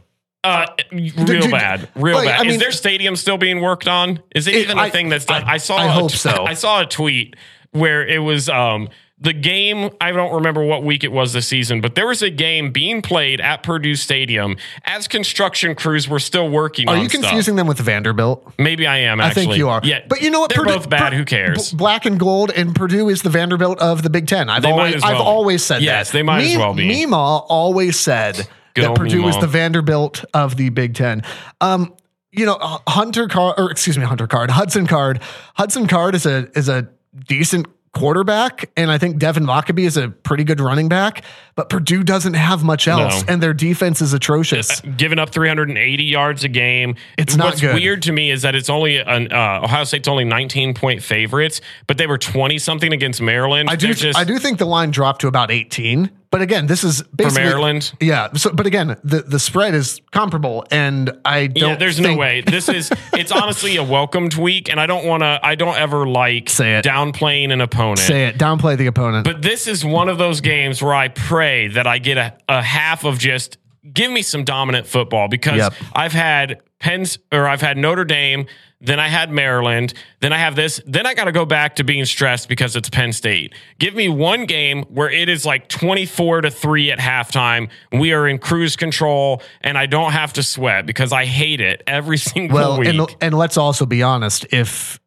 uh, 0.43 0.65
real 0.91 1.12
dude, 1.26 1.52
bad, 1.52 1.88
real 1.96 2.15
like, 2.17 2.28
bad. 2.28 2.39
I 2.41 2.43
mean- 2.43 2.52
Is 2.52 2.60
their 2.60 2.72
stadium 2.74 3.15
still 3.15 3.38
being 3.38 3.62
worked 3.62 3.88
on? 3.88 4.22
Is 4.36 4.48
it, 4.48 4.56
It- 4.56 4.63
even 4.63 4.78
a 4.78 4.82
I- 4.82 4.89
thing 4.89 5.08
that's 5.10 5.26
done? 5.26 5.43
I- 5.46 5.54
I, 5.54 5.58
saw. 5.58 5.78
I 5.78 5.86
a 5.86 5.89
hope 5.91 6.12
t- 6.12 6.17
so. 6.17 6.46
I 6.46 6.54
saw 6.54 6.82
a 6.82 6.86
tweet 6.86 7.36
where 7.72 8.06
it 8.06 8.19
was 8.19 8.50
um, 8.50 8.89
the 9.23 9.33
game. 9.33 9.89
I 9.99 10.12
don't 10.12 10.33
remember 10.33 10.63
what 10.63 10.83
week 10.83 11.03
it 11.03 11.12
was 11.12 11.33
this 11.33 11.47
season, 11.47 11.81
but 11.81 11.95
there 11.95 12.05
was 12.07 12.21
a 12.21 12.29
game 12.29 12.71
being 12.71 13.01
played 13.01 13.41
at 13.41 13.63
Purdue 13.63 13.95
Stadium 13.95 14.57
as 14.86 15.07
construction 15.07 15.73
crews 15.75 16.07
were 16.07 16.19
still 16.19 16.49
working. 16.49 16.88
Are 16.89 16.97
you 16.97 17.09
stuff. 17.09 17.21
confusing 17.21 17.55
them 17.55 17.65
with 17.65 17.79
Vanderbilt? 17.79 18.53
Maybe 18.59 18.86
I 18.86 18.97
am. 18.97 19.19
I 19.21 19.31
think 19.33 19.55
you 19.55 19.69
are. 19.69 19.81
Yeah, 19.83 20.01
but 20.07 20.21
you 20.21 20.29
know 20.29 20.41
what? 20.41 20.49
They're 20.49 20.59
Purdue- 20.63 20.75
both 20.77 20.89
bad. 20.89 21.12
Pur- 21.13 21.17
Who 21.17 21.25
cares? 21.25 21.71
Black 21.71 22.05
and 22.05 22.19
gold, 22.19 22.51
and 22.51 22.75
Purdue 22.75 23.09
is 23.09 23.21
the 23.23 23.29
Vanderbilt 23.29 23.79
of 23.79 24.03
the 24.03 24.09
Big 24.09 24.27
Ten. 24.27 24.49
I've 24.49 24.62
They 24.62 24.71
always, 24.71 24.95
as 24.95 25.03
I've 25.03 25.13
well. 25.13 25.23
always 25.23 25.63
said 25.63 25.81
Yes, 25.81 26.09
that. 26.12 26.17
they 26.17 26.23
might 26.23 26.43
as 26.43 26.57
well 26.57 26.73
be. 26.73 26.88
Meemaw 26.88 27.45
always 27.49 27.99
said 27.99 28.47
Good 28.73 28.83
that 28.86 28.95
Purdue 28.95 29.21
was 29.23 29.36
Meemaw. 29.38 29.41
the 29.41 29.47
Vanderbilt 29.47 30.25
of 30.33 30.57
the 30.57 30.69
Big 30.69 30.95
Ten. 30.95 31.23
Um, 31.62 31.93
you 32.31 32.45
know, 32.45 32.57
Hunter 32.88 33.27
Card, 33.27 33.55
or 33.59 33.71
excuse 33.71 33.97
me, 33.97 34.03
Hunter 34.05 34.27
Card, 34.27 34.49
Hudson 34.49 34.88
Card. 34.88 35.21
Hudson 35.55 35.88
Card 35.88 36.15
is 36.15 36.25
a 36.25 36.49
is 36.57 36.67
a 36.67 36.89
decent 37.27 37.67
quarterback, 37.93 38.69
and 38.75 38.91
I 38.91 38.97
think 38.97 39.17
Devin 39.17 39.43
Mockobee 39.45 39.86
is 39.86 39.97
a 39.97 40.10
pretty 40.10 40.43
good 40.43 40.60
running 40.60 40.89
back. 40.89 41.23
But 41.56 41.69
Purdue 41.69 42.03
doesn't 42.03 42.34
have 42.34 42.63
much 42.63 42.88
else, 42.88 43.21
No. 43.25 43.34
and 43.34 43.41
their 43.43 43.53
defense 43.53 44.01
is 44.01 44.13
atrocious. 44.13 44.82
giving 44.97 45.19
up 45.19 45.29
380 45.29 46.03
yards 46.03 46.43
a 46.43 46.47
game. 46.49 46.95
It's 47.17 47.36
not 47.36 47.45
What's 47.45 47.62
good. 47.62 47.75
weird 47.75 48.01
to 48.03 48.12
me 48.12 48.32
is 48.32 48.41
that 48.41 48.56
it's 48.56 48.69
only 48.69 48.97
an 48.97 49.32
uh, 49.32 49.62
Ohio 49.63 49.84
State's 49.84 50.08
only 50.08 50.23
19 50.23 50.73
point 50.73 51.03
favorites, 51.03 51.62
but 51.88 51.97
they 51.97 52.08
were 52.08 52.17
20 52.17 52.58
something 52.58 52.91
against 52.91 53.21
Maryland. 53.21 53.69
I 53.69 53.75
do. 53.75 53.93
Just, 53.93 54.17
I 54.17 54.23
do 54.23 54.39
think 54.39 54.58
the 54.58 54.65
line 54.65 54.89
dropped 54.91 55.21
to 55.21 55.27
about 55.27 55.51
eighteen. 55.51 56.10
But 56.34 56.41
again, 56.41 56.65
this 56.65 56.84
is 56.84 57.04
basically 57.15 57.43
Maryland? 57.43 57.93
Yeah. 58.00 58.34
So, 58.34 58.52
but 58.52 58.65
again, 58.65 58.98
the 59.04 59.22
the 59.22 59.38
spread 59.38 59.76
is 59.76 60.02
comparable, 60.12 60.65
and 60.72 61.12
I 61.24 61.46
don't. 61.46 61.69
Yeah, 61.69 61.76
there's 61.76 62.00
no 62.00 62.15
way. 62.17 62.41
This 62.41 62.69
is 62.69 62.91
it's 63.13 63.32
honestly 63.32 63.78
a 63.78 63.84
welcomed 63.84 64.34
week, 64.34 64.67
and 64.67 64.80
I 64.80 64.88
don't 64.88 65.06
want 65.06 65.22
to. 65.22 65.39
I 65.43 65.54
don't 65.54 65.78
ever 65.78 66.08
like 66.08 66.50
Say 66.50 66.78
it. 66.78 66.86
downplaying 66.86 67.54
an 67.54 67.62
opponent. 67.62 68.00
Say 68.00 68.26
it. 68.26 68.39
Downplay 68.39 68.78
the 68.78 68.88
opponent. 68.88 69.26
But 69.26 69.43
this 69.43 69.67
is 69.67 69.86
one 69.86 70.10
of 70.10 70.17
those 70.17 70.41
games 70.41 70.82
where 70.82 70.96
I 70.96 71.10
pray 71.10 71.67
that 71.67 71.86
I 71.86 72.00
get 72.00 72.17
a, 72.17 72.36
a 72.50 72.63
half 72.63 73.04
of 73.06 73.19
just 73.19 73.60
give 73.93 74.10
me 74.10 74.24
some 74.24 74.43
dominant 74.43 74.88
football 74.88 75.28
because 75.28 75.58
Yep. 75.58 75.74
I've 75.93 76.13
had 76.13 76.63
Penn's 76.84 77.17
or 77.32 77.48
I've 77.48 77.62
had 77.62 77.78
Notre 77.78 78.04
Dame, 78.04 78.46
then 78.82 79.00
I 79.00 79.08
had 79.08 79.32
Maryland, 79.32 79.93
then 80.19 80.34
I 80.34 80.38
have 80.38 80.58
this, 80.58 80.82
then 80.86 81.06
I 81.06 81.13
got 81.13 81.26
to 81.26 81.32
go 81.32 81.46
back 81.46 81.78
to 81.78 81.84
being 81.86 82.04
stressed 82.04 82.50
because 82.50 82.76
it's 82.76 82.89
Penn 82.89 83.13
State. 83.13 83.54
Give 83.80 83.96
me 83.96 84.10
one 84.10 84.46
game 84.46 84.84
where 84.89 85.10
it 85.10 85.30
is 85.30 85.46
like 85.46 85.69
24 85.69 86.41
to 86.41 86.52
3 86.52 86.91
at 86.91 87.00
halftime. 87.00 87.69
We 87.93 88.12
are 88.12 88.28
in 88.28 88.38
cruise 88.38 88.76
control 88.76 89.41
and 89.62 89.78
I 89.78 89.86
don't 89.86 90.12
have 90.12 90.34
to 90.34 90.43
sweat 90.43 90.86
because 90.86 91.13
I 91.13 91.24
hate 91.24 91.62
it 91.62 91.82
every 91.88 92.17
single 92.34 92.56
well, 92.56 92.80
week. 92.80 92.89
and 92.89 93.15
and 93.22 93.34
let's 93.34 93.56
also 93.56 93.86
be 93.86 94.04
honest. 94.04 94.46
If 94.52 95.00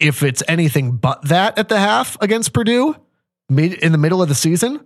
if 0.00 0.24
it's 0.24 0.42
anything 0.48 0.96
but 0.96 1.22
that 1.28 1.56
at 1.56 1.68
the 1.68 1.78
half 1.78 2.20
against 2.20 2.52
Purdue, 2.52 2.96
mid 3.48 3.74
in 3.74 3.92
the 3.92 3.98
middle 3.98 4.20
of 4.20 4.28
the 4.28 4.34
season. 4.34 4.84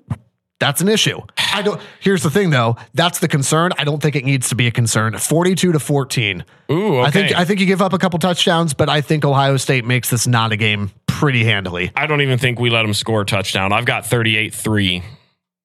That's 0.61 0.81
an 0.81 0.89
issue. 0.89 1.21
I 1.53 1.63
don't. 1.63 1.81
Here's 2.01 2.23
the 2.23 2.31
thing, 2.31 2.51
though. 2.51 2.77
That's 2.95 3.19
the 3.19 3.29
concern. 3.29 3.73
I 3.77 3.85
don't 3.85 4.01
think 4.01 4.17
it 4.17 4.25
needs 4.25 4.49
to 4.51 4.55
be 4.55 4.67
a 4.67 4.71
concern. 4.71 5.19
Forty-two 5.19 5.73
to 5.73 5.81
fourteen. 5.81 6.45
Ooh, 6.71 6.99
okay. 6.99 7.03
I 7.03 7.11
think 7.11 7.37
I 7.37 7.45
think 7.45 7.61
you 7.61 7.67
give 7.67 7.83
up 7.83 7.93
a 7.93 7.99
couple 7.99 8.19
touchdowns, 8.19 8.73
but 8.73 8.89
I 8.89 9.01
think 9.01 9.25
Ohio 9.25 9.57
State 9.57 9.85
makes 9.85 10.11
this 10.11 10.27
not 10.27 10.53
a 10.53 10.57
game 10.57 10.91
pretty 11.07 11.45
handily. 11.45 11.93
I 11.97 12.07
don't 12.07 12.21
even 12.21 12.39
think 12.39 12.59
we 12.59 12.71
let 12.71 12.83
them 12.83 12.95
score 12.95 13.23
a 13.23 13.25
touchdown. 13.25 13.73
I've 13.73 13.85
got 13.85 14.07
38 14.07 14.55
3. 14.55 15.03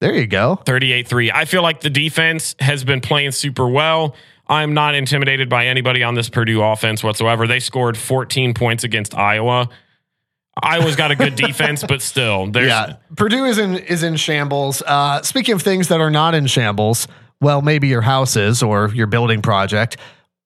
There 0.00 0.14
you 0.14 0.26
go. 0.26 0.56
38 0.64 1.06
3. 1.06 1.30
I 1.32 1.44
feel 1.44 1.62
like 1.62 1.80
the 1.80 1.90
defense 1.90 2.56
has 2.58 2.84
been 2.84 3.00
playing 3.00 3.32
super 3.32 3.68
well. 3.68 4.14
I'm 4.48 4.74
not 4.74 4.94
intimidated 4.96 5.48
by 5.48 5.66
anybody 5.66 6.02
on 6.02 6.14
this 6.14 6.28
Purdue 6.28 6.60
offense 6.62 7.04
whatsoever. 7.04 7.46
They 7.46 7.60
scored 7.60 7.96
14 7.96 8.52
points 8.54 8.82
against 8.82 9.14
Iowa. 9.14 9.68
Iowa's 10.62 10.96
got 10.96 11.10
a 11.10 11.16
good 11.16 11.34
defense, 11.36 11.84
but 11.86 12.02
still, 12.02 12.46
there's 12.50 12.68
Yeah, 12.68 12.96
Purdue 13.16 13.44
is 13.44 13.58
in 13.58 13.76
is 13.76 14.02
in 14.02 14.16
shambles. 14.16 14.82
Uh, 14.86 15.22
speaking 15.22 15.54
of 15.54 15.62
things 15.62 15.88
that 15.88 16.00
are 16.00 16.10
not 16.10 16.34
in 16.34 16.46
shambles, 16.46 17.08
well, 17.40 17.62
maybe 17.62 17.88
your 17.88 18.02
house 18.02 18.36
is 18.36 18.62
or 18.62 18.88
your 18.94 19.06
building 19.06 19.42
project, 19.42 19.96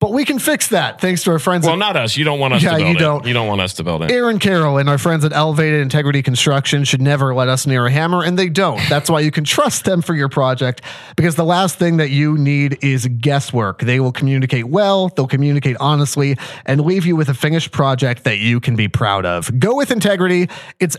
but 0.05 0.13
we 0.13 0.23
can 0.23 0.37
fix 0.37 0.67
that 0.67 1.01
thanks 1.01 1.23
to 1.23 1.31
our 1.31 1.39
friends. 1.39 1.65
well, 1.65 1.73
at 1.73 1.79
not 1.79 1.95
us. 1.95 2.15
You 2.15 2.25
don't 2.25 2.39
want 2.39 2.53
us 2.53 2.61
Yeah, 2.61 2.73
to 2.73 2.77
build 2.77 2.89
you 2.89 2.95
it. 2.95 2.99
don't. 2.99 3.25
You 3.25 3.33
don't 3.33 3.47
want 3.47 3.59
us 3.61 3.73
to 3.73 3.83
build 3.83 4.03
it. 4.03 4.11
Aaron 4.11 4.37
Carroll 4.37 4.77
and 4.77 4.87
our 4.87 4.99
friends 4.99 5.25
at 5.25 5.33
Elevated 5.33 5.81
Integrity 5.81 6.21
Construction 6.21 6.83
should 6.83 7.01
never 7.01 7.33
let 7.33 7.49
us 7.49 7.65
near 7.65 7.87
a 7.87 7.91
hammer, 7.91 8.23
and 8.23 8.37
they 8.37 8.47
don't. 8.47 8.79
That's 8.87 9.09
why 9.09 9.21
you 9.21 9.31
can 9.31 9.43
trust 9.45 9.83
them 9.85 10.03
for 10.03 10.13
your 10.13 10.29
project 10.29 10.83
because 11.17 11.33
the 11.33 11.43
last 11.43 11.79
thing 11.79 11.97
that 11.97 12.11
you 12.11 12.37
need 12.37 12.77
is 12.83 13.07
guesswork. 13.19 13.79
They 13.81 13.99
will 13.99 14.11
communicate 14.11 14.65
well, 14.67 15.07
they'll 15.07 15.25
communicate 15.25 15.75
honestly, 15.79 16.37
and 16.67 16.81
leave 16.81 17.07
you 17.07 17.15
with 17.15 17.29
a 17.29 17.33
finished 17.33 17.71
project 17.71 18.25
that 18.25 18.37
you 18.37 18.59
can 18.59 18.75
be 18.75 18.87
proud 18.87 19.25
of. 19.25 19.59
Go 19.59 19.75
with 19.75 19.89
integrity. 19.89 20.49
It's 20.79 20.95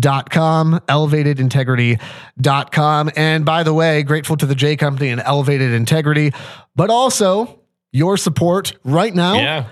elevatedintegrity.com, 0.00 0.80
elevatedintegrity.com. 0.88 3.10
And 3.16 3.44
by 3.44 3.62
the 3.62 3.74
way, 3.74 4.02
grateful 4.02 4.36
to 4.36 4.46
the 4.46 4.54
JAE 4.54 4.76
Company 4.78 5.10
and 5.10 5.20
Elevated 5.20 5.72
Integrity, 5.72 6.32
but 6.74 6.90
also 6.90 7.60
your 7.92 8.16
support 8.16 8.72
right 8.84 9.14
now 9.14 9.36
yeah. 9.36 9.66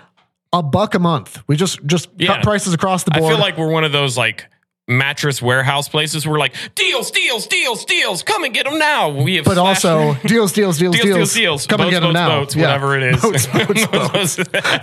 a 0.52 0.62
buck 0.62 0.94
a 0.94 0.98
month. 0.98 1.42
We 1.46 1.56
just 1.56 1.84
just 1.86 2.08
Yeah. 2.16 2.28
cut 2.28 2.42
prices 2.42 2.74
across 2.74 3.04
the 3.04 3.10
board. 3.10 3.24
I 3.24 3.28
feel 3.28 3.38
like 3.38 3.58
we're 3.58 3.70
one 3.70 3.84
of 3.84 3.92
those 3.92 4.16
like 4.16 4.46
mattress 4.86 5.40
warehouse 5.40 5.88
places. 5.88 6.26
We're 6.26 6.38
like 6.38 6.54
deals, 6.74 7.10
deals, 7.10 7.46
deals, 7.46 7.84
deals. 7.84 8.22
Come 8.22 8.44
and 8.44 8.52
get 8.52 8.64
them 8.66 8.78
now. 8.78 9.08
We 9.22 9.36
have 9.36 9.44
but 9.46 9.54
slashed- 9.54 9.84
also 9.86 10.14
deals, 10.26 10.52
deals, 10.52 10.78
deals, 10.78 10.96
deals, 10.96 11.04
deals, 11.04 11.16
deals, 11.16 11.34
deals. 11.34 11.66
Come 11.66 11.80
and 11.80 11.90
Boats, 11.90 11.94
get 11.96 12.00
them 12.00 12.12
boats, 12.12 12.14
now. 12.14 12.40
boats, 12.40 12.56
Yeah. 12.56 12.62
whatever 12.66 12.96
it 12.98 13.14
is. 13.14 13.22
Boats, 13.22 13.46
boats, 13.46 13.86
boats. 14.36 14.36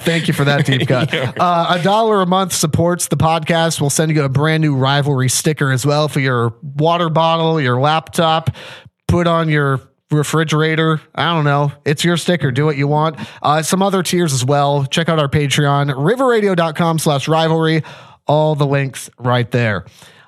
Thank 0.04 0.28
you 0.28 0.34
for 0.34 0.44
that 0.46 0.66
deep 0.66 0.88
cut. 0.88 1.12
Uh, 1.42 1.78
a 1.80 1.84
dollar 1.84 2.22
a 2.22 2.26
month 2.26 2.54
supports 2.54 3.08
the 3.08 3.18
podcast. 3.18 3.80
We'll 3.82 3.90
send 3.90 4.14
you 4.16 4.24
a 4.24 4.30
brand 4.30 4.62
new 4.62 4.76
rivalry 4.76 5.30
sticker 5.30 5.72
as 5.72 5.86
well 5.86 6.08
for 6.08 6.20
your 6.20 6.56
water 6.62 7.10
bottle, 7.10 7.60
your 7.60 7.80
laptop. 7.80 8.52
Put 9.08 9.28
on 9.28 9.50
your 9.50 9.82
refrigerator. 10.10 11.02
I 11.16 11.34
don't 11.34 11.46
know. 11.46 11.72
It's 11.86 12.04
your 12.04 12.18
sticker. 12.18 12.52
Do 12.52 12.66
what 12.66 12.78
you 12.78 12.88
want. 12.88 13.18
Uh, 13.42 13.62
some 13.62 13.82
other 13.82 14.04
tiers 14.04 14.34
as 14.34 14.44
well. 14.46 14.86
Check 14.86 15.10
out 15.10 15.20
our 15.20 15.28
Patreon, 15.30 15.90
riverradio.com 15.94 17.00
slash 17.00 17.28
rivalry. 17.28 17.84
All 18.28 18.56
the 18.56 18.66
links 18.66 19.10
right 19.18 19.50
there. 19.52 19.86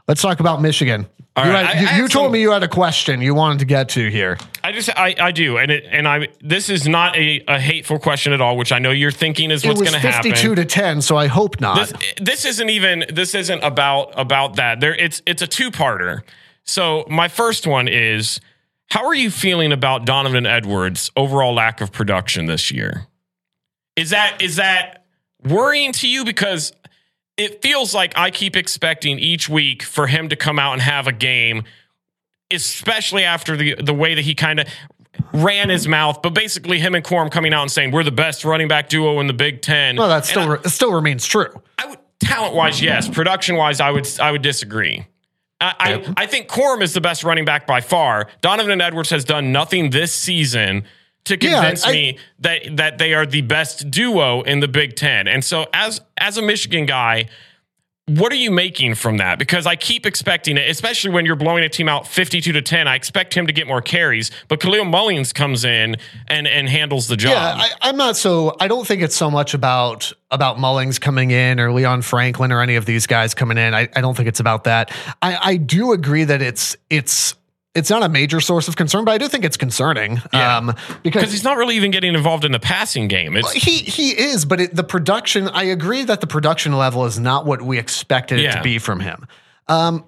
Let's 0.07 0.21
talk 0.21 0.39
about 0.39 0.61
Michigan. 0.61 1.07
All 1.35 1.45
you 1.45 1.51
right. 1.51 1.65
had- 1.65 1.77
I- 1.77 1.81
you, 1.81 1.87
I 1.87 1.95
you 1.97 2.07
told 2.07 2.25
some- 2.25 2.31
me 2.33 2.41
you 2.41 2.51
had 2.51 2.61
a 2.63 2.67
question 2.67 3.21
you 3.21 3.33
wanted 3.33 3.59
to 3.59 3.65
get 3.65 3.89
to 3.89 4.09
here. 4.09 4.37
I 4.63 4.71
just 4.71 4.89
I, 4.95 5.15
I 5.19 5.31
do 5.31 5.57
and 5.57 5.71
it 5.71 5.85
and 5.89 6.07
I 6.07 6.27
this 6.41 6.69
is 6.69 6.87
not 6.87 7.15
a, 7.15 7.43
a 7.47 7.59
hateful 7.59 7.97
question 7.99 8.33
at 8.33 8.41
all, 8.41 8.55
which 8.57 8.71
I 8.71 8.79
know 8.79 8.91
you're 8.91 9.11
thinking 9.11 9.49
is 9.49 9.65
what's 9.65 9.81
going 9.81 9.93
to 9.93 9.99
happen. 9.99 10.31
52 10.31 10.55
to 10.55 10.65
10, 10.65 11.01
so 11.01 11.17
I 11.17 11.27
hope 11.27 11.59
not. 11.59 11.77
this, 11.77 12.13
this 12.21 12.45
isn't 12.45 12.69
even 12.69 13.05
this 13.11 13.33
isn't 13.33 13.63
about 13.63 14.13
about 14.15 14.57
that. 14.57 14.79
There 14.79 14.93
it's 14.95 15.21
it's 15.25 15.41
a 15.41 15.47
two-parter. 15.47 16.21
So 16.65 17.05
my 17.09 17.27
first 17.27 17.65
one 17.65 17.87
is 17.87 18.39
how 18.89 19.05
are 19.07 19.15
you 19.15 19.31
feeling 19.31 19.71
about 19.71 20.05
Donovan 20.05 20.45
Edwards' 20.45 21.11
overall 21.17 21.53
lack 21.55 21.81
of 21.81 21.91
production 21.91 22.45
this 22.45 22.69
year? 22.71 23.07
Is 23.95 24.11
that 24.11 24.41
is 24.41 24.57
that 24.57 25.05
worrying 25.43 25.91
to 25.93 26.07
you 26.07 26.23
because 26.25 26.71
it 27.37 27.61
feels 27.61 27.93
like 27.93 28.17
I 28.17 28.31
keep 28.31 28.55
expecting 28.55 29.19
each 29.19 29.49
week 29.49 29.83
for 29.83 30.07
him 30.07 30.29
to 30.29 30.35
come 30.35 30.59
out 30.59 30.73
and 30.73 30.81
have 30.81 31.07
a 31.07 31.11
game, 31.11 31.63
especially 32.51 33.23
after 33.23 33.57
the 33.57 33.75
the 33.75 33.93
way 33.93 34.13
that 34.15 34.21
he 34.23 34.35
kind 34.35 34.59
of 34.59 34.67
ran 35.31 35.69
his 35.69 35.87
mouth, 35.87 36.21
but 36.21 36.33
basically 36.33 36.79
him 36.79 36.95
and 36.95 37.03
Corum 37.03 37.31
coming 37.31 37.53
out 37.53 37.61
and 37.63 37.71
saying 37.71 37.91
we're 37.91 38.03
the 38.03 38.11
best 38.11 38.45
running 38.45 38.67
back 38.67 38.89
duo 38.89 39.19
in 39.19 39.27
the 39.27 39.33
Big 39.33 39.61
Ten. 39.61 39.95
Well, 39.95 40.09
that 40.09 40.25
still, 40.25 40.43
I- 40.43 40.55
re- 40.55 40.59
still 40.65 40.91
remains 40.93 41.25
true. 41.25 41.49
I 41.77 41.87
would 41.87 41.99
talent 42.19 42.55
wise, 42.55 42.81
yes. 42.81 43.07
Production 43.09 43.55
wise, 43.55 43.79
I 43.79 43.89
would 43.91 44.07
I 44.19 44.31
would 44.31 44.41
disagree. 44.41 45.07
I, 45.61 45.75
I, 45.79 46.13
I 46.23 46.25
think 46.25 46.49
Quorum 46.49 46.81
is 46.81 46.93
the 46.93 46.99
best 46.99 47.23
running 47.23 47.45
back 47.45 47.65
by 47.65 47.79
far. 47.79 48.27
Donovan 48.41 48.71
and 48.71 48.81
Edwards 48.81 49.09
has 49.11 49.23
done 49.23 49.53
nothing 49.53 49.91
this 49.91 50.13
season 50.13 50.83
to 51.25 51.37
Yeah, 51.39 51.61
convince 51.61 51.85
I- 51.87 51.91
me 51.91 52.17
that 52.39 52.77
that 52.77 52.97
they 52.97 53.13
are 53.13 53.25
the 53.25 53.41
best 53.41 53.89
duo 53.89 54.41
in 54.41 54.59
the 54.59 54.67
Big 54.67 54.95
Ten. 54.95 55.27
And 55.27 55.43
so 55.43 55.67
as 55.73 56.01
as 56.17 56.37
a 56.37 56.41
Michigan 56.41 56.85
guy, 56.85 57.25
what 58.05 58.33
are 58.33 58.37
you 58.37 58.51
making 58.51 58.95
from 58.95 59.15
that? 59.15 59.39
Because 59.39 59.65
I 59.65 59.77
keep 59.77 60.05
expecting 60.05 60.57
it, 60.57 60.69
especially 60.69 61.11
when 61.11 61.25
you're 61.25 61.37
blowing 61.37 61.63
a 61.63 61.69
team 61.69 61.87
out 61.87 62.05
52 62.05 62.51
to 62.51 62.61
10. 62.61 62.85
I 62.85 62.95
expect 62.95 63.33
him 63.33 63.47
to 63.47 63.53
get 63.53 63.65
more 63.65 63.81
carries, 63.81 64.29
but 64.49 64.59
Kalel 64.59 64.83
Mullings 64.83 65.33
comes 65.33 65.63
in 65.63 65.95
and 66.27 66.45
and 66.45 66.67
handles 66.67 67.07
the 67.07 67.15
job. 67.15 67.31
Yeah, 67.31 67.63
I, 67.63 67.69
I'm 67.89 67.95
not 67.95 68.17
so. 68.17 68.57
I 68.59 68.67
don't 68.67 68.85
think 68.85 69.01
it's 69.01 69.15
so 69.15 69.31
much 69.31 69.53
about 69.53 70.11
about 70.31 70.57
Mullings 70.57 70.99
coming 70.99 71.31
in 71.31 71.61
or 71.61 71.71
Leon 71.71 72.01
Franklin 72.01 72.51
or 72.51 72.61
any 72.61 72.75
of 72.75 72.85
these 72.85 73.07
guys 73.07 73.33
coming 73.33 73.57
in. 73.57 73.73
I, 73.73 73.87
I 73.95 74.01
don't 74.01 74.17
think 74.17 74.27
it's 74.27 74.41
about 74.41 74.65
that. 74.65 74.91
I, 75.21 75.37
I 75.51 75.55
do 75.55 75.93
agree 75.93 76.25
that 76.25 76.41
it's 76.41 76.75
it's 76.89 77.35
it's 77.75 77.89
not 77.89 78.03
a 78.03 78.09
major 78.09 78.39
source 78.39 78.67
of 78.67 78.75
concern, 78.75 79.03
but 79.03 79.11
I 79.13 79.17
do 79.17 79.27
think 79.27 79.43
it's 79.43 79.57
concerning. 79.57 80.21
Yeah. 80.31 80.57
Um, 80.57 80.75
because 81.01 81.31
he's 81.31 81.43
not 81.43 81.57
really 81.57 81.75
even 81.75 81.91
getting 81.91 82.13
involved 82.13 82.45
in 82.45 82.51
the 82.51 82.59
passing 82.59 83.07
game. 83.07 83.35
It's 83.35 83.51
he 83.51 83.77
he 83.77 84.11
is, 84.11 84.45
but 84.45 84.61
it, 84.61 84.75
the 84.75 84.83
production. 84.83 85.47
I 85.47 85.63
agree 85.63 86.03
that 86.03 86.21
the 86.21 86.27
production 86.27 86.73
level 86.73 87.05
is 87.05 87.19
not 87.19 87.45
what 87.45 87.61
we 87.61 87.79
expected 87.79 88.39
it 88.39 88.51
to 88.51 88.61
be 88.61 88.77
from 88.77 88.99
him. 88.99 89.27
Um, 89.67 90.05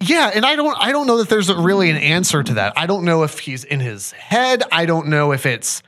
yeah, 0.00 0.30
and 0.34 0.44
I 0.44 0.56
don't 0.56 0.76
I 0.78 0.92
don't 0.92 1.06
know 1.06 1.18
that 1.18 1.28
there's 1.28 1.48
a, 1.48 1.58
really 1.58 1.90
an 1.90 1.96
answer 1.96 2.42
to 2.42 2.54
that. 2.54 2.74
I 2.76 2.86
don't 2.86 3.04
know 3.04 3.22
if 3.22 3.38
he's 3.38 3.64
in 3.64 3.80
his 3.80 4.12
head. 4.12 4.62
I 4.70 4.86
don't 4.86 5.08
know 5.08 5.32
if 5.32 5.46
it's. 5.46 5.82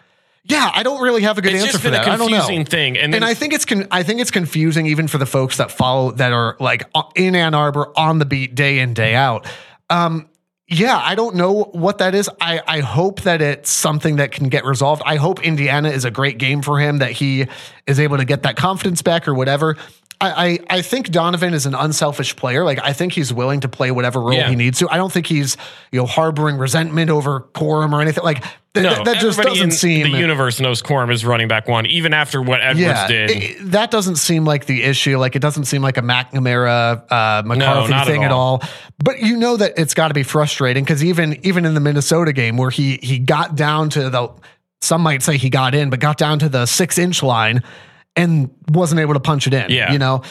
Yeah, 0.44 0.70
I 0.72 0.82
don't 0.82 1.02
really 1.02 1.22
have 1.22 1.36
a 1.36 1.42
good 1.42 1.52
it's 1.52 1.64
answer 1.64 1.78
for 1.78 1.90
that. 1.90 2.08
I 2.08 2.16
don't 2.16 2.30
know. 2.30 2.64
thing. 2.64 2.96
And, 2.96 3.14
And 3.14 3.22
I 3.22 3.34
think 3.34 3.52
it's 3.52 3.66
con- 3.66 3.86
I 3.90 4.02
think 4.02 4.22
it's 4.22 4.30
confusing 4.30 4.86
even 4.86 5.06
for 5.06 5.18
the 5.18 5.26
folks 5.26 5.58
that 5.58 5.70
follow 5.70 6.12
that 6.12 6.32
are 6.32 6.56
like 6.58 6.88
in 7.14 7.34
Ann 7.34 7.52
Arbor 7.52 7.92
on 7.98 8.18
the 8.18 8.24
beat 8.24 8.54
day 8.54 8.78
in 8.78 8.94
day 8.94 9.14
out. 9.14 9.46
Um, 9.90 10.30
yeah, 10.68 11.00
I 11.02 11.14
don't 11.14 11.34
know 11.36 11.64
what 11.72 11.98
that 11.98 12.14
is. 12.14 12.28
I, 12.40 12.60
I 12.66 12.80
hope 12.80 13.22
that 13.22 13.40
it's 13.40 13.70
something 13.70 14.16
that 14.16 14.32
can 14.32 14.48
get 14.50 14.64
resolved. 14.64 15.02
I 15.06 15.16
hope 15.16 15.42
Indiana 15.42 15.88
is 15.88 16.04
a 16.04 16.10
great 16.10 16.36
game 16.38 16.60
for 16.62 16.78
him, 16.78 16.98
that 16.98 17.12
he 17.12 17.46
is 17.86 17.98
able 17.98 18.18
to 18.18 18.24
get 18.26 18.42
that 18.42 18.56
confidence 18.56 19.00
back 19.00 19.26
or 19.26 19.34
whatever. 19.34 19.76
I, 20.20 20.58
I, 20.70 20.78
I 20.78 20.82
think 20.82 21.10
Donovan 21.10 21.54
is 21.54 21.64
an 21.64 21.74
unselfish 21.74 22.34
player. 22.36 22.64
Like 22.64 22.80
I 22.82 22.92
think 22.92 23.12
he's 23.12 23.32
willing 23.32 23.60
to 23.60 23.68
play 23.68 23.90
whatever 23.92 24.20
role 24.20 24.32
Yeah. 24.34 24.48
he 24.50 24.56
needs 24.56 24.78
to. 24.80 24.88
I 24.90 24.96
don't 24.96 25.12
think 25.12 25.26
he's 25.26 25.56
you 25.92 26.00
know 26.00 26.06
harboring 26.06 26.58
resentment 26.58 27.08
over 27.10 27.40
Corum 27.54 27.92
or 27.92 28.00
anything 28.02 28.24
like 28.24 28.42
th- 28.74 28.84
no, 28.84 28.94
th- 28.94 29.04
that. 29.04 29.20
Just 29.20 29.40
doesn't 29.40 29.64
in 29.64 29.70
seem 29.70 30.10
the 30.12 30.18
universe 30.18 30.60
knows 30.60 30.82
Corum 30.82 31.12
is 31.12 31.24
running 31.24 31.48
back 31.48 31.68
one, 31.68 31.86
even 31.86 32.12
after 32.12 32.40
what 32.42 32.60
Edwards 32.62 33.06
did. 33.08 33.30
it- 33.30 33.70
that 33.72 33.90
doesn't 33.90 34.16
seem 34.16 34.44
like 34.44 34.66
the 34.66 34.82
issue. 34.82 35.18
Like 35.18 35.36
it 35.36 35.40
doesn't 35.40 35.64
seem 35.64 35.82
like 35.82 35.96
a 35.96 36.02
McNamara 36.02 37.02
uh, 37.10 37.42
McCarthy 37.44 37.92
at 37.92 38.06
thing 38.06 38.24
at 38.24 38.30
all. 38.32 38.60
all. 38.62 38.68
But 39.02 39.20
you 39.20 39.36
know 39.36 39.56
that 39.56 39.74
it's 39.78 39.94
got 39.94 40.08
to 40.08 40.14
be 40.14 40.22
frustrating 40.22 40.84
because 40.84 41.02
even 41.04 41.38
even 41.44 41.64
in 41.64 41.74
the 41.74 41.80
Minnesota 41.80 42.32
game 42.32 42.56
where 42.56 42.70
he 42.70 42.98
he 43.02 43.18
got 43.18 43.54
down 43.56 43.90
to 43.90 44.10
the 44.10 44.28
some 44.80 45.02
might 45.02 45.22
say 45.22 45.36
he 45.36 45.50
got 45.50 45.74
in, 45.74 45.90
but 45.90 46.00
got 46.00 46.18
down 46.18 46.38
to 46.38 46.48
the 46.48 46.64
six 46.66 46.98
inch 46.98 47.22
line 47.22 47.62
and 48.16 48.50
wasn't 48.68 49.00
able 49.00 49.14
to 49.14 49.20
punch 49.20 49.46
it 49.46 49.54
in. 49.54 49.70
Yeah. 49.70 49.92
you 49.92 49.98
know. 49.98 50.22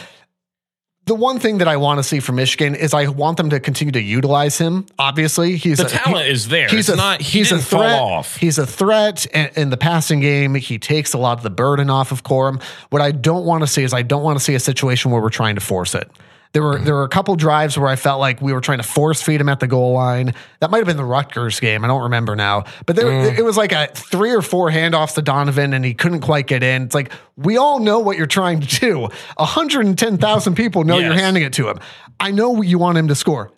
The 1.08 1.16
one 1.16 1.40
thing 1.40 1.60
that 1.60 1.68
I 1.70 1.78
want 1.78 2.00
to 2.00 2.04
see 2.04 2.20
from 2.20 2.36
Michigan 2.36 2.76
is 2.76 2.94
I 2.94 3.08
want 3.08 3.38
them 3.38 3.50
to 3.52 3.60
continue 3.62 3.94
to 3.94 4.02
utilize 4.02 4.58
him. 4.58 4.86
Obviously, 5.00 5.56
he's 5.56 5.78
the 5.78 5.86
a- 5.86 5.90
talent 5.90 6.26
he- 6.26 6.32
is 6.32 6.50
there. 6.50 6.68
He's 6.68 6.90
it's 6.90 6.90
a, 6.90 6.96
not. 6.98 7.22
He 7.22 7.40
he's 7.40 7.52
a 7.54 7.60
threat. 7.60 7.98
fall 7.98 8.10
off. 8.18 8.36
He's 8.36 8.58
a 8.58 8.68
threat 8.68 9.26
in, 9.28 9.50
in 9.56 9.70
the 9.70 9.78
passing 9.78 10.20
game. 10.20 10.54
He 10.56 10.78
takes 10.78 11.14
a 11.14 11.18
lot 11.18 11.38
of 11.38 11.44
the 11.44 11.50
burden 11.50 11.90
off 11.90 12.12
of 12.12 12.24
Corum. 12.24 12.62
What 12.90 13.02
I 13.02 13.12
don't 13.12 13.46
want 13.46 13.64
to 13.64 13.68
see 13.68 13.84
is 13.84 13.94
I 13.94 14.02
don't 14.02 14.22
want 14.22 14.38
to 14.38 14.44
see 14.44 14.54
a 14.56 14.60
situation 14.60 15.10
where 15.12 15.22
we're 15.22 15.30
trying 15.30 15.56
to 15.56 15.62
force 15.62 15.96
it. 15.96 16.12
There 16.54 16.64
were 16.64 16.76
mm-hmm. 16.76 16.86
there 16.86 16.96
were 16.96 17.04
a 17.04 17.10
couple 17.10 17.36
drives 17.36 17.78
where 17.78 17.90
I 17.90 17.96
felt 17.96 18.20
like 18.20 18.42
we 18.42 18.54
were 18.54 18.62
trying 18.62 18.80
to 18.80 18.84
force 18.84 19.22
feed 19.22 19.42
him 19.42 19.50
at 19.50 19.60
the 19.60 19.68
goal 19.68 19.94
line. 19.94 20.34
That 20.60 20.72
might 20.72 20.78
have 20.80 20.88
been 20.88 20.98
the 20.98 21.06
Rutgers 21.06 21.60
game. 21.60 21.84
I 21.84 21.88
don't 21.88 22.04
remember 22.04 22.36
now. 22.36 22.66
But 22.86 22.96
there 22.96 23.06
mm. 23.06 23.38
it 23.38 23.44
was 23.44 23.58
like 23.58 23.72
a 23.72 23.88
three 23.88 24.34
or 24.34 24.42
four 24.42 24.70
handoffs 24.72 25.16
to 25.16 25.22
Donovan 25.22 25.74
and 25.74 25.84
he 25.84 25.94
couldn't 25.94 26.22
quite 26.22 26.48
get 26.48 26.64
in. 26.64 26.84
It's 26.84 26.96
like 26.96 27.12
we 27.36 27.58
all 27.58 27.80
know 27.80 28.00
what 28.00 28.18
you're 28.18 28.28
trying 28.28 28.62
to 28.62 28.68
do. 28.80 29.08
110,000 29.38 30.56
people 30.56 30.84
know 30.84 30.98
you're 30.98 31.14
handing 31.14 31.44
it 31.44 31.54
to 31.54 31.70
him. 31.70 31.80
I 32.20 32.32
know 32.32 32.62
you 32.62 32.80
want 32.80 32.98
him 32.98 33.08
to 33.10 33.16
score 33.16 33.52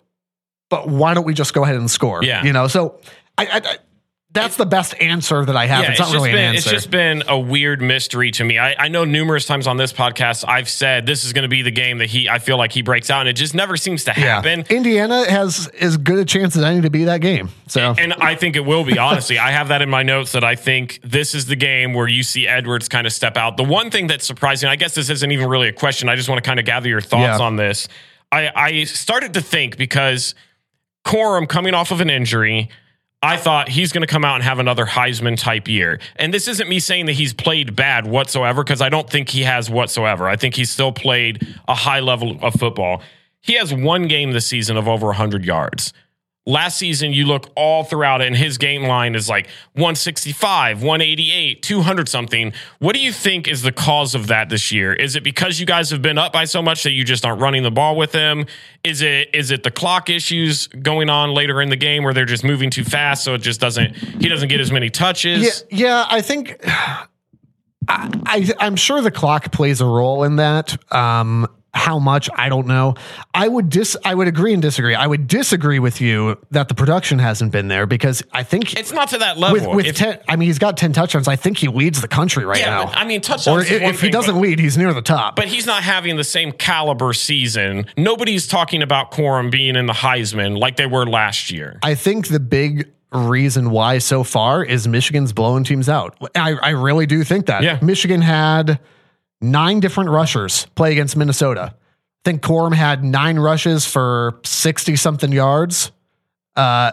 but 0.70 0.88
why 0.88 1.12
don't 1.12 1.24
we 1.24 1.34
just 1.34 1.52
go 1.52 1.64
ahead 1.64 1.76
and 1.76 1.90
score? 1.90 2.24
Yeah. 2.24 2.42
You 2.44 2.54
know, 2.54 2.68
so 2.68 2.98
I, 3.36 3.46
I, 3.46 3.56
I 3.56 3.76
that's 4.32 4.56
the 4.56 4.66
best 4.66 4.94
answer 5.00 5.44
that 5.44 5.56
I 5.56 5.66
have. 5.66 5.82
Yeah, 5.82 5.90
it's, 5.90 5.98
not 5.98 6.06
just 6.06 6.14
really 6.14 6.30
been, 6.30 6.38
an 6.38 6.54
answer. 6.54 6.58
It's 6.58 6.70
just 6.70 6.90
been 6.90 7.24
a 7.26 7.38
weird 7.38 7.82
mystery 7.82 8.30
to 8.32 8.44
me. 8.44 8.58
I, 8.58 8.74
I 8.84 8.88
know 8.88 9.04
numerous 9.04 9.44
times 9.44 9.66
on 9.66 9.76
this 9.76 9.92
podcast 9.92 10.44
I've 10.46 10.68
said 10.68 11.04
this 11.04 11.24
is 11.24 11.32
going 11.32 11.42
to 11.42 11.48
be 11.48 11.62
the 11.62 11.72
game 11.72 11.98
that 11.98 12.10
he. 12.10 12.28
I 12.28 12.38
feel 12.38 12.56
like 12.56 12.70
he 12.70 12.82
breaks 12.82 13.10
out, 13.10 13.20
and 13.20 13.28
it 13.28 13.32
just 13.32 13.54
never 13.54 13.76
seems 13.76 14.04
to 14.04 14.12
yeah. 14.16 14.40
happen. 14.40 14.64
Indiana 14.70 15.28
has 15.28 15.66
as 15.80 15.96
good 15.96 16.18
a 16.18 16.24
chance 16.24 16.56
as 16.56 16.62
any 16.62 16.80
to 16.80 16.90
be 16.90 17.04
that 17.04 17.20
game. 17.20 17.50
So 17.66 17.94
And 17.98 18.12
I 18.14 18.36
think 18.36 18.54
it 18.54 18.64
will 18.64 18.84
be, 18.84 18.98
honestly. 18.98 19.38
I 19.38 19.50
have 19.50 19.68
that 19.68 19.82
in 19.82 19.90
my 19.90 20.04
notes 20.04 20.32
that 20.32 20.44
I 20.44 20.54
think 20.54 21.00
this 21.02 21.34
is 21.34 21.46
the 21.46 21.56
game 21.56 21.92
where 21.92 22.08
you 22.08 22.22
see 22.22 22.46
Edwards 22.46 22.88
kind 22.88 23.06
of 23.06 23.12
step 23.12 23.36
out. 23.36 23.56
The 23.56 23.64
one 23.64 23.90
thing 23.90 24.06
that's 24.06 24.26
surprising, 24.26 24.68
I 24.68 24.76
guess 24.76 24.94
this 24.94 25.10
isn't 25.10 25.30
even 25.32 25.48
really 25.48 25.68
a 25.68 25.72
question. 25.72 26.08
I 26.08 26.14
just 26.14 26.28
want 26.28 26.42
to 26.42 26.48
kind 26.48 26.60
of 26.60 26.66
gather 26.66 26.88
your 26.88 27.00
thoughts 27.00 27.40
Yeah. 27.40 27.44
on 27.44 27.56
this. 27.56 27.88
I, 28.32 28.50
I 28.54 28.84
started 28.84 29.34
to 29.34 29.40
think 29.40 29.76
because 29.76 30.36
Corum 31.04 31.48
coming 31.48 31.74
off 31.74 31.90
of 31.90 32.00
an 32.00 32.10
injury, 32.10 32.70
I 33.22 33.36
thought 33.36 33.68
he's 33.68 33.92
going 33.92 34.00
to 34.00 34.06
come 34.06 34.24
out 34.24 34.36
and 34.36 34.44
have 34.44 34.58
another 34.58 34.86
Heisman 34.86 35.38
type 35.38 35.68
year. 35.68 36.00
And 36.16 36.32
this 36.32 36.48
isn't 36.48 36.68
me 36.68 36.80
saying 36.80 37.06
that 37.06 37.12
he's 37.12 37.34
played 37.34 37.76
bad 37.76 38.06
whatsoever 38.06 38.64
because 38.64 38.80
I 38.80 38.88
don't 38.88 39.08
think 39.08 39.28
he 39.28 39.42
has 39.42 39.68
whatsoever. 39.68 40.26
I 40.26 40.36
think 40.36 40.54
he's 40.54 40.70
still 40.70 40.92
played 40.92 41.46
a 41.68 41.74
high 41.74 42.00
level 42.00 42.38
of 42.40 42.54
football. 42.54 43.02
He 43.42 43.54
has 43.54 43.74
one 43.74 44.08
game 44.08 44.32
this 44.32 44.46
season 44.46 44.76
of 44.78 44.88
over 44.88 45.08
100 45.08 45.44
yards. 45.44 45.92
Last 46.46 46.78
season, 46.78 47.12
you 47.12 47.26
look 47.26 47.50
all 47.54 47.84
throughout 47.84 48.22
and 48.22 48.34
his 48.34 48.56
game 48.56 48.84
line 48.84 49.14
is 49.14 49.28
like 49.28 49.46
165, 49.74 50.82
188, 50.82 51.62
200 51.62 52.08
something. 52.08 52.52
What 52.78 52.94
do 52.94 53.00
you 53.00 53.12
think 53.12 53.46
is 53.46 53.60
the 53.60 53.72
cause 53.72 54.14
of 54.14 54.28
that 54.28 54.48
this 54.48 54.72
year? 54.72 54.94
Is 54.94 55.16
it 55.16 55.22
because 55.22 55.60
you 55.60 55.66
guys 55.66 55.90
have 55.90 56.00
been 56.00 56.16
up 56.16 56.32
by 56.32 56.46
so 56.46 56.62
much 56.62 56.82
that 56.84 56.92
you 56.92 57.04
just 57.04 57.26
aren't 57.26 57.42
running 57.42 57.62
the 57.62 57.70
ball 57.70 57.94
with 57.94 58.12
him? 58.12 58.46
Is 58.82 59.02
it 59.02 59.28
is 59.34 59.50
it 59.50 59.64
the 59.64 59.70
clock 59.70 60.08
issues 60.08 60.66
going 60.68 61.10
on 61.10 61.34
later 61.34 61.60
in 61.60 61.68
the 61.68 61.76
game 61.76 62.04
where 62.04 62.14
they're 62.14 62.24
just 62.24 62.42
moving 62.42 62.70
too 62.70 62.84
fast, 62.84 63.22
so 63.22 63.34
it 63.34 63.42
just 63.42 63.60
doesn't 63.60 63.94
he 63.94 64.28
doesn't 64.28 64.48
get 64.48 64.60
as 64.60 64.72
many 64.72 64.88
touches? 64.88 65.66
Yeah, 65.70 65.78
yeah. 65.78 66.06
I 66.08 66.22
think 66.22 66.58
I, 66.64 67.08
I 67.86 68.52
I'm 68.58 68.76
sure 68.76 69.02
the 69.02 69.10
clock 69.10 69.52
plays 69.52 69.82
a 69.82 69.86
role 69.86 70.24
in 70.24 70.36
that. 70.36 70.76
Um, 70.92 71.46
how 71.72 71.98
much 71.98 72.28
I 72.34 72.48
don't 72.48 72.66
know. 72.66 72.94
I 73.32 73.46
would 73.46 73.68
dis 73.68 73.96
I 74.04 74.14
would 74.14 74.26
agree 74.28 74.52
and 74.52 74.60
disagree. 74.60 74.94
I 74.94 75.06
would 75.06 75.28
disagree 75.28 75.78
with 75.78 76.00
you 76.00 76.36
that 76.50 76.68
the 76.68 76.74
production 76.74 77.18
hasn't 77.20 77.52
been 77.52 77.68
there 77.68 77.86
because 77.86 78.22
I 78.32 78.42
think 78.42 78.74
It's 78.76 78.92
not 78.92 79.08
to 79.10 79.18
that 79.18 79.38
level. 79.38 79.74
with 79.74 79.86
If- 79.86 79.96
ten. 79.96 80.18
I 80.28 80.36
mean, 80.36 80.48
he's 80.48 80.58
got 80.58 80.76
ten 80.76 80.92
touchdowns. 80.92 81.28
I 81.28 81.36
think 81.36 81.58
he 81.58 81.68
leads 81.68 82.00
the 82.00 82.08
country 82.08 82.44
right 82.44 82.58
Yeah, 82.58 82.70
now. 82.70 82.84
but, 82.86 82.96
I 82.96 83.04
mean, 83.04 83.18
or 83.18 83.22
touchdowns. 83.22 83.70
if, 83.70 83.82
one 83.82 83.90
if 83.94 84.00
he 84.00 84.06
thing, 84.08 84.12
doesn't 84.12 84.34
but- 84.34 84.40
lead, 84.40 84.58
he's 84.58 84.76
near 84.76 84.92
the 84.92 85.02
top. 85.02 85.36
but 85.36 85.46
he's 85.46 85.66
not 85.66 85.82
having 85.84 86.16
the 86.16 86.24
same 86.24 86.50
caliber 86.52 87.12
season. 87.12 87.86
Nobody's 87.96 88.46
talking 88.48 88.82
about 88.82 89.12
Corum 89.12 89.50
being 89.50 89.76
in 89.76 89.86
the 89.86 89.92
Heisman 89.92 90.58
like 90.58 90.76
they 90.76 90.86
were 90.86 91.06
last 91.06 91.50
year. 91.52 91.78
I 91.82 91.94
think 91.94 92.28
the 92.28 92.40
big 92.40 92.90
reason 93.12 93.70
why 93.70 93.98
so 93.98 94.22
far 94.24 94.64
is 94.64 94.86
Michigan's 94.86 95.32
blowing 95.32 95.64
teams 95.64 95.88
out. 95.88 96.16
I, 96.34 96.52
I 96.54 96.70
really 96.70 97.06
do 97.06 97.24
think 97.24 97.46
that. 97.46 97.62
Yeah. 97.62 97.78
Michigan 97.82 98.22
had 98.22 98.78
nine 99.40 99.80
different 99.80 100.10
rushers 100.10 100.66
play 100.74 100.92
against 100.92 101.16
Minnesota. 101.16 101.74
I 101.74 102.20
think 102.24 102.42
Corum 102.42 102.74
had 102.74 103.02
nine 103.02 103.38
rushes 103.38 103.86
for 103.86 104.40
60 104.44 104.96
something 104.96 105.32
yards. 105.32 105.92
Uh, 106.54 106.92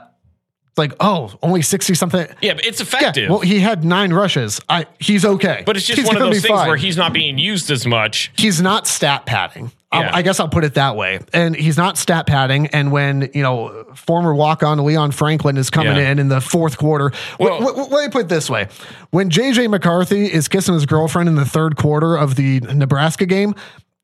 like, 0.78 0.94
oh, 1.00 1.34
only 1.42 1.62
60 1.62 1.94
something. 1.94 2.28
Yeah, 2.42 2.54
but 2.56 2.66
it's 2.66 2.80
Yeah, 2.80 2.84
effective. 2.86 3.30
well, 3.30 3.40
he 3.40 3.60
had 3.60 3.84
nine 3.84 4.14
rushes. 4.14 4.62
I 4.70 4.86
he's 5.00 5.26
okay. 5.26 5.64
but 5.66 5.78
it's 5.78 5.86
just 5.86 5.98
He's 6.00 6.08
one 6.08 6.18
of 6.18 6.22
those 6.24 6.42
things 6.42 6.48
fine. 6.48 6.68
where 6.68 6.78
he's 6.78 6.98
not 6.98 7.14
being 7.14 7.38
used 7.38 7.72
as 7.72 7.86
much. 7.86 8.32
he's 8.38 8.62
not 8.62 8.88
stat 8.88 9.26
padding. 9.26 9.72
Yeah. 9.94 10.12
I 10.14 10.22
guess 10.22 10.40
I'll 10.42 10.50
put 10.50 10.66
it 10.66 10.74
that 10.74 10.98
way. 10.98 11.20
And 11.34 11.56
he's 11.56 11.78
not 11.78 11.98
stat 11.98 12.28
padding. 12.28 12.68
And 12.68 12.92
when, 12.92 13.30
you 13.34 13.42
know, 13.42 13.86
former 13.96 14.36
walk 14.36 14.62
on 14.62 14.84
Leon 14.84 15.12
Franklin 15.12 15.56
is 15.58 15.70
coming 15.70 15.96
Yeah. 15.96 16.12
in 16.12 16.20
in 16.20 16.28
the 16.28 16.42
fourth 16.42 16.78
quarter, 16.78 17.12
Well- 17.40 17.60
w- 17.62 17.70
w- 17.78 17.96
let 17.96 18.06
me 18.06 18.12
put 18.12 18.24
it 18.24 18.28
this 18.30 18.50
way. 18.50 18.68
When 19.12 19.30
JJ 19.30 19.70
McCarthy 19.70 20.26
is 20.26 20.50
kissing 20.50 20.74
his 20.74 20.86
girlfriend 20.86 21.30
in 21.30 21.36
the 21.36 21.46
third 21.46 21.78
quarter 21.78 22.18
of 22.18 22.36
the 22.36 22.60
Nebraska 22.60 23.26
game, 23.26 23.56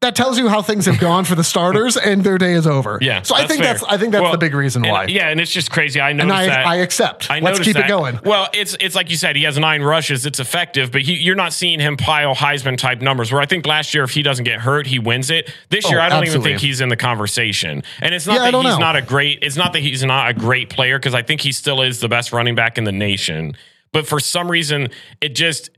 that 0.03 0.15
tells 0.15 0.37
you 0.37 0.47
how 0.47 0.61
things 0.61 0.85
have 0.85 0.99
gone 0.99 1.25
for 1.25 1.35
the 1.35 1.43
starters 1.43 1.97
and 1.97 2.23
their 2.23 2.37
day 2.37 2.53
is 2.53 2.65
over. 2.67 2.97
Yeah. 3.01 3.23
So 3.23 3.35
I 3.35 3.47
think 3.47 3.61
fair. 3.63 3.73
that's, 3.73 3.83
I 3.83 3.97
think 3.97 4.11
that's 4.13 4.21
Well, 4.21 4.31
the 4.31 4.37
big 4.37 4.53
reason 4.53 4.85
and- 4.85 4.91
why. 4.91 5.05
yeah, 5.07 5.29
and 5.29 5.41
it's 5.41 5.51
just 5.51 5.71
crazy. 5.71 5.99
I 5.99 6.13
know. 6.13 6.23
and 6.23 6.31
I, 6.31 6.45
that. 6.45 6.67
I 6.67 6.75
accept. 6.77 7.29
I 7.31 7.39
Let's 7.39 7.59
keep 7.59 7.73
that. 7.75 7.85
it 7.85 7.87
going. 7.87 8.19
Well, 8.23 8.47
it's 8.53 8.77
it's 8.79 8.95
like 8.95 9.09
you 9.09 9.17
said, 9.17 9.35
he 9.35 9.43
has 9.43 9.57
nine 9.57 9.81
rushes. 9.81 10.25
It's 10.25 10.39
effective, 10.39 10.91
but 10.91 11.01
he, 11.01 11.15
you're 11.15 11.35
not 11.35 11.51
seeing 11.53 11.79
him 11.79 11.97
pile 11.97 12.35
Heisman 12.35 12.77
type 12.77 13.01
numbers. 13.01 13.31
Where 13.31 13.41
I 13.41 13.45
think 13.45 13.65
last 13.65 13.93
year, 13.93 14.03
if 14.03 14.11
he 14.11 14.21
doesn't 14.21 14.45
get 14.45 14.59
hurt, 14.61 14.87
he 14.87 14.99
wins 14.99 15.29
it. 15.31 15.51
This 15.69 15.89
year, 15.89 15.99
Oh, 15.99 16.03
I 16.03 16.09
don't 16.09 16.25
even 16.27 16.41
think 16.41 16.59
he's 16.59 16.79
in 16.81 16.89
the 16.89 16.97
conversation. 16.97 17.83
And 18.01 18.13
it's 18.13 18.27
not 18.27 18.35
Yeah, 18.35 18.51
that 18.51 18.53
he's 18.55 18.63
know. 18.63 18.77
not 18.77 18.95
a 18.95 19.01
great. 19.01 19.39
It's 19.41 19.55
not 19.55 19.73
that 19.73 19.79
he's 19.79 20.03
not 20.03 20.29
a 20.29 20.33
great 20.33 20.69
player 20.69 20.99
because 20.99 21.13
I 21.15 21.21
think 21.23 21.41
he 21.41 21.51
still 21.51 21.81
is 21.81 21.99
the 21.99 22.09
best 22.09 22.31
running 22.33 22.55
back 22.55 22.77
in 22.77 22.83
the 22.83 22.91
nation. 22.91 23.55
But 23.91 24.07
for 24.07 24.19
some 24.19 24.49
reason, 24.51 24.89
it 25.21 25.35
just. 25.35 25.69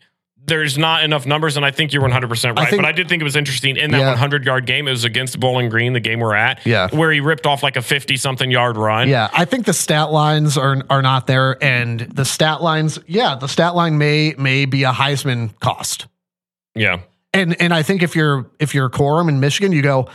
There's 0.48 0.78
not 0.78 1.04
enough 1.04 1.26
numbers, 1.26 1.58
and 1.58 1.66
I 1.66 1.72
think 1.72 1.92
you're 1.92 2.04
100 2.04 2.28
percent 2.30 2.60
right. 2.60 2.70
think- 2.70 2.82
but 2.82 2.88
I 2.88 2.92
did 2.92 3.10
think 3.10 3.22
it 3.22 3.24
was 3.24 3.36
interesting 3.36 3.78
in 3.78 3.92
that 3.92 4.00
Yeah. 4.00 4.10
100 4.12 4.46
yard 4.46 4.66
game. 4.66 4.88
It 4.88 4.92
was 4.92 5.04
against 5.04 5.40
Bowling 5.40 5.70
Green, 5.70 5.94
the 5.94 6.00
game 6.00 6.20
we're 6.20 6.36
at, 6.36 6.60
Yeah. 6.66 6.88
where 6.92 7.12
he 7.12 7.20
ripped 7.20 7.46
off 7.48 7.64
like 7.64 7.76
a 7.78 7.82
50 7.82 8.16
something 8.18 8.52
yard 8.52 8.78
run. 8.78 9.10
Yeah, 9.10 9.30
I 9.34 9.46
think 9.46 9.66
the 9.66 9.74
stat 9.74 10.12
lines 10.12 10.58
are 10.58 10.84
are 10.90 11.02
not 11.02 11.26
there, 11.28 11.58
and 11.64 12.02
the 12.02 12.26
stat 12.26 12.62
lines, 12.62 13.00
yeah, 13.08 13.36
the 13.36 13.48
stat 13.48 13.76
line 13.76 13.98
may 13.98 14.36
may 14.38 14.66
be 14.66 14.84
a 14.84 14.92
Heisman 14.92 15.50
cost. 15.60 16.06
yeah. 16.76 17.00
And 17.34 17.60
and 17.60 17.74
I 17.74 17.82
think 17.84 18.02
if 18.04 18.16
you're 18.16 18.46
if 18.60 18.74
you're 18.76 18.90
Corum 18.90 19.28
in 19.30 19.40
Michigan, 19.40 19.72
you 19.74 19.82
go, 19.82 20.08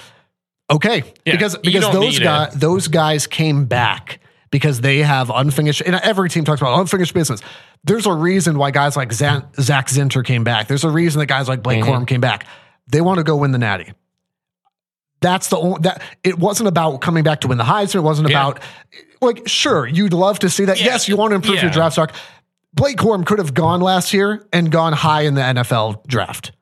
okay, 0.70 1.02
Yeah, 1.26 1.32
because 1.34 1.56
because 1.58 1.90
those 1.92 2.18
guys 2.18 2.54
it. 2.54 2.60
those 2.60 2.88
guys 2.88 3.26
came 3.26 3.64
back 3.66 4.20
because 4.50 4.80
they 4.80 4.98
have 4.98 5.30
unfinished. 5.30 5.82
And 5.84 5.94
every 5.96 6.28
team 6.28 6.44
talks 6.44 6.60
about 6.60 6.78
unfinished 6.80 7.14
business. 7.14 7.40
There's 7.84 8.06
a 8.06 8.12
reason 8.12 8.58
why 8.58 8.70
guys 8.72 8.96
like 8.96 9.12
Zan, 9.12 9.46
Zak 9.60 9.88
Zinter 9.88 10.24
came 10.24 10.44
back. 10.44 10.68
There's 10.68 10.84
a 10.84 10.90
reason 10.90 11.18
that 11.20 11.26
guys 11.26 11.48
like 11.48 11.62
Blake 11.62 11.82
Mm-hmm. 11.84 11.90
Corum 11.90 12.06
came 12.06 12.20
back. 12.20 12.46
They 12.88 13.00
want 13.00 13.18
to 13.18 13.24
go 13.24 13.36
win 13.36 13.52
the 13.52 13.58
Natty. 13.58 13.92
That's 15.20 15.48
the 15.48 15.58
only 15.58 15.80
that 15.82 16.02
it 16.24 16.38
wasn't 16.38 16.68
about 16.68 17.00
coming 17.02 17.22
back 17.22 17.42
to 17.42 17.48
win 17.48 17.58
the 17.58 17.64
Heisman. 17.64 17.96
It 17.96 18.00
wasn't 18.00 18.30
Yeah. 18.30 18.48
about 18.48 18.62
like 19.20 19.46
sure 19.46 19.86
you'd 19.86 20.14
love 20.14 20.38
to 20.40 20.48
see 20.50 20.64
that. 20.64 20.78
Yeah, 20.78 20.86
yes, 20.86 21.08
you 21.08 21.16
want 21.16 21.32
to 21.32 21.36
improve 21.36 21.60
your 21.62 21.70
draft 21.70 21.92
stock. 21.92 22.14
Blake 22.72 22.96
Corum 22.96 23.26
could 23.26 23.38
have 23.38 23.52
gone 23.52 23.80
last 23.80 24.14
year 24.14 24.46
and 24.52 24.70
gone 24.72 24.92
high 24.94 25.22
in 25.22 25.34
the 25.34 25.42
NFL 25.42 26.06
draft. 26.06 26.52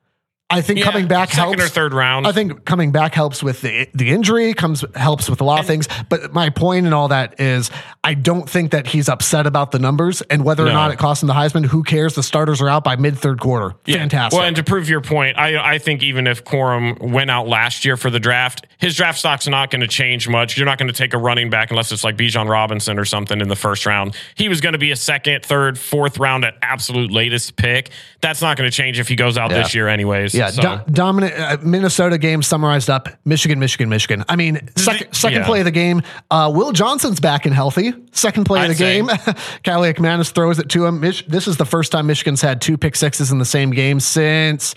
I 0.51 0.61
think 0.61 0.79
Yeah, 0.79 0.85
coming 0.85 1.07
back 1.07 1.29
second 1.29 1.59
helps. 1.59 1.65
or 1.65 1.67
third 1.67 1.93
round. 1.93 2.25
I 2.25 2.31
think 2.31 2.65
coming 2.65 2.91
back 2.91 3.13
helps 3.13 3.43
with 3.43 3.61
the 3.61 3.87
the 3.93 4.09
injury, 4.09 4.53
comes 4.53 4.83
helps 4.95 5.29
with 5.29 5.41
a 5.41 5.43
lot 5.43 5.59
of 5.59 5.67
things. 5.67 5.87
But 6.09 6.33
my 6.33 6.49
point 6.49 6.85
and 6.85 6.93
all 6.95 7.09
that 7.09 7.39
is, 7.39 7.69
I 8.03 8.15
don't 8.15 8.49
think 8.49 8.71
that 8.71 8.87
he's 8.87 9.09
upset 9.09 9.45
about 9.45 9.71
the 9.71 9.77
numbers 9.79 10.21
and 10.23 10.43
whether 10.43 10.65
or 10.65 10.71
not 10.73 10.91
it 10.91 10.97
cost 10.97 11.21
him 11.21 11.27
the 11.27 11.33
Heisman. 11.35 11.65
Who 11.67 11.83
cares? 11.83 12.15
The 12.15 12.23
starters 12.23 12.61
are 12.61 12.69
out 12.69 12.83
by 12.83 12.95
mid 12.95 13.17
third 13.19 13.39
quarter. 13.39 13.75
Fantastic. 13.85 14.37
Well, 14.37 14.47
and 14.47 14.55
to 14.55 14.63
prove 14.63 14.89
your 14.89 15.01
point, 15.01 15.37
I 15.37 15.73
I 15.75 15.77
think 15.77 16.01
even 16.01 16.25
if 16.25 16.43
Corum 16.43 16.99
went 17.11 17.29
out 17.29 17.47
last 17.47 17.85
year 17.85 17.95
for 17.95 18.09
the 18.09 18.19
draft, 18.19 18.65
his 18.79 18.95
draft 18.95 19.19
stock's 19.19 19.47
not 19.47 19.69
going 19.69 19.81
to 19.81 19.87
change 19.87 20.27
much. 20.27 20.57
You're 20.57 20.65
not 20.65 20.79
going 20.79 20.91
to 20.91 20.97
take 20.97 21.13
a 21.13 21.17
running 21.19 21.51
back 21.51 21.69
unless 21.69 21.91
it's 21.91 22.03
like 22.03 22.17
Bijan 22.17 22.49
Robinson 22.49 22.97
or 22.97 23.05
something 23.05 23.39
in 23.39 23.49
the 23.49 23.55
first 23.55 23.85
round. 23.85 24.15
He 24.33 24.49
was 24.49 24.61
going 24.61 24.73
to 24.73 24.79
be 24.79 24.91
a 24.91 24.95
second, 24.95 25.45
third, 25.45 25.77
fourth 25.77 26.17
round 26.17 26.43
at 26.43 26.55
absolute 26.63 27.11
latest 27.11 27.55
pick. 27.55 27.91
That's 28.21 28.41
not 28.41 28.57
going 28.57 28.69
to 28.69 28.75
change 28.75 28.99
if 28.99 29.07
he 29.07 29.15
goes 29.15 29.37
out 29.37 29.51
this 29.51 29.75
year, 29.75 29.87
anyways. 29.87 30.33
Yeah, 30.39 30.49
So- 30.51 30.61
do- 30.87 30.91
dominant 30.91 31.33
uh, 31.39 31.57
Minnesota 31.61 32.17
game 32.17 32.41
summarized 32.41 32.89
up. 32.89 33.09
Michigan, 33.25 33.59
Michigan, 33.59 33.89
Michigan. 33.89 34.23
I 34.27 34.35
mean, 34.35 34.59
second 34.75 35.13
second 35.13 35.41
yeah. 35.41 35.45
play 35.45 35.59
of 35.59 35.65
the 35.65 35.71
game. 35.71 36.01
Uh, 36.31 36.51
Will 36.53 36.71
Johnson's 36.71 37.19
back 37.19 37.45
and 37.45 37.53
healthy. 37.53 37.93
Second 38.11 38.45
play 38.45 38.59
of 38.59 38.65
I'd 38.65 38.71
the 38.71 38.75
say. 38.75 38.95
game. 38.97 39.07
Kaliakmanis 39.63 40.31
throws 40.31 40.59
it 40.59 40.69
to 40.69 40.85
him. 40.85 40.99
Mich- 41.01 41.25
this 41.27 41.47
is 41.47 41.57
the 41.57 41.65
first 41.65 41.91
time 41.91 42.07
Michigan's 42.07 42.41
had 42.41 42.61
two 42.61 42.77
pick 42.77 42.95
sixes 42.95 43.31
in 43.31 43.37
the 43.37 43.45
same 43.45 43.71
game 43.71 43.99
since. 43.99 44.75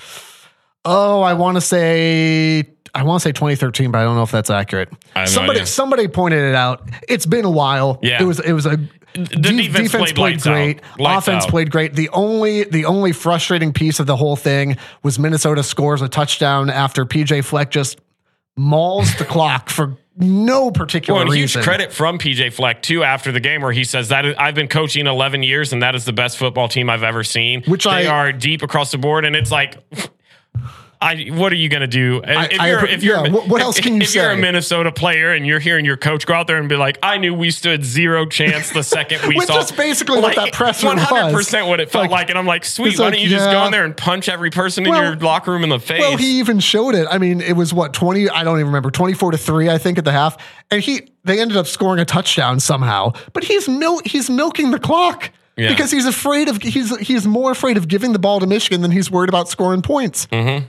Oh, 0.85 1.23
I 1.23 1.35
want 1.35 1.57
to 1.57 1.61
say. 1.61 2.65
I 2.95 3.05
want 3.05 3.23
to 3.23 3.29
say 3.29 3.33
2013, 3.33 3.91
but 3.91 3.99
I 3.99 4.05
don't 4.05 4.17
know 4.17 4.23
if 4.23 4.31
that's 4.31 4.51
accurate. 4.51 4.91
No 5.17 5.25
somebody 5.25 5.61
idea. 5.61 5.67
somebody 5.67 6.09
pointed 6.09 6.43
it 6.45 6.55
out. 6.55 6.89
It's 7.09 7.25
been 7.27 7.45
a 7.45 7.51
while. 7.51 7.99
Yeah. 8.03 8.23
It 8.23 8.27
was 8.27 8.39
it 8.41 8.53
was 8.53 8.67
a 8.67 8.77
The 9.15 9.25
defense 9.73 9.93
played 10.13 10.19
lights 10.19 10.47
out. 10.47 10.53
great. 10.53 10.81
Offense 10.99 11.45
out. 11.45 11.51
played 11.51 11.71
great. 11.71 11.95
The 11.95 12.11
only 12.11 12.65
the 12.65 12.85
only 12.85 13.13
frustrating 13.13 13.73
piece 13.73 13.99
of 13.99 14.07
the 14.07 14.17
whole 14.17 14.37
thing 14.37 14.77
was 15.03 15.19
Minnesota 15.19 15.63
scores 15.63 16.03
a 16.03 16.09
touchdown 16.09 16.69
after 16.69 17.07
PJ 17.07 17.45
Fleck 17.45 17.71
just 17.71 17.99
mauls 18.57 19.15
the 19.17 19.25
clock 19.25 19.71
for 19.71 19.97
no 20.19 20.71
particular 20.71 21.21
reason. 21.21 21.27
Well, 21.29 21.33
and 21.33 21.39
huge 21.41 21.57
reason. 21.57 21.63
credit 21.63 21.93
from 21.95 22.19
PJ 22.19 22.53
Fleck 22.53 22.83
too 22.83 23.03
after 23.03 23.33
the 23.33 23.41
game 23.41 23.63
where 23.63 23.73
he 23.73 23.85
says 23.85 24.09
that 24.09 24.39
I've 24.39 24.55
been 24.55 24.69
coaching 24.69 25.07
11 25.07 25.43
years 25.43 25.73
and 25.73 25.83
that 25.83 25.95
is 25.95 26.05
the 26.05 26.13
best 26.13 26.37
football 26.37 26.69
team 26.69 26.91
I've 26.91 27.03
ever 27.03 27.25
seen. 27.25 27.63
Which 27.63 27.85
they 27.85 28.07
I- 28.07 28.15
are 28.15 28.33
deep 28.33 28.61
across 28.63 28.91
the 28.93 28.99
board, 28.99 29.25
and 29.25 29.35
it's 29.35 29.51
like. 29.51 29.79
I, 31.03 31.27
what 31.33 31.53
are 31.53 31.57
you 31.57 31.69
going 31.69 31.81
to 31.81 31.87
do? 31.87 32.23
if 32.25 32.53
you're, 32.53 32.85
if 32.87 33.03
you're, 33.03 33.27
yeah, 33.27 33.33
what- 33.33 33.49
what 33.49 33.61
if- 33.61 33.65
else 33.67 33.81
can 33.81 33.95
you 34.01 34.05
say? 34.07 34.21
if 34.21 34.25
you're 34.25 34.33
a? 34.33 34.37
Minnesota 34.37 34.93
player 34.93 35.33
and 35.33 35.47
you're 35.47 35.59
hearing 35.59 35.85
your 35.85 35.97
coach 35.97 36.25
go 36.27 36.35
out 36.35 36.47
there 36.47 36.59
and 36.59 36.69
be 36.69 36.77
like, 36.77 36.99
"I 37.03 37.19
knew 37.19 37.35
we 37.35 37.51
stood 37.51 37.85
zero 37.85 38.25
chance 38.27 38.71
the 38.71 38.83
second 38.83 39.21
we 39.29 39.35
Which 39.39 39.49
saw," 39.49 39.59
is 39.59 39.73
basically 39.73 40.21
what 40.21 40.37
that 40.37 40.53
presser 40.53 40.87
was. 40.89 40.97
100 40.97 41.33
percent 41.35 41.67
what 41.67 41.81
it 41.81 41.91
felt 41.91 42.03
Like, 42.05 42.11
like, 42.11 42.31
and 42.31 42.39
I'm 42.39 42.47
like, 42.47 42.65
"Sweet, 42.65 42.99
why 42.99 43.07
like, 43.07 43.15
don't 43.15 43.23
you 43.23 43.29
just 43.29 43.51
go 43.51 43.65
in 43.67 43.73
there 43.73 43.85
and 43.85 43.97
punch 43.97 44.29
every 44.29 44.51
person 44.51 44.85
Well- 44.85 44.95
in 44.99 45.05
your 45.05 45.17
locker 45.17 45.51
room 45.51 45.65
in 45.65 45.71
the 45.71 45.79
face?" 45.81 46.01
Well, 46.01 46.17
he 46.17 46.39
even 46.39 46.61
showed 46.61 46.95
it. 46.95 47.07
I 47.11 47.19
mean, 47.19 47.41
it 47.41 47.55
was 47.55 47.75
what 47.75 47.93
twenty. 47.93 48.29
I 48.31 48.45
don't 48.45 48.57
even 48.59 48.67
remember. 48.67 48.91
Twenty 48.91 49.15
four 49.15 49.31
to 49.33 49.39
three, 49.39 49.69
I 49.69 49.79
think, 49.79 49.99
at 49.99 50.05
the 50.05 50.13
half, 50.13 50.37
and 50.71 50.81
he 50.83 51.11
they 51.25 51.41
ended 51.41 51.57
up 51.57 51.67
scoring 51.67 52.01
a 52.01 52.05
touchdown 52.05 52.61
somehow. 52.61 53.13
But 53.33 53.45
he's 53.45 53.69
mil- 53.69 54.01
he's 54.05 54.29
milking 54.31 54.71
the 54.73 54.79
clock 54.79 55.31
Yeah. 55.57 55.69
because 55.69 55.91
he's 55.91 56.07
afraid 56.07 56.49
of 56.49 56.61
he's 56.63 56.97
he's 56.99 57.27
more 57.27 57.51
afraid 57.53 57.77
of 57.77 57.87
giving 57.89 58.13
the 58.13 58.19
ball 58.19 58.41
to 58.41 58.47
Michigan 58.47 58.83
than 58.83 58.91
he's 58.91 59.11
worried 59.11 59.29
about 59.29 59.49
scoring 59.49 59.83
points. 59.83 60.27
Mm-hmm. 60.33 60.67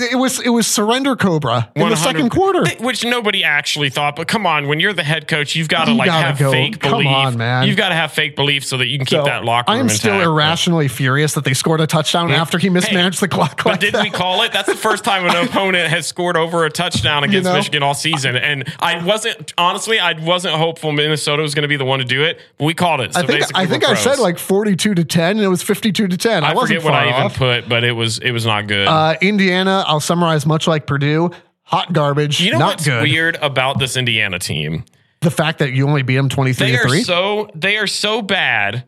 It 0.00 0.14
was 0.16 0.38
it 0.38 0.50
was 0.50 0.68
surrender 0.68 1.16
Cobra 1.16 1.72
in 1.74 1.88
the 1.88 1.96
second 1.96 2.30
quarter. 2.30 2.64
which 2.78 3.04
nobody 3.04 3.42
actually 3.42 3.90
thought. 3.90 4.14
But 4.14 4.28
come 4.28 4.46
on, 4.46 4.68
when 4.68 4.78
you're 4.78 4.92
the 4.92 5.02
head 5.02 5.26
coach, 5.26 5.56
you've 5.56 5.66
got 5.68 5.86
to 5.86 5.90
You 5.90 5.98
like 5.98 6.06
gotta 6.06 6.24
have 6.28 6.38
go. 6.38 6.52
fake 6.52 6.78
Come 6.78 7.04
on, 7.08 7.36
man. 7.36 7.66
You've 7.66 7.76
got 7.76 7.88
to 7.88 7.96
have 7.96 8.12
fake 8.12 8.36
belief 8.36 8.64
so 8.64 8.76
that 8.76 8.86
you 8.86 8.98
can 8.98 9.06
keep 9.06 9.18
So, 9.18 9.24
that 9.24 9.44
locker 9.44 9.72
room 9.72 9.80
I'm 9.80 9.88
still 9.88 10.12
intact. 10.12 10.26
irrationally 10.28 10.86
furious 10.86 11.34
that 11.34 11.42
they 11.42 11.52
scored 11.52 11.80
a 11.80 11.88
touchdown 11.88 12.30
after 12.30 12.58
he 12.58 12.70
mismanaged 12.70 13.18
Hey, 13.18 13.26
the 13.26 13.28
clock. 13.34 13.64
But 13.64 13.80
didn't 13.80 14.00
we 14.04 14.10
call 14.10 14.42
it? 14.42 14.52
That's 14.52 14.68
the 14.68 14.76
first 14.76 15.02
time 15.02 15.26
an 15.26 15.34
opponent 15.48 15.88
has 15.88 16.06
scored 16.06 16.36
over 16.36 16.64
a 16.64 16.70
touchdown 16.70 17.24
against 17.24 17.46
know? 17.46 17.54
Michigan 17.54 17.82
all 17.82 17.94
season. 17.94 18.36
And 18.36 18.72
I 18.78 19.04
wasn't 19.04 19.52
honestly, 19.58 19.98
I 19.98 20.12
wasn't 20.12 20.54
hopeful 20.54 20.92
Minnesota 20.92 21.42
was 21.42 21.56
going 21.56 21.62
to 21.62 21.68
be 21.68 21.76
the 21.76 21.84
one 21.84 21.98
to 21.98 22.04
do 22.04 22.22
it. 22.22 22.38
But 22.56 22.66
we 22.66 22.74
called 22.74 23.00
it. 23.00 23.14
So 23.14 23.18
I 23.18 23.26
think 23.26 23.40
basically 23.40 23.62
I 23.64 23.66
think 23.66 23.84
I 23.84 23.94
said 23.94 24.20
like 24.20 24.38
42 24.38 24.94
to 24.94 25.04
10 25.04 25.38
and 25.38 25.40
it 25.40 25.48
was 25.48 25.64
52 25.64 26.06
to 26.06 26.16
10. 26.16 26.44
I, 26.44 26.50
I 26.50 26.54
wasn't 26.54 26.68
forget 26.82 26.84
what 26.84 26.92
far 26.92 27.04
I 27.04 27.18
even 27.26 27.30
put, 27.36 27.68
but 27.68 27.82
it 27.82 27.90
was 27.94 28.18
it 28.20 28.30
was 28.30 28.46
not 28.46 28.68
good. 28.68 28.86
Uh, 28.86 29.16
Indiana, 29.20 29.86
I'll 29.88 30.00
summarize 30.00 30.46
much 30.46 30.66
like 30.68 30.86
Purdue, 30.86 31.30
hot 31.62 31.92
garbage, 31.92 32.40
you 32.40 32.52
know 32.52 32.58
not 32.58 32.66
what's 32.74 32.84
good. 32.84 33.02
weird 33.02 33.36
about 33.42 33.78
this 33.78 33.96
Indiana 33.96 34.38
team? 34.38 34.84
The 35.20 35.30
fact 35.32 35.58
that 35.58 35.72
you 35.72 35.88
only 35.88 36.02
beat 36.02 36.16
them 36.16 36.28
23 36.28 36.66
They 36.66 36.72
to 36.76 36.78
are 36.84 36.88
3. 36.88 37.02
so 37.02 37.50
they 37.54 37.76
are 37.76 37.86
so 37.88 38.22
bad. 38.22 38.84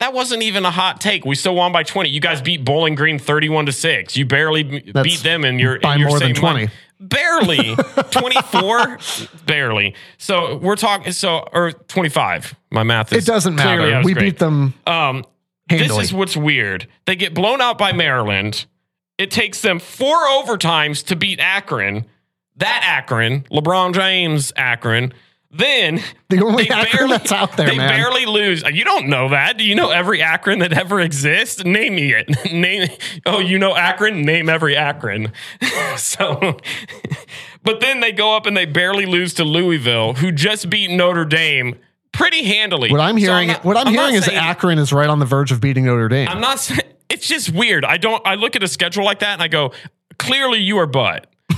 That 0.00 0.14
wasn't 0.14 0.42
even 0.44 0.64
a 0.64 0.70
hot 0.70 1.00
take. 1.00 1.24
We 1.24 1.34
still 1.34 1.56
won 1.56 1.72
by 1.72 1.82
20. 1.82 2.08
You 2.08 2.20
guys 2.20 2.40
beat 2.40 2.64
Bowling 2.64 2.94
Green 2.94 3.18
31 3.18 3.66
to 3.66 3.72
6. 3.72 4.16
You 4.16 4.24
barely 4.26 4.80
That's 4.94 5.02
beat 5.06 5.22
them 5.24 5.44
in 5.44 5.58
your 5.58 5.80
by 5.80 5.94
in 5.94 6.00
your 6.00 6.08
more 6.10 6.20
than 6.20 6.40
money. 6.40 6.68
20. 6.68 6.70
Barely. 7.00 7.74
24 8.10 8.98
barely. 9.46 9.94
So 10.16 10.56
we're 10.58 10.76
talking 10.76 11.12
so 11.12 11.48
or 11.52 11.72
25. 11.72 12.54
My 12.70 12.82
math 12.84 13.12
is 13.12 13.24
it 13.24 13.30
doesn't 13.30 13.56
matter. 13.56 14.00
We 14.04 14.14
great. 14.14 14.22
beat 14.24 14.38
them 14.38 14.74
Um 14.86 15.24
handily. 15.68 15.88
this 15.98 16.06
is 16.08 16.12
what's 16.14 16.36
weird. 16.36 16.86
They 17.06 17.16
get 17.16 17.34
blown 17.34 17.60
out 17.60 17.76
by 17.78 17.92
Maryland. 17.92 18.66
It 19.18 19.30
takes 19.30 19.60
them 19.62 19.78
four 19.80 20.16
overtimes 20.16 21.04
to 21.06 21.16
beat 21.16 21.40
Akron. 21.40 22.06
That 22.56 22.82
Akron, 22.84 23.42
LeBron 23.50 23.94
James 23.94 24.52
Akron. 24.56 25.12
Then 25.50 26.00
The 26.28 26.44
only 26.44 26.64
they 26.64 26.70
Akron 26.70 27.08
that's 27.08 27.32
out 27.32 27.56
there, 27.56 27.66
they 27.68 27.76
man. 27.78 27.88
barely 27.88 28.26
lose. 28.26 28.62
You 28.70 28.84
don't 28.84 29.08
know 29.08 29.30
that. 29.30 29.56
Do 29.56 29.64
you 29.64 29.74
know 29.74 29.90
every 29.90 30.20
Akron 30.22 30.58
that 30.58 30.72
ever 30.74 31.00
exists? 31.00 31.64
Name 31.64 31.94
me 31.94 32.12
it. 32.12 32.28
Name. 32.52 32.88
Oh, 33.24 33.38
you 33.38 33.58
know 33.58 33.74
Akron. 33.74 34.22
Name 34.22 34.48
every 34.50 34.76
Akron. 34.76 35.32
so, 35.96 36.58
but 37.62 37.80
then 37.80 38.00
they 38.00 38.12
go 38.12 38.36
up 38.36 38.44
and 38.46 38.56
they 38.56 38.66
barely 38.66 39.06
lose 39.06 39.34
to 39.34 39.44
Louisville, 39.44 40.14
who 40.14 40.32
just 40.32 40.68
beat 40.68 40.90
Notre 40.90 41.24
Dame 41.24 41.76
pretty 42.12 42.44
handily. 42.44 42.90
what 42.90 43.00
I'm 43.00 43.14
So 43.14 43.20
hearing 43.20 43.48
not- 43.48 43.64
what 43.64 43.76
I'm, 43.76 43.84
not 43.84 43.92
hearing 43.92 44.14
is 44.16 44.24
saying- 44.26 44.38
Akron 44.38 44.78
is 44.78 44.92
right 44.92 45.08
on 45.08 45.18
the 45.18 45.26
verge 45.26 45.50
of 45.52 45.60
beating 45.60 45.86
Notre 45.86 46.08
Dame. 46.08 46.28
I'm 46.28 46.40
not 46.40 46.58
saying 46.60 46.80
it's 47.10 47.26
just 47.26 47.50
weird. 47.52 47.84
I 47.84 47.96
don't 47.96 48.24
I 48.26 48.34
look 48.34 48.56
at 48.56 48.62
a 48.62 48.68
schedule 48.68 49.04
like 49.04 49.20
that 49.20 49.34
and 49.34 49.42
I 49.42 49.48
go, 49.48 49.72
clearly 50.18 50.58
you 50.60 50.78
are 50.78 50.86
butt. 50.86 51.26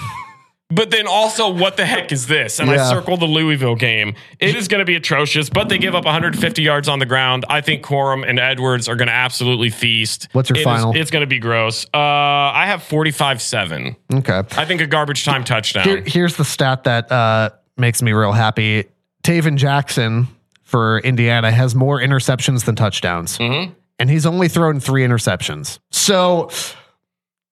But 0.73 0.93
then 0.93 1.09
also, 1.09 1.53
what 1.53 1.77
the 1.77 1.85
heck 1.85 2.13
is 2.13 2.29
this? 2.29 2.61
And 2.61 2.71
I 2.71 2.89
circle 2.89 3.17
the 3.17 3.27
Louisville 3.27 3.75
game. 3.75 4.15
It 4.39 4.55
is 4.55 4.69
going 4.69 4.79
to 4.79 4.85
be 4.85 4.95
atrocious, 4.95 5.51
but 5.51 5.69
they 5.69 5.79
give 5.79 5.97
up 5.97 6.05
150 6.05 6.63
yards 6.63 6.89
on 6.89 7.01
the 7.01 7.07
ground. 7.07 7.45
I 7.49 7.61
think 7.61 7.85
Corum 7.85 8.25
and 8.25 8.39
Edwards 8.39 8.89
are 8.89 8.95
going 8.95 9.09
to 9.09 9.13
absolutely 9.13 9.71
feast. 9.71 10.29
What's 10.31 10.49
your 10.49 10.59
It 10.59 10.61
is- 10.61 10.65
final? 10.65 10.93
it's 10.95 11.11
going 11.11 11.23
to 11.23 11.27
be 11.27 11.41
gross. 11.41 11.87
Uh, 11.93 11.99
I 11.99 12.67
have 12.67 12.85
45 12.85 13.43
7. 13.43 13.97
okay. 14.15 14.43
I 14.53 14.65
think 14.65 14.81
a 14.81 14.87
garbage 14.87 15.25
time 15.25 15.43
touchdown. 15.43 15.83
Here, 15.89 16.05
here's 16.07 16.37
the 16.37 16.45
stat 16.45 16.85
that 16.85 17.11
uh, 17.11 17.51
makes 17.77 18.01
me 18.01 18.13
real 18.13 18.31
happy. 18.31 18.85
Tayven 19.25 19.57
Jackson 19.57 20.29
for 20.63 21.01
Indiana 21.01 21.51
has 21.51 21.75
more 21.75 21.99
interceptions 21.99 22.65
than 22.65 22.77
touchdowns. 22.77 23.39
Mm-hmm. 23.39 23.73
And 24.01 24.11
he's 24.11 24.27
only 24.27 24.49
thrown 24.49 24.81
three 24.81 25.03
interceptions. 25.03 25.79
So 25.91 26.51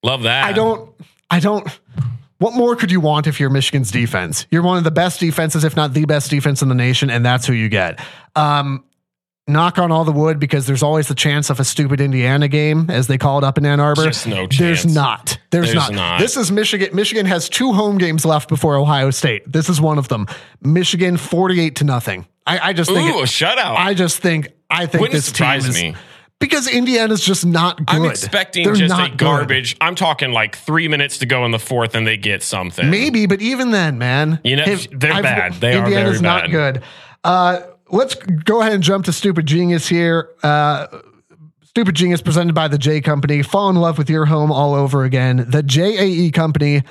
Love 0.03 0.23
that. 0.23 0.45
I 0.45 0.53
don't, 0.53 0.93
I 1.29 1.39
don't. 1.39 1.67
What 2.39 2.53
more 2.53 2.75
could 2.75 2.91
you 2.91 3.01
want 3.01 3.27
if 3.27 3.39
you're 3.39 3.49
Michigan's 3.49 3.91
defense? 3.91 4.47
You're 4.49 4.63
one 4.63 4.77
of 4.77 4.85
the 4.85 4.91
best 4.91 5.19
defenses, 5.19 5.63
if 5.63 5.75
not 5.75 5.93
the 5.93 6.05
best 6.05 6.29
defense 6.29 6.61
in 6.61 6.69
the 6.69 6.75
nation, 6.75 7.09
and 7.09 7.25
that's 7.25 7.45
who 7.45 7.53
you 7.53 7.67
get. 7.67 7.99
Um, 8.35 8.85
knock 9.45 9.77
on 9.77 9.91
all 9.91 10.05
the 10.05 10.13
wood 10.13 10.39
because 10.39 10.65
there's 10.65 10.83
always 10.83 11.09
the 11.09 11.15
chance 11.15 11.49
of 11.49 11.59
a 11.59 11.65
stupid 11.65 11.99
Indiana 11.99 12.47
game, 12.47 12.89
as 12.89 13.07
they 13.07 13.17
call 13.17 13.39
it 13.39 13.43
up 13.43 13.57
in 13.57 13.65
Ann 13.65 13.81
Arbor. 13.81 14.05
Just 14.05 14.25
no 14.25 14.47
There's 14.47 14.85
not. 14.85 15.37
There's, 15.49 15.73
There's 15.73 15.89
not. 15.89 15.93
not. 15.93 16.19
This 16.21 16.37
is 16.37 16.49
Michigan. 16.49 16.95
Michigan 16.95 17.25
has 17.25 17.49
two 17.49 17.73
home 17.73 17.97
games 17.97 18.25
left 18.25 18.47
before 18.47 18.77
Ohio 18.77 19.11
State. 19.11 19.51
This 19.51 19.67
is 19.67 19.81
one 19.81 19.97
of 19.97 20.07
them. 20.07 20.25
Michigan 20.61 21.17
48 21.17 21.75
to 21.77 21.83
nothing. 21.83 22.25
I, 22.47 22.69
I 22.69 22.73
just 22.73 22.89
think. 22.89 23.13
Ooh, 23.13 23.19
a 23.19 23.23
shutout. 23.23 23.75
I 23.75 23.93
just 23.93 24.19
think. 24.19 24.47
I 24.69 24.85
think 24.85 25.01
Wouldn't 25.01 25.13
this 25.13 25.25
surprise 25.25 25.63
team 25.63 25.71
is 25.71 25.81
me. 25.81 25.95
Because 26.39 26.67
Indiana's 26.69 27.21
just 27.21 27.45
not 27.45 27.77
good. 27.77 27.85
I'm 27.89 28.05
expecting 28.05 28.63
They're 28.63 28.73
just 28.73 28.93
a 28.93 28.97
not 28.97 29.11
good. 29.11 29.17
garbage. 29.19 29.75
I'm 29.81 29.95
talking 29.95 30.31
like 30.31 30.55
three 30.55 30.87
minutes 30.87 31.17
to 31.17 31.25
go 31.25 31.43
in 31.45 31.51
the 31.51 31.59
fourth 31.59 31.95
and 31.95 32.07
they 32.07 32.15
get 32.15 32.41
something. 32.43 32.89
Maybe, 32.89 33.25
but 33.25 33.41
even 33.41 33.71
then, 33.71 33.97
man, 33.97 34.39
You 34.45 34.55
know, 34.55 34.63
they're 34.65 35.21
bad. 35.21 35.55
They 35.55 35.73
are 35.73 35.83
Indiana's 35.85 36.21
very 36.21 36.33
not 36.33 36.49
good. 36.49 36.81
Uh, 37.25 37.59
let's 37.89 38.15
go 38.15 38.61
ahead 38.61 38.71
and 38.71 38.81
jump 38.81 39.03
to 39.05 39.13
Stupid 39.13 39.45
Genius 39.47 39.87
here. 39.89 40.29
Uh, 40.41 40.87
Stupid 41.65 41.95
Genius 41.95 42.21
presented 42.21 42.55
by 42.55 42.67
the 42.69 42.77
JAE 42.77 43.01
Company. 43.03 43.41
Fall 43.43 43.69
in 43.69 43.75
love 43.75 43.97
with 43.97 44.09
your 44.09 44.25
home 44.25 44.51
all 44.51 44.73
over 44.73 45.03
again. 45.03 45.45
The 45.49 45.61
JAE 45.61 46.31
Company.com. 46.33 46.85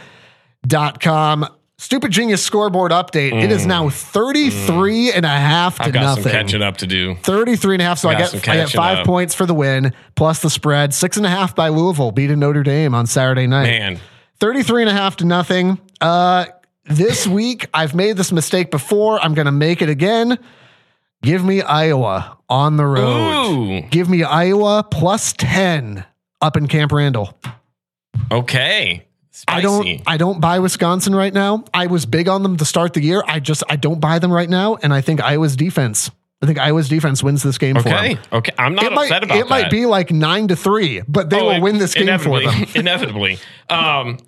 Stupid 1.81 2.11
Genius 2.11 2.43
scoreboard 2.43 2.91
update. 2.91 3.41
It 3.41 3.53
is 3.53 3.64
now 3.64 3.89
33 3.89 5.12
and 5.12 5.24
a 5.24 5.29
half 5.29 5.76
to 5.76 5.83
Mm. 5.83 5.87
I've 5.87 5.93
got 5.93 6.01
nothing. 6.03 6.22
some 6.24 6.33
catching 6.33 6.62
up 6.62 6.76
to 6.79 6.87
do. 6.89 7.14
33 7.22 7.76
and 7.76 7.83
a 7.83 7.85
half. 7.85 7.99
So 8.01 8.09
I 8.09 8.14
Got 8.18 8.33
get, 8.33 8.49
I 8.49 8.57
get 8.57 8.70
five 8.70 8.99
up. 8.99 9.07
points 9.07 9.33
for 9.35 9.47
the 9.47 9.55
win, 9.55 9.93
plus 10.16 10.41
the 10.41 10.51
spread. 10.51 10.93
Six 10.93 11.16
and 11.16 11.24
a 11.24 11.29
half 11.29 11.55
by 11.55 11.68
Louisville, 11.68 12.11
beating 12.11 12.41
Notre 12.41 12.64
Dame 12.64 12.95
on 12.95 13.07
Saturday 13.07 13.47
night. 13.47 13.64
Man, 13.79 14.01
33 14.41 14.83
and 14.83 14.91
a 14.91 14.93
half 14.93 15.16
to 15.18 15.24
nothing. 15.24 15.79
Uh, 16.01 16.47
this 16.87 17.26
week, 17.29 17.66
I've 17.72 17.95
made 17.95 18.16
this 18.16 18.33
mistake 18.33 18.72
before. 18.72 19.20
I'm 19.22 19.35
going 19.35 19.47
to 19.47 19.53
make 19.53 19.81
it 19.81 19.89
again. 19.89 20.37
Give 21.22 21.45
me 21.45 21.62
Iowa 21.62 22.39
on 22.49 22.76
the 22.76 22.87
road. 22.87 23.51
Ooh. 23.53 23.81
Give 23.91 24.09
me 24.11 24.24
Iowa 24.24 24.85
plus 24.91 25.33
10 25.33 26.05
up 26.41 26.57
in 26.57 26.66
Camp 26.66 26.91
Randall. 26.93 27.39
okay. 28.33 29.05
Spicy. 29.41 29.59
I 29.59 29.61
don't 29.62 30.03
I 30.07 30.16
don't 30.16 30.41
buy 30.41 30.59
Wisconsin 30.59 31.14
right 31.14 31.32
now. 31.32 31.64
I 31.72 31.86
was 31.86 32.07
big 32.07 32.28
on 32.28 32.43
them 32.43 32.57
to 32.57 32.64
start 32.64 32.93
the 32.95 33.03
year. 33.03 33.22
I 33.26 33.41
just 33.41 33.62
I 33.68 33.76
don't 33.76 34.01
buy 34.01 34.18
them 34.18 34.32
right 34.32 34.49
now 34.51 34.76
and 34.76 34.93
I 34.93 35.01
think 35.01 35.22
Iowa's 35.22 35.57
defense. 35.57 36.11
I 36.43 36.47
think 36.47 36.59
Iowa's 36.59 36.89
defense 36.89 37.22
wins 37.22 37.43
this 37.43 37.59
game 37.59 37.74
for 37.74 37.80
Okay. 37.89 38.14
them. 38.14 38.22
Okay. 38.32 38.36
Okay. 38.36 38.53
I'm 38.59 38.74
not 38.74 38.84
It 38.84 38.93
might 38.93 39.05
upset 39.05 39.24
about 39.24 39.36
it 39.39 39.41
that. 39.45 39.51
might 39.51 39.70
be 39.70 39.86
like 39.86 40.11
9 40.12 40.49
to 40.49 40.57
3, 40.57 41.03
but 41.09 41.30
they 41.30 41.41
Oh, 41.41 41.45
will 41.47 41.51
it- 41.53 41.61
win 41.62 41.78
this 41.78 41.95
game 41.95 42.16
for 42.18 42.41
them. 42.41 42.64
inevitably. 42.74 43.39
Um, 43.68 44.18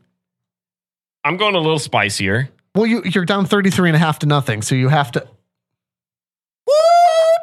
I'm 1.24 1.36
going 1.36 1.54
a 1.54 1.58
little 1.60 1.78
spicier. 1.78 2.48
Well, 2.74 2.86
you 2.86 3.02
you're 3.04 3.24
down 3.24 3.46
33 3.46 3.90
and 3.90 3.96
a 3.96 3.98
half 3.98 4.18
to 4.20 4.26
nothing, 4.26 4.62
so 4.62 4.74
you 4.74 4.88
have 4.88 5.12
to 5.12 5.26
Woo, 6.66 6.74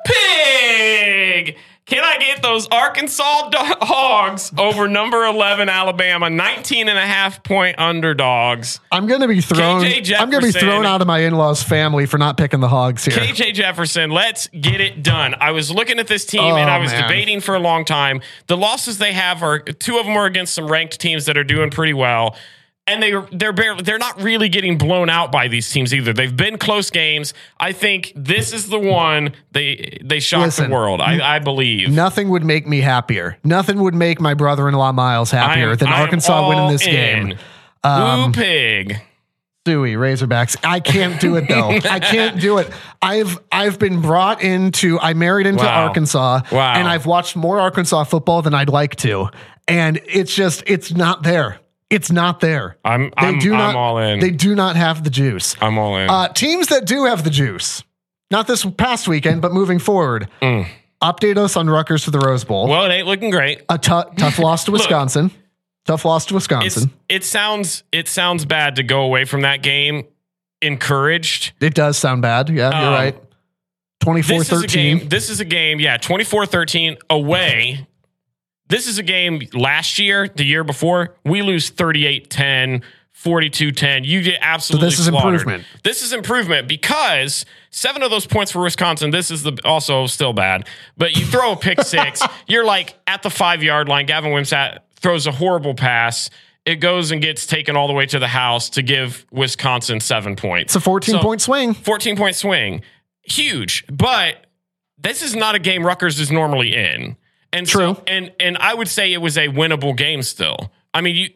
pig! 0.05 1.57
Can 1.87 2.03
I 2.03 2.17
get 2.17 2.41
those 2.43 2.67
Arkansas 2.67 3.49
hogs 3.81 4.51
over 4.57 4.89
number 4.89 5.23
11 5.23 5.69
Alabama, 5.69 6.29
19 6.29 6.89
and 6.89 6.97
a 6.97 7.01
half 7.01 7.41
point 7.43 7.79
underdogs? 7.79 8.81
I'm 8.91 9.07
going 9.07 9.21
to 9.21 9.27
be 9.29 9.39
thrown. 9.39 9.85
I'm 9.85 10.29
going 10.29 10.41
to 10.43 10.47
be 10.47 10.51
thrown 10.51 10.85
out 10.85 10.99
of 10.99 11.07
my 11.07 11.19
in-laws' 11.19 11.63
family 11.63 12.05
for 12.05 12.17
not 12.17 12.35
picking 12.35 12.59
the 12.59 12.67
hogs 12.67 13.05
here. 13.05 13.15
KJ 13.15 13.53
Jefferson, 13.53 14.11
let's 14.11 14.47
get 14.47 14.81
it 14.81 15.01
done. 15.01 15.33
I 15.39 15.51
was 15.51 15.71
looking 15.71 15.97
at 15.97 16.07
this 16.07 16.25
team 16.25 16.41
and 16.41 16.69
Oh, 16.69 16.73
I 16.73 16.77
was 16.79 16.91
man. 16.91 17.03
debating 17.03 17.39
for 17.39 17.55
a 17.55 17.59
long 17.59 17.85
time. 17.85 18.19
The 18.47 18.57
losses 18.57 18.97
they 18.97 19.13
have 19.13 19.41
are 19.41 19.59
two 19.59 19.97
of 19.97 20.05
them 20.05 20.17
are 20.17 20.25
against 20.25 20.53
some 20.53 20.67
ranked 20.69 20.99
teams 20.99 21.25
that 21.27 21.37
are 21.37 21.45
doing 21.45 21.69
pretty 21.69 21.93
well. 21.93 22.35
And 22.89 23.03
they 23.03 23.11
they're 23.33 23.51
barely 23.51 23.83
they're 23.83 23.97
not 23.97 24.21
really 24.21 24.47
getting 24.47 24.77
blown 24.77 25.09
out 25.09 25.29
by 25.31 25.49
these 25.49 25.69
teams 25.69 25.93
either. 25.93 26.13
They've 26.13 26.35
been 26.35 26.57
close 26.57 26.89
games. 26.89 27.33
I 27.59 27.73
think 27.73 28.13
this 28.15 28.53
is 28.53 28.69
the 28.69 28.79
one 28.79 29.33
they 29.51 29.97
they 30.03 30.21
shocked 30.21 30.45
Listen, 30.45 30.69
the 30.69 30.75
world. 30.75 31.01
I, 31.01 31.35
I 31.35 31.39
believe. 31.39 31.89
Nothing 31.89 32.29
would 32.29 32.45
make 32.45 32.65
me 32.65 32.79
happier. 32.79 33.37
Nothing 33.43 33.81
would 33.81 33.93
make 33.93 34.21
my 34.21 34.33
brother-in-law 34.35 34.93
Miles 34.93 35.31
happier 35.31 35.71
am- 35.71 35.77
than 35.77 35.89
I 35.89 36.01
Arkansas 36.01 36.47
winning 36.47 36.69
this 36.69 36.87
in. 36.87 37.27
game. 37.29 37.37
Um, 37.83 38.27
Woo 38.27 38.31
pig. 38.31 39.01
Suey 39.67 39.95
Razorbacks. 39.95 40.55
I 40.63 40.79
can't 40.79 41.19
do 41.19 41.35
it 41.35 41.49
though. 41.49 41.69
I 41.91 41.99
can't 41.99 42.39
do 42.39 42.57
it. 42.59 42.71
I've 43.01 43.37
I've 43.51 43.77
been 43.79 43.99
brought 44.01 44.41
into. 44.41 44.97
I 44.97 45.13
married 45.13 45.45
into 45.45 45.65
Wow. 45.65 45.87
Arkansas, 45.87 46.43
Wow. 46.53 46.73
and 46.75 46.87
I've 46.87 47.05
watched 47.05 47.35
more 47.35 47.59
Arkansas 47.59 48.05
football 48.05 48.41
than 48.41 48.53
I'd 48.53 48.69
like 48.69 48.95
to, 48.97 49.27
and 49.67 49.99
it's 50.07 50.33
just 50.33 50.63
it's 50.67 50.93
not 50.93 51.23
there. 51.23 51.59
It's 51.89 52.11
not 52.11 52.39
there. 52.41 52.77
I'm 52.83 53.03
They 53.11 53.13
I'm, 53.17 53.39
do 53.39 53.53
I'm 53.55 53.75
all 53.75 53.97
in. 53.97 54.19
They 54.19 54.31
do 54.31 54.55
not 54.55 54.75
have 54.75 55.03
the 55.03 55.09
juice. 55.09 55.55
I'm 55.61 55.77
all 55.77 55.95
in. 55.97 56.09
Uh, 56.09 56.27
teams 56.29 56.67
that 56.67 56.85
do 56.85 57.05
have 57.05 57.23
the 57.23 57.29
juice, 57.29 57.83
not 58.29 58.45
this 58.47 58.65
past 58.65 59.07
weekend, 59.07 59.41
but 59.41 59.53
moving 59.53 59.79
forward. 59.79 60.27
Update 61.01 61.37
us 61.37 61.55
on 61.55 61.69
Rutgers 61.69 62.03
to 62.05 62.11
the 62.11 62.19
Rose 62.19 62.43
Bowl. 62.43 62.65
Mm. 62.65 62.69
well, 62.69 62.85
it 62.85 62.89
ain't 62.93 63.07
looking 63.07 63.29
great. 63.29 63.61
a 63.69 63.77
tough 63.77 64.39
loss 64.39 64.65
to 64.65 64.71
Wisconsin. 64.73 65.31
tough 65.85 66.03
loss 66.03 66.25
to 66.25 66.33
Wisconsin. 66.33 66.91
it 67.07 67.23
sounds 67.23 67.83
it 67.93 68.07
sounds 68.09 68.43
bad 68.45 68.75
to 68.75 68.83
go 68.83 69.01
away 69.03 69.23
from 69.23 69.41
that 69.41 69.61
game 69.63 70.03
encouraged. 70.61 71.53
it 71.61 71.73
does 71.73 71.97
sound 71.97 72.21
bad. 72.21 72.49
Yeah, 72.49 72.69
you're 72.81 72.87
Um, 72.89 72.93
right. 72.93 73.23
24 74.01 74.37
This 74.39 74.51
is 74.51 74.57
a 74.57 74.61
13. 74.61 74.97
game. 74.99 75.09
This 75.09 75.29
is 75.29 75.39
a 75.39 75.45
game. 75.45 75.79
Yeah, 75.79 75.97
24-13 75.97 76.97
away. 77.09 77.87
This 78.69 78.87
is 78.87 78.97
a 78.97 79.03
game 79.03 79.41
last 79.53 79.97
year, 79.99 80.27
the 80.27 80.43
year 80.43 80.63
before, 80.63 81.15
we 81.23 81.41
lose 81.41 81.69
38 81.69 82.29
10, 82.29 82.81
42 83.13 83.71
10. 83.71 84.03
You 84.03 84.21
get 84.21 84.37
absolutely 84.41 84.87
this 84.89 84.99
is 84.99 85.05
slaughtered. 85.07 85.33
improvement. 85.35 85.63
This 85.83 86.03
is 86.03 86.13
improvement 86.13 86.67
because 86.67 87.45
seven 87.71 88.03
of 88.03 88.11
those 88.11 88.25
points 88.27 88.51
for 88.51 88.61
Wisconsin. 88.61 89.11
This 89.11 89.31
is 89.31 89.43
the 89.43 89.57
also 89.63 90.05
still 90.07 90.33
bad, 90.33 90.67
but 90.97 91.15
you 91.17 91.25
throw 91.25 91.53
a 91.53 91.55
pick 91.55 91.81
six, 91.83 92.21
you're 92.47 92.65
like 92.65 92.97
at 93.07 93.23
the 93.23 93.29
five 93.29 93.63
yard 93.63 93.87
line. 93.87 94.05
Gavin 94.05 94.31
Wimsatt 94.31 94.79
throws 94.95 95.27
a 95.27 95.31
horrible 95.31 95.73
pass. 95.73 96.29
It 96.65 96.75
goes 96.81 97.11
and 97.11 97.21
gets 97.21 97.45
taken 97.47 97.77
all 97.77 97.87
the 97.87 97.93
way 97.93 98.05
to 98.07 98.19
the 98.19 98.27
house 98.27 98.69
to 98.71 98.81
give 98.81 99.25
Wisconsin 99.31 100.01
seven 100.01 100.35
points. 100.35 100.75
It's 100.75 100.83
a 100.83 100.85
14 100.85 101.13
So- 101.15 101.21
point 101.21 101.41
swing. 101.41 101.73
14 101.73 102.17
point 102.17 102.35
swing. 102.35 102.81
Huge. 103.23 103.85
But 103.89 104.45
this 104.97 105.21
is 105.21 105.33
not 105.33 105.55
a 105.55 105.59
game 105.59 105.85
Rutgers 105.85 106.19
is 106.19 106.29
normally 106.31 106.75
in. 106.75 107.15
And 107.53 107.65
True. 107.65 107.95
So, 107.95 108.03
and 108.07 108.31
and 108.39 108.57
I 108.57 108.73
would 108.73 108.87
say 108.87 109.13
it 109.13 109.21
was 109.21 109.37
a 109.37 109.47
winnable 109.47 109.95
game 109.95 110.21
still. 110.21 110.71
I 110.93 111.01
mean, 111.01 111.15
you 111.15 111.29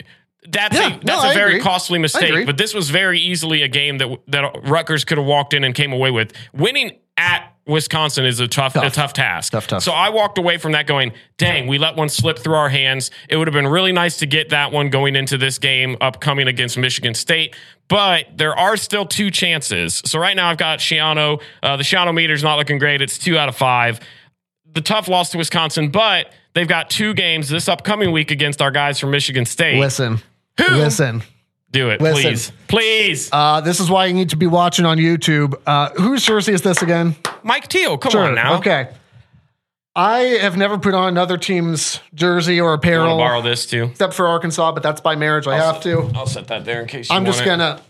that's 0.49 0.75
Yeah, 0.75 0.95
a 0.95 1.03
no, 1.03 1.21
that's 1.21 1.35
very 1.35 1.59
costly 1.59 1.99
mistake, 1.99 2.45
but 2.45 2.57
this 2.57 2.73
was 2.73 2.89
very 2.89 3.19
easily 3.19 3.61
a 3.61 3.67
game 3.67 3.99
that 3.99 4.19
that 4.27 4.61
Rutgers 4.63 5.05
could 5.05 5.17
have 5.17 5.27
walked 5.27 5.53
in 5.53 5.63
and 5.63 5.75
came 5.75 5.93
away 5.93 6.11
with. 6.11 6.33
Winning 6.53 6.97
at 7.17 7.51
Wisconsin 7.67 8.25
is 8.25 8.39
a 8.39 8.47
tough, 8.47 8.75
a 8.75 8.89
tough 8.89 9.13
task. 9.13 9.51
Tough, 9.51 9.67
tough. 9.67 9.83
So 9.83 9.91
I 9.91 10.09
walked 10.09 10.39
away 10.39 10.57
from 10.57 10.71
that 10.71 10.87
going, 10.87 11.13
dang, 11.37 11.67
we 11.67 11.77
let 11.77 11.95
one 11.95 12.09
slip 12.09 12.39
through 12.39 12.55
our 12.55 12.69
hands. 12.69 13.11
It 13.29 13.37
would 13.37 13.47
have 13.47 13.53
been 13.53 13.67
really 13.67 13.91
nice 13.91 14.17
to 14.17 14.25
get 14.25 14.49
that 14.49 14.71
one 14.71 14.89
going 14.89 15.15
into 15.15 15.37
this 15.37 15.59
game 15.59 15.95
upcoming 16.01 16.47
against 16.47 16.77
Michigan 16.77 17.13
State. 17.13 17.55
But 17.87 18.25
there 18.35 18.57
are 18.57 18.77
still 18.77 19.05
two 19.05 19.29
chances. 19.29 20.01
So 20.05 20.17
right 20.17 20.35
now 20.35 20.49
I've 20.49 20.57
got 20.57 20.79
Schiano. 20.79 21.41
Uh, 21.61 21.77
the 21.77 21.83
Schiano 21.83 22.13
meter's 22.13 22.41
not 22.41 22.57
looking 22.57 22.79
great. 22.79 23.01
It's 23.01 23.19
two 23.19 23.37
out 23.37 23.47
of 23.47 23.55
five. 23.55 23.99
The 24.73 24.81
tough 24.81 25.07
loss 25.07 25.31
to 25.31 25.37
Wisconsin, 25.37 25.89
but 25.89 26.31
they've 26.53 26.67
got 26.67 26.89
two 26.89 27.13
games 27.13 27.49
this 27.49 27.67
upcoming 27.67 28.11
week 28.11 28.31
against 28.31 28.61
our 28.61 28.71
guys 28.71 28.99
from 28.99 29.11
Michigan 29.11 29.45
State. 29.45 29.79
Listen. 29.79 30.19
Listen. 30.57 31.23
Do 31.71 31.89
it, 31.89 32.01
Listen. 32.01 32.21
please. 32.21 32.51
Please. 32.67 33.29
Uh, 33.31 33.61
this 33.61 33.79
is 33.79 33.89
why 33.89 34.05
you 34.05 34.13
need 34.13 34.29
to 34.31 34.35
be 34.35 34.47
watching 34.47 34.85
on 34.85 34.97
YouTube. 34.97 35.55
Uh, 35.65 35.89
whose 35.91 36.25
jersey 36.25 36.51
is 36.53 36.61
this 36.61 36.81
again? 36.81 37.15
Mike 37.43 37.69
Teel, 37.69 37.97
come 37.97 38.13
on 38.21 38.35
now. 38.35 38.57
Okay. 38.57 38.89
I 39.95 40.19
have 40.41 40.55
never 40.57 40.77
put 40.77 40.93
on 40.93 41.07
another 41.09 41.37
team's 41.37 41.99
jersey 42.13 42.59
or 42.61 42.73
apparel. 42.73 43.05
I 43.05 43.07
want 43.09 43.19
to 43.19 43.23
borrow 43.23 43.41
this 43.41 43.65
too. 43.65 43.83
except 43.91 44.13
for 44.13 44.27
Arkansas, 44.27 44.71
but 44.73 44.83
that's 44.83 45.01
by 45.01 45.15
marriage. 45.15 45.47
I 45.47 45.57
have 45.57 45.81
to. 45.83 46.09
I'll 46.15 46.25
set 46.27 46.47
that 46.47 46.63
there 46.65 46.81
in 46.81 46.87
case 46.87 47.09
you 47.09 47.15
I'm 47.15 47.25
just 47.25 47.41
it. 47.41 47.45
gonna. 47.45 47.81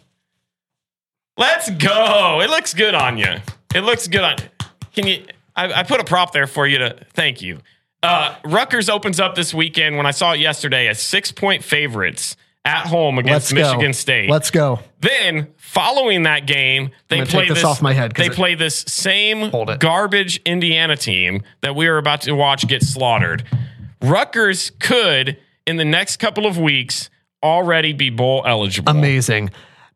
Let's 1.37 1.69
go. 1.71 2.41
It 2.41 2.49
looks 2.49 2.73
good 2.73 2.93
on 2.95 3.17
you. 3.17 3.37
It 3.73 3.81
looks 3.81 4.07
good 4.07 4.21
on. 4.23 4.35
You. 4.39 4.67
Can 4.93 5.07
you? 5.07 5.25
I, 5.61 5.79
I 5.79 5.83
put 5.83 5.99
a 5.99 6.03
prop 6.03 6.33
there 6.33 6.47
for 6.47 6.65
you 6.65 6.79
to 6.79 7.05
thank 7.13 7.41
you. 7.41 7.59
Uh, 8.03 8.35
Rutgers 8.43 8.89
opens 8.89 9.19
up 9.19 9.35
this 9.35 9.53
weekend. 9.53 9.97
When 9.97 10.05
I 10.05 10.11
saw 10.11 10.33
it 10.33 10.39
yesterday, 10.39 10.87
as 10.87 10.99
six 10.99 11.31
point 11.31 11.63
favorites 11.63 12.35
at 12.65 12.87
home 12.87 13.17
against 13.19 13.51
Let's 13.51 13.67
go. 13.67 13.73
Michigan 13.73 13.93
State. 13.93 14.29
Let's 14.29 14.51
go. 14.51 14.79
Then, 14.99 15.47
following 15.57 16.23
that 16.23 16.45
game, 16.47 16.91
they 17.09 17.23
play 17.25 17.47
this 17.47 17.59
this 17.59 17.63
off 17.63 17.81
my 17.81 17.93
head. 17.93 18.13
They 18.15 18.27
it- 18.27 18.33
play 18.33 18.55
this 18.55 18.83
same 18.87 19.49
Hold 19.51 19.69
it. 19.69 19.79
garbage 19.79 20.41
Indiana 20.45 20.95
team 20.95 21.43
that 21.61 21.75
we 21.75 21.87
are 21.87 21.97
about 21.97 22.21
to 22.21 22.33
watch 22.33 22.67
get 22.67 22.83
slaughtered. 22.83 23.43
Rutgers 24.01 24.71
could, 24.79 25.37
in 25.67 25.77
the 25.77 25.85
next 25.85 26.17
couple 26.17 26.47
of 26.47 26.57
weeks, 26.57 27.09
already 27.43 27.93
be 27.93 28.09
bowl 28.09 28.43
eligible. 28.45 28.91
Amazing. 28.91 29.51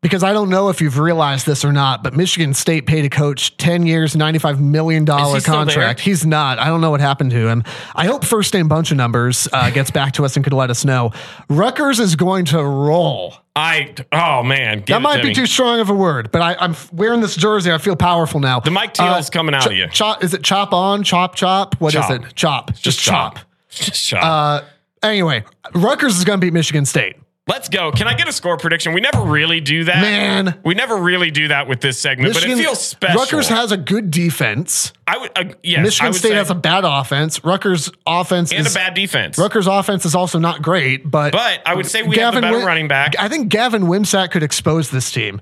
Because 0.05 0.21
I 0.21 0.33
don't 0.33 0.51
know 0.51 0.69
if 0.69 0.81
you've 0.81 0.99
realized 0.99 1.47
this 1.47 1.65
or 1.65 1.73
not, 1.73 2.03
but 2.03 2.15
Michigan 2.15 2.53
State 2.53 2.85
paid 2.85 3.05
a 3.05 3.09
coach 3.09 3.57
10 3.57 3.87
years, 3.87 4.15
$95 4.15 4.59
million 4.59 5.01
he 5.03 5.41
contract. 5.41 5.99
He's 5.99 6.27
not. 6.27 6.59
I 6.59 6.67
don't 6.67 6.79
know 6.79 6.91
what 6.91 7.01
happened 7.01 7.31
to 7.31 7.47
him. 7.47 7.63
I 7.95 8.05
hope 8.05 8.23
First 8.23 8.53
Name 8.53 8.67
Bunch 8.67 8.91
of 8.91 8.97
Numbers 8.97 9.47
uh, 9.51 9.71
gets 9.71 9.89
back 9.89 10.13
to 10.13 10.23
us 10.23 10.35
and 10.35 10.43
could 10.43 10.53
let 10.53 10.69
us 10.69 10.85
know. 10.85 11.09
Rutgers 11.49 11.99
is 11.99 12.15
going 12.15 12.45
to 12.45 12.63
roll. 12.63 13.33
I 13.55 13.95
oh 14.11 14.43
man, 14.43 14.83
That 14.85 15.01
might 15.01 15.15
to 15.17 15.21
be 15.23 15.29
me. 15.29 15.33
too 15.33 15.47
strong 15.47 15.79
of 15.79 15.89
a 15.89 15.95
word, 15.95 16.29
but 16.31 16.39
I, 16.43 16.53
I'm 16.59 16.75
wearing 16.93 17.21
this 17.21 17.35
jersey. 17.35 17.71
I 17.71 17.79
feel 17.79 17.95
powerful 17.95 18.39
now. 18.39 18.59
The 18.59 18.69
Mike 18.69 18.93
Teel's 18.93 19.31
coming 19.31 19.55
out 19.55 19.65
of 19.65 19.73
you. 19.73 19.87
Chop, 19.87 20.23
is 20.23 20.35
it 20.35 20.43
chop 20.43 20.71
on, 20.71 21.01
chop, 21.01 21.33
chop? 21.33 21.81
What 21.81 21.95
is 21.95 22.01
Chop. 22.01 22.11
it? 22.11 22.35
Chop. 22.35 22.69
Just, 22.73 22.83
Just 22.83 22.99
chop. 22.99 23.37
chop. 23.37 23.45
Just 23.69 24.07
chop. 24.07 24.23
Uh, 24.23 24.65
anyway, 25.01 25.45
Rutgers 25.73 26.15
is 26.15 26.25
going 26.25 26.39
to 26.39 26.45
beat 26.45 26.53
Michigan 26.53 26.85
State. 26.85 27.15
Let's 27.47 27.69
go. 27.69 27.91
Can 27.91 28.07
I 28.07 28.15
get 28.15 28.27
a 28.27 28.31
score 28.31 28.57
prediction? 28.57 28.93
We 28.93 29.01
never 29.01 29.21
really 29.21 29.61
do 29.61 29.83
that. 29.83 30.01
Man. 30.01 30.59
We 30.65 30.73
never 30.73 30.97
really 30.97 31.29
do 31.29 31.49
that 31.49 31.67
with 31.67 31.79
this 31.79 31.99
segment, 31.99 32.33
but 32.33 32.43
it 32.43 32.57
feels 32.57 32.81
special. 32.81 33.19
Rutgers 33.19 33.47
has 33.49 33.71
a 33.71 33.77
good 33.77 34.09
defense. 34.09 34.91
I 35.05 35.17
would, 35.19 35.31
uh, 35.35 35.43
yes, 35.61 35.79
I 35.79 35.81
Michigan 35.83 36.11
would 36.11 36.17
State 36.17 36.33
has 36.33 36.49
a 36.49 36.55
bad 36.55 36.85
offense. 36.85 37.43
Rutgers 37.43 37.91
offense 38.07 38.51
and 38.51 38.65
is 38.65 38.75
a 38.75 38.75
bad 38.75 38.95
defense. 38.95 39.37
Rutgers 39.37 39.67
offense 39.67 40.05
is 40.05 40.15
also 40.15 40.39
not 40.39 40.63
great, 40.63 41.09
but 41.09 41.33
But 41.33 41.61
I 41.67 41.75
would 41.75 41.85
say 41.85 42.01
we 42.01 42.17
have 42.17 42.33
the 42.33 42.41
better 42.41 42.65
running 42.65 42.87
back. 42.87 43.13
I 43.19 43.29
think 43.29 43.49
Gavin 43.49 43.83
Wimsatt 43.83 44.31
could 44.31 44.41
expose 44.41 44.89
this 44.89 45.11
team. 45.11 45.39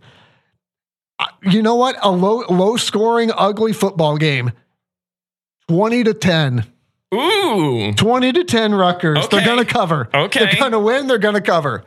You 1.44 1.62
know 1.62 1.76
what? 1.76 1.96
A 2.02 2.12
low 2.12 2.44
low 2.50 2.76
scoring, 2.76 3.32
ugly 3.34 3.72
football 3.72 4.18
game. 4.18 4.52
20 5.70 6.04
to 6.04 6.14
10. 6.14 6.66
Ooh, 7.14 7.94
20 7.94 8.34
to 8.34 8.44
10 8.44 8.74
Rutgers. 8.76 9.18
Okay. 9.26 9.38
They're 9.38 9.46
going 9.46 9.66
to 9.66 9.72
cover. 9.72 10.10
Okay. 10.14 10.46
They're 10.46 10.56
going 10.60 10.72
to 10.72 10.80
win. 10.80 11.08
They're 11.08 11.18
going 11.18 11.36
to 11.36 11.42
cover. 11.42 11.84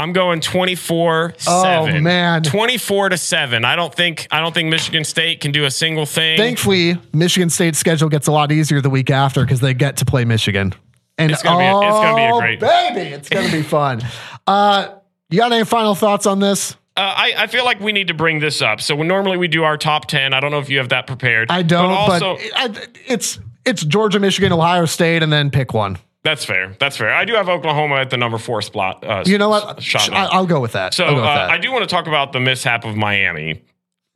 I'm 0.00 0.12
going 0.12 0.40
24 0.40 1.34
Oh, 1.46 2.00
man. 2.00 2.42
24 2.42 3.10
to 3.10 3.16
7. 3.18 3.64
I 3.64 3.76
don't 3.76 3.94
think 3.94 4.26
I 4.30 4.40
don't 4.40 4.52
think 4.52 4.68
Michigan 4.68 5.04
State 5.04 5.40
can 5.40 5.52
do 5.52 5.64
a 5.66 5.70
single 5.70 6.04
thing. 6.04 6.36
Thankfully, 6.36 6.96
Michigan 7.12 7.48
State's 7.48 7.78
schedule 7.78 8.08
gets 8.08 8.26
a 8.26 8.32
lot 8.32 8.50
easier 8.50 8.80
the 8.80 8.90
week 8.90 9.10
after 9.10 9.42
because 9.42 9.60
they 9.60 9.72
get 9.72 9.98
to 9.98 10.04
play 10.04 10.24
Michigan. 10.24 10.74
And 11.16 11.30
It's 11.30 11.42
gonna 11.44 11.58
be 11.58 11.64
a- 11.64 11.88
it's 11.88 11.96
gonna 12.00 12.16
be 12.16 12.22
a 12.22 12.32
oh, 12.34 12.40
great- 12.40 12.58
baby. 12.58 13.00
It's 13.14 13.28
going 13.28 13.46
to 13.46 13.52
be 13.52 13.62
fun. 13.62 14.02
Uh, 14.46 14.96
you 15.30 15.38
got 15.38 15.50
any 15.52 15.64
final 15.64 15.94
thoughts 15.94 16.26
on 16.26 16.38
this? 16.38 16.72
Uh, 16.96 17.00
I, 17.00 17.32
I 17.38 17.46
feel 17.46 17.64
like 17.64 17.80
we 17.80 17.92
need 17.92 18.08
to 18.08 18.14
bring 18.14 18.40
this 18.40 18.60
up. 18.60 18.78
So 18.82 18.94
when 18.94 19.08
normally 19.08 19.38
we 19.38 19.48
do 19.48 19.64
our 19.64 19.78
top 19.78 20.06
10. 20.06 20.34
I 20.34 20.40
don't 20.40 20.50
know 20.50 20.58
if 20.58 20.68
you 20.68 20.76
have 20.78 20.90
that 20.90 21.06
prepared. 21.06 21.50
I 21.50 21.62
don't, 21.62 21.88
but, 21.88 22.22
also, 22.22 22.36
I, 22.54 22.70
it's 23.06 23.38
it's 23.66 23.82
Georgia, 23.84 24.20
Michigan, 24.20 24.52
Ohio 24.52 24.84
State, 24.86 25.22
and 25.22 25.32
then 25.32 25.50
pick 25.50 25.72
one. 25.74 25.98
that's 26.22 26.44
fair. 26.44 26.74
That's 26.78 26.96
fair. 26.96 27.12
I 27.12 27.24
do 27.24 27.34
have 27.34 27.48
Oklahoma 27.48 27.96
at 27.96 28.10
the 28.10 28.16
number 28.16 28.38
four 28.38 28.62
spot. 28.62 29.04
Uh, 29.04 29.22
You 29.26 29.38
know 29.38 29.48
what? 29.50 29.82
Shot 29.82 30.10
now. 30.10 30.28
I'll 30.30 30.46
go 30.46 30.60
with 30.60 30.72
that. 30.72 30.94
So 30.94 31.06
go 31.06 31.14
with 31.16 31.24
uh, 31.24 31.34
that. 31.34 31.50
I 31.50 31.58
do 31.58 31.70
want 31.72 31.82
to 31.82 31.86
talk 31.88 32.06
about 32.06 32.32
the 32.32 32.40
mishap 32.40 32.84
of 32.84 32.96
Miami 32.96 33.62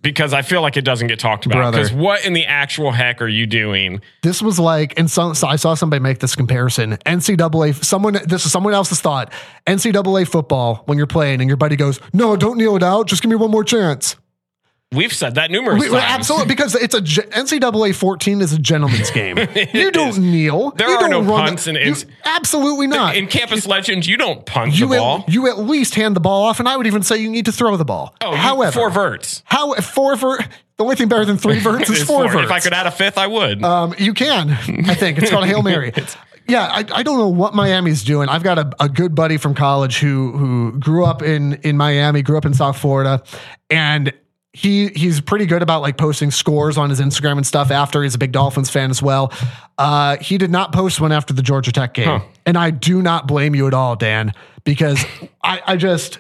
because 0.01 0.33
I 0.33 0.43
feel 0.43 0.63
like 0.63 0.77
it 0.77 0.85
doesn't 0.85 1.09
get 1.09 1.19
talked 1.19 1.45
about. 1.45 1.73
Because 1.73 1.93
what 1.93 2.25
in 2.25 2.33
the 2.33 2.47
actual 2.47 2.93
heck 2.93 3.21
are 3.21 3.29
you 3.29 3.47
doing? 3.47 4.01
this 4.23 4.41
was 4.41 4.59
like, 4.59 4.99
and 4.99 5.11
some, 5.11 5.35
so 5.35 5.49
I 5.49 5.57
saw 5.57 5.75
somebody 5.75 6.01
make 6.01 6.21
this 6.21 6.35
comparison. 6.37 6.93
NCAA, 7.05 7.85
someone, 7.85 8.15
this 8.25 8.47
is 8.47 8.53
someone 8.53 8.75
else's 8.75 9.01
thought. 9.01 9.33
NCAA 9.67 10.27
football, 10.29 10.83
when 10.87 10.99
you're 10.99 11.07
playing 11.09 11.41
and 11.41 11.49
your 11.51 11.57
buddy 11.57 11.77
goes, 11.77 12.01
no, 12.13 12.37
don't 12.37 12.57
kneel 12.59 12.77
it 12.77 12.83
out. 12.83 13.07
Just 13.09 13.23
give 13.23 13.29
me 13.31 13.37
one 13.37 13.51
more 13.51 13.65
chance. 13.65 14.17
We've 14.93 15.13
said 15.13 15.35
that 15.35 15.51
numerous 15.51 15.81
We- 15.83 15.89
times. 15.91 16.03
absolutely, 16.03 16.47
because 16.55 16.75
it's 16.75 16.95
a 16.95 17.03
NCAA 17.03 17.95
14 17.95 18.41
is 18.41 18.55
a 18.55 18.59
gentleman's 18.59 19.11
game. 19.11 19.37
you 19.75 19.91
don't 19.91 20.09
is. 20.11 20.19
kneel. 20.19 20.71
There 20.71 20.89
You 20.89 20.97
are 20.97 21.09
don't 21.11 21.27
no 21.27 21.31
punts 21.37 21.65
the- 21.65 21.73
and 21.79 21.79
you- 22.01 22.09
absolutely 22.25 22.87
not. 22.87 23.15
In 23.15 23.27
Campus 23.27 23.67
Legends, 23.67 24.07
you 24.09 24.17
don't 24.17 24.47
punt 24.47 24.73
you 24.79 24.89
the 24.89 24.97
ball. 24.97 25.19
at, 25.21 25.29
you 25.29 25.47
at 25.49 25.59
least 25.59 25.95
hand 25.95 26.17
the 26.17 26.21
ball 26.21 26.45
off, 26.45 26.59
and 26.59 26.67
I 26.67 26.77
would 26.77 26.87
even 26.87 27.03
say 27.03 27.19
you 27.19 27.29
need 27.31 27.45
to 27.45 27.53
throw 27.53 27.77
the 27.77 27.85
ball. 27.85 28.15
oh, 28.23 28.35
however, 28.35 28.73
four 28.73 28.89
verts. 28.91 29.43
how 29.45 29.75
four 29.75 30.17
ver- 30.17 30.39
the 30.79 30.85
only 30.85 30.97
thing 30.97 31.09
better 31.09 31.27
than 31.27 31.37
three 31.37 31.59
verts 31.61 31.91
is 31.91 31.99
It's 32.01 32.07
four, 32.09 32.23
four. 32.25 32.33
verts. 32.33 32.45
If 32.47 32.51
I 32.53 32.61
could 32.61 32.73
add 32.73 32.87
a 32.87 32.91
fifth, 32.91 33.19
I 33.19 33.27
would. 33.27 33.63
Um, 33.63 33.95
you 33.99 34.15
can. 34.15 34.51
I 34.51 34.95
think 34.95 35.19
it's 35.19 35.31
called 35.31 35.45
a 35.45 35.49
hail 35.49 35.61
mary. 35.63 35.93
Yeah, 36.49 36.63
I, 36.67 36.79
I 36.79 37.03
don't 37.03 37.19
know 37.19 37.29
what 37.29 37.55
Miami's 37.55 38.03
doing. 38.05 38.31
I've 38.31 38.43
got 38.43 38.59
a, 38.59 38.71
a 38.81 38.89
good 38.89 39.15
buddy 39.15 39.37
from 39.37 39.55
college 39.55 39.99
who 39.99 40.33
who 40.33 40.79
grew 40.79 41.05
up 41.05 41.21
in 41.21 41.55
in 41.63 41.77
Miami, 41.77 42.23
grew 42.23 42.39
up 42.39 42.47
in 42.47 42.55
South 42.55 42.79
Florida, 42.79 43.23
and 43.69 44.15
he 44.53 44.89
he's 44.89 45.21
pretty 45.21 45.47
good 45.47 45.63
about 45.63 45.83
like 45.83 45.97
posting 45.97 46.31
scores 46.31 46.79
on 46.79 46.91
his 46.91 47.01
Instagram 47.01 47.37
and 47.37 47.47
stuff. 47.47 47.71
After 47.71 48.03
he's 48.03 48.15
a 48.15 48.19
big 48.19 48.33
Dolphins 48.33 48.71
fan 48.71 48.91
as 48.91 49.03
well. 49.03 49.33
Uh, 49.77 50.17
he 50.19 50.39
did 50.39 50.51
not 50.51 50.73
post 50.73 51.01
one 51.01 51.13
after 51.13 51.33
the 51.33 51.43
Georgia 51.43 51.71
Tech 51.71 51.95
game, 51.95 52.23
and 52.47 52.57
I 52.59 52.71
do 52.71 53.01
not 53.03 53.29
blame 53.29 53.55
you 53.55 53.67
at 53.69 53.75
all, 53.75 53.95
Dan, 53.97 54.33
because 54.65 55.05
I 55.43 55.61
I 55.67 55.77
just. 55.77 56.19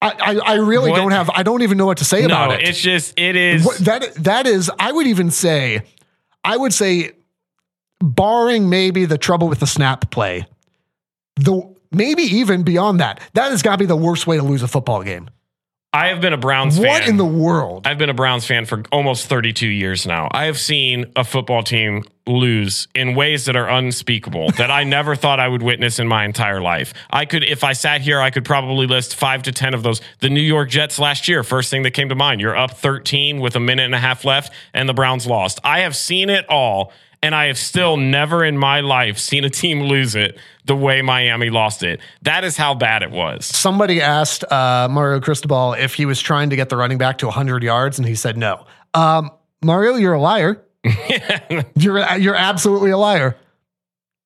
I, 0.00 0.12
I, 0.20 0.52
I 0.52 0.54
really 0.58 0.90
What? 0.92 0.96
don't 0.98 1.10
have 1.10 1.28
I 1.30 1.42
don't 1.42 1.62
even 1.62 1.76
know 1.76 1.86
what 1.86 1.98
to 1.98 2.04
say 2.04 2.22
about 2.22 2.52
it. 2.52 2.68
it's 2.68 2.80
just 2.80 3.18
it 3.18 3.34
is. 3.34 3.64
What, 3.66 3.78
that 3.78 4.14
that 4.16 4.46
is, 4.46 4.70
I 4.78 4.92
would 4.92 5.08
even 5.08 5.32
say, 5.32 5.82
I 6.44 6.56
would 6.56 6.72
say, 6.72 7.12
barring 8.00 8.68
maybe 8.70 9.06
the 9.06 9.18
trouble 9.18 9.48
with 9.48 9.58
the 9.58 9.66
snap 9.66 10.08
play, 10.12 10.46
the 11.34 11.74
maybe 11.90 12.22
even 12.22 12.62
beyond 12.62 13.00
that, 13.00 13.20
that 13.34 13.50
has 13.50 13.62
got 13.62 13.72
to 13.72 13.78
be 13.78 13.86
the 13.86 13.96
worst 13.96 14.28
way 14.28 14.36
to 14.36 14.42
lose 14.44 14.62
a 14.62 14.68
football 14.68 15.02
game. 15.02 15.30
I 15.90 16.08
have 16.08 16.20
been 16.20 16.34
a 16.34 16.38
Browns 16.38 16.76
fan. 16.76 16.86
What 16.86 17.08
in 17.08 17.16
the 17.16 17.24
world? 17.24 17.86
I've 17.86 17.96
been 17.96 18.10
a 18.10 18.14
Browns 18.14 18.44
fan 18.44 18.66
for 18.66 18.82
almost 18.92 19.26
32 19.26 19.66
years 19.66 20.06
now. 20.06 20.28
I 20.32 20.44
have 20.44 20.58
seen 20.58 21.06
a 21.16 21.24
football 21.24 21.62
team 21.62 22.04
lose 22.26 22.88
in 22.94 23.14
ways 23.14 23.46
that 23.46 23.56
are 23.56 23.66
unspeakable 23.66 24.50
that 24.58 24.70
I 24.70 24.84
never 24.84 25.16
thought 25.16 25.40
I 25.40 25.48
would 25.48 25.62
witness 25.62 25.98
in 25.98 26.06
my 26.06 26.26
entire 26.26 26.60
life. 26.60 26.92
I 27.08 27.24
could, 27.24 27.42
if 27.42 27.64
I 27.64 27.72
sat 27.72 28.02
here, 28.02 28.20
I 28.20 28.28
could 28.28 28.44
probably 28.44 28.86
list 28.86 29.16
five 29.16 29.42
to 29.44 29.52
10 29.52 29.72
of 29.72 29.82
those. 29.82 30.02
The 30.20 30.28
New 30.28 30.42
York 30.42 30.68
Jets 30.68 30.98
last 30.98 31.26
year, 31.26 31.42
first 31.42 31.70
thing 31.70 31.84
that 31.84 31.92
came 31.92 32.10
to 32.10 32.14
mind. 32.14 32.42
You're 32.42 32.56
up 32.56 32.72
13 32.72 33.40
with 33.40 33.56
a 33.56 33.60
minute 33.60 33.86
and 33.86 33.94
a 33.94 33.98
half 33.98 34.26
left, 34.26 34.52
and 34.74 34.86
the 34.86 34.94
Browns 34.94 35.26
lost. 35.26 35.58
I 35.64 35.80
have 35.80 35.96
seen 35.96 36.28
it 36.28 36.44
all. 36.50 36.92
And 37.20 37.34
I 37.34 37.46
have 37.46 37.58
still 37.58 37.96
never 37.96 38.44
in 38.44 38.56
my 38.56 38.80
life 38.80 39.18
seen 39.18 39.44
a 39.44 39.50
team 39.50 39.82
lose 39.82 40.14
it 40.14 40.38
the 40.66 40.76
way 40.76 41.02
Miami 41.02 41.50
lost 41.50 41.82
it. 41.82 42.00
That 42.22 42.44
is 42.44 42.56
how 42.56 42.74
bad 42.74 43.02
it 43.02 43.10
was. 43.10 43.44
Somebody 43.44 44.00
asked 44.00 44.44
uh, 44.52 44.86
Mario 44.88 45.18
Cristobal 45.20 45.72
if 45.72 45.94
he 45.94 46.06
was 46.06 46.20
trying 46.20 46.50
to 46.50 46.56
get 46.56 46.68
the 46.68 46.76
running 46.76 46.96
back 46.96 47.18
to 47.18 47.26
100 47.26 47.64
yards, 47.64 47.98
and 47.98 48.06
he 48.06 48.14
said 48.14 48.36
no. 48.36 48.66
Um, 48.94 49.30
Mario, 49.62 49.96
you're 49.96 50.14
a 50.14 50.20
liar. 50.20 50.62
you're 51.74 52.16
you're 52.16 52.36
absolutely 52.36 52.90
a 52.90 52.96
liar, 52.96 53.36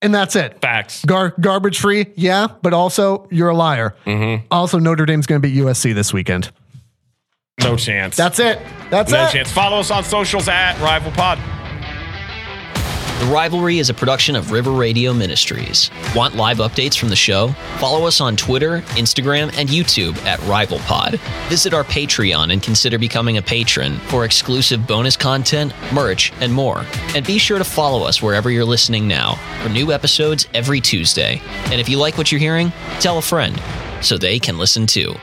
and 0.03 0.15
that's 0.15 0.37
it. 0.37 0.61
Facts. 0.61 1.03
Gar- 1.05 1.35
garbage 1.41 1.81
free, 1.81 2.07
yeah, 2.15 2.49
but 2.61 2.75
also 2.75 3.27
you're 3.31 3.49
a 3.49 3.57
liar. 3.57 3.97
Mm-hmm. 4.05 4.47
Also, 4.51 4.79
Notre 4.79 5.07
Dame's 5.07 5.27
going 5.27 5.41
to 5.41 5.49
beat 5.49 5.57
USC 5.57 5.95
this 5.95 6.13
weekend. 6.13 6.53
No 7.61 7.77
chance. 7.77 8.17
That's 8.17 8.39
it. 8.39 8.61
That's 8.91 9.11
no 9.11 9.25
it. 9.25 9.31
chance. 9.31 9.51
Follow 9.51 9.81
us 9.81 9.91
on 9.91 10.05
socials 10.05 10.49
at 10.49 10.79
Rival 10.81 11.13
Pod. 11.13 11.39
The 13.23 13.29
Rivalry 13.29 13.79
is 13.79 13.89
a 13.89 13.95
production 13.95 14.35
of 14.35 14.51
River 14.51 14.73
Radio 14.73 15.15
Ministries. 15.15 15.93
Want 16.13 16.35
live 16.35 16.57
updates 16.57 16.99
from 16.99 17.09
the 17.09 17.15
show? 17.15 17.53
Follow 17.79 18.05
us 18.05 18.21
on 18.21 18.37
Twitter, 18.37 18.81
Instagram, 18.97 19.57
and 19.57 19.69
YouTube 19.69 20.17
at 20.25 20.41
RivalPod. 20.41 21.21
Visit 21.49 21.73
our 21.73 21.85
Patreon 21.85 22.53
and 22.53 22.61
consider 22.61 22.99
becoming 22.99 23.37
a 23.37 23.43
patron 23.43 23.99
for 24.09 24.25
exclusive 24.25 24.89
bonus 24.89 25.17
content, 25.17 25.73
merch, 25.93 26.33
and 26.41 26.53
more. 26.53 26.85
And 27.15 27.25
be 27.25 27.39
sure 27.39 27.59
to 27.59 27.65
follow 27.65 28.03
us 28.03 28.21
wherever 28.21 28.51
you're 28.51 28.65
listening 28.65 29.07
now 29.07 29.37
for 29.63 29.69
new 29.69 29.93
episodes 29.93 30.49
every 30.53 30.81
Tuesday. 30.81 31.41
And 31.67 31.81
if 31.81 31.89
you 31.89 31.99
like 31.99 32.19
what 32.19 32.33
you're 32.33 32.41
hearing, 32.41 32.73
tell 32.99 33.19
a 33.19 33.23
friend 33.23 33.57
so 34.01 34.19
they 34.19 34.41
can 34.41 34.59
listen 34.59 34.85
too. 34.85 35.15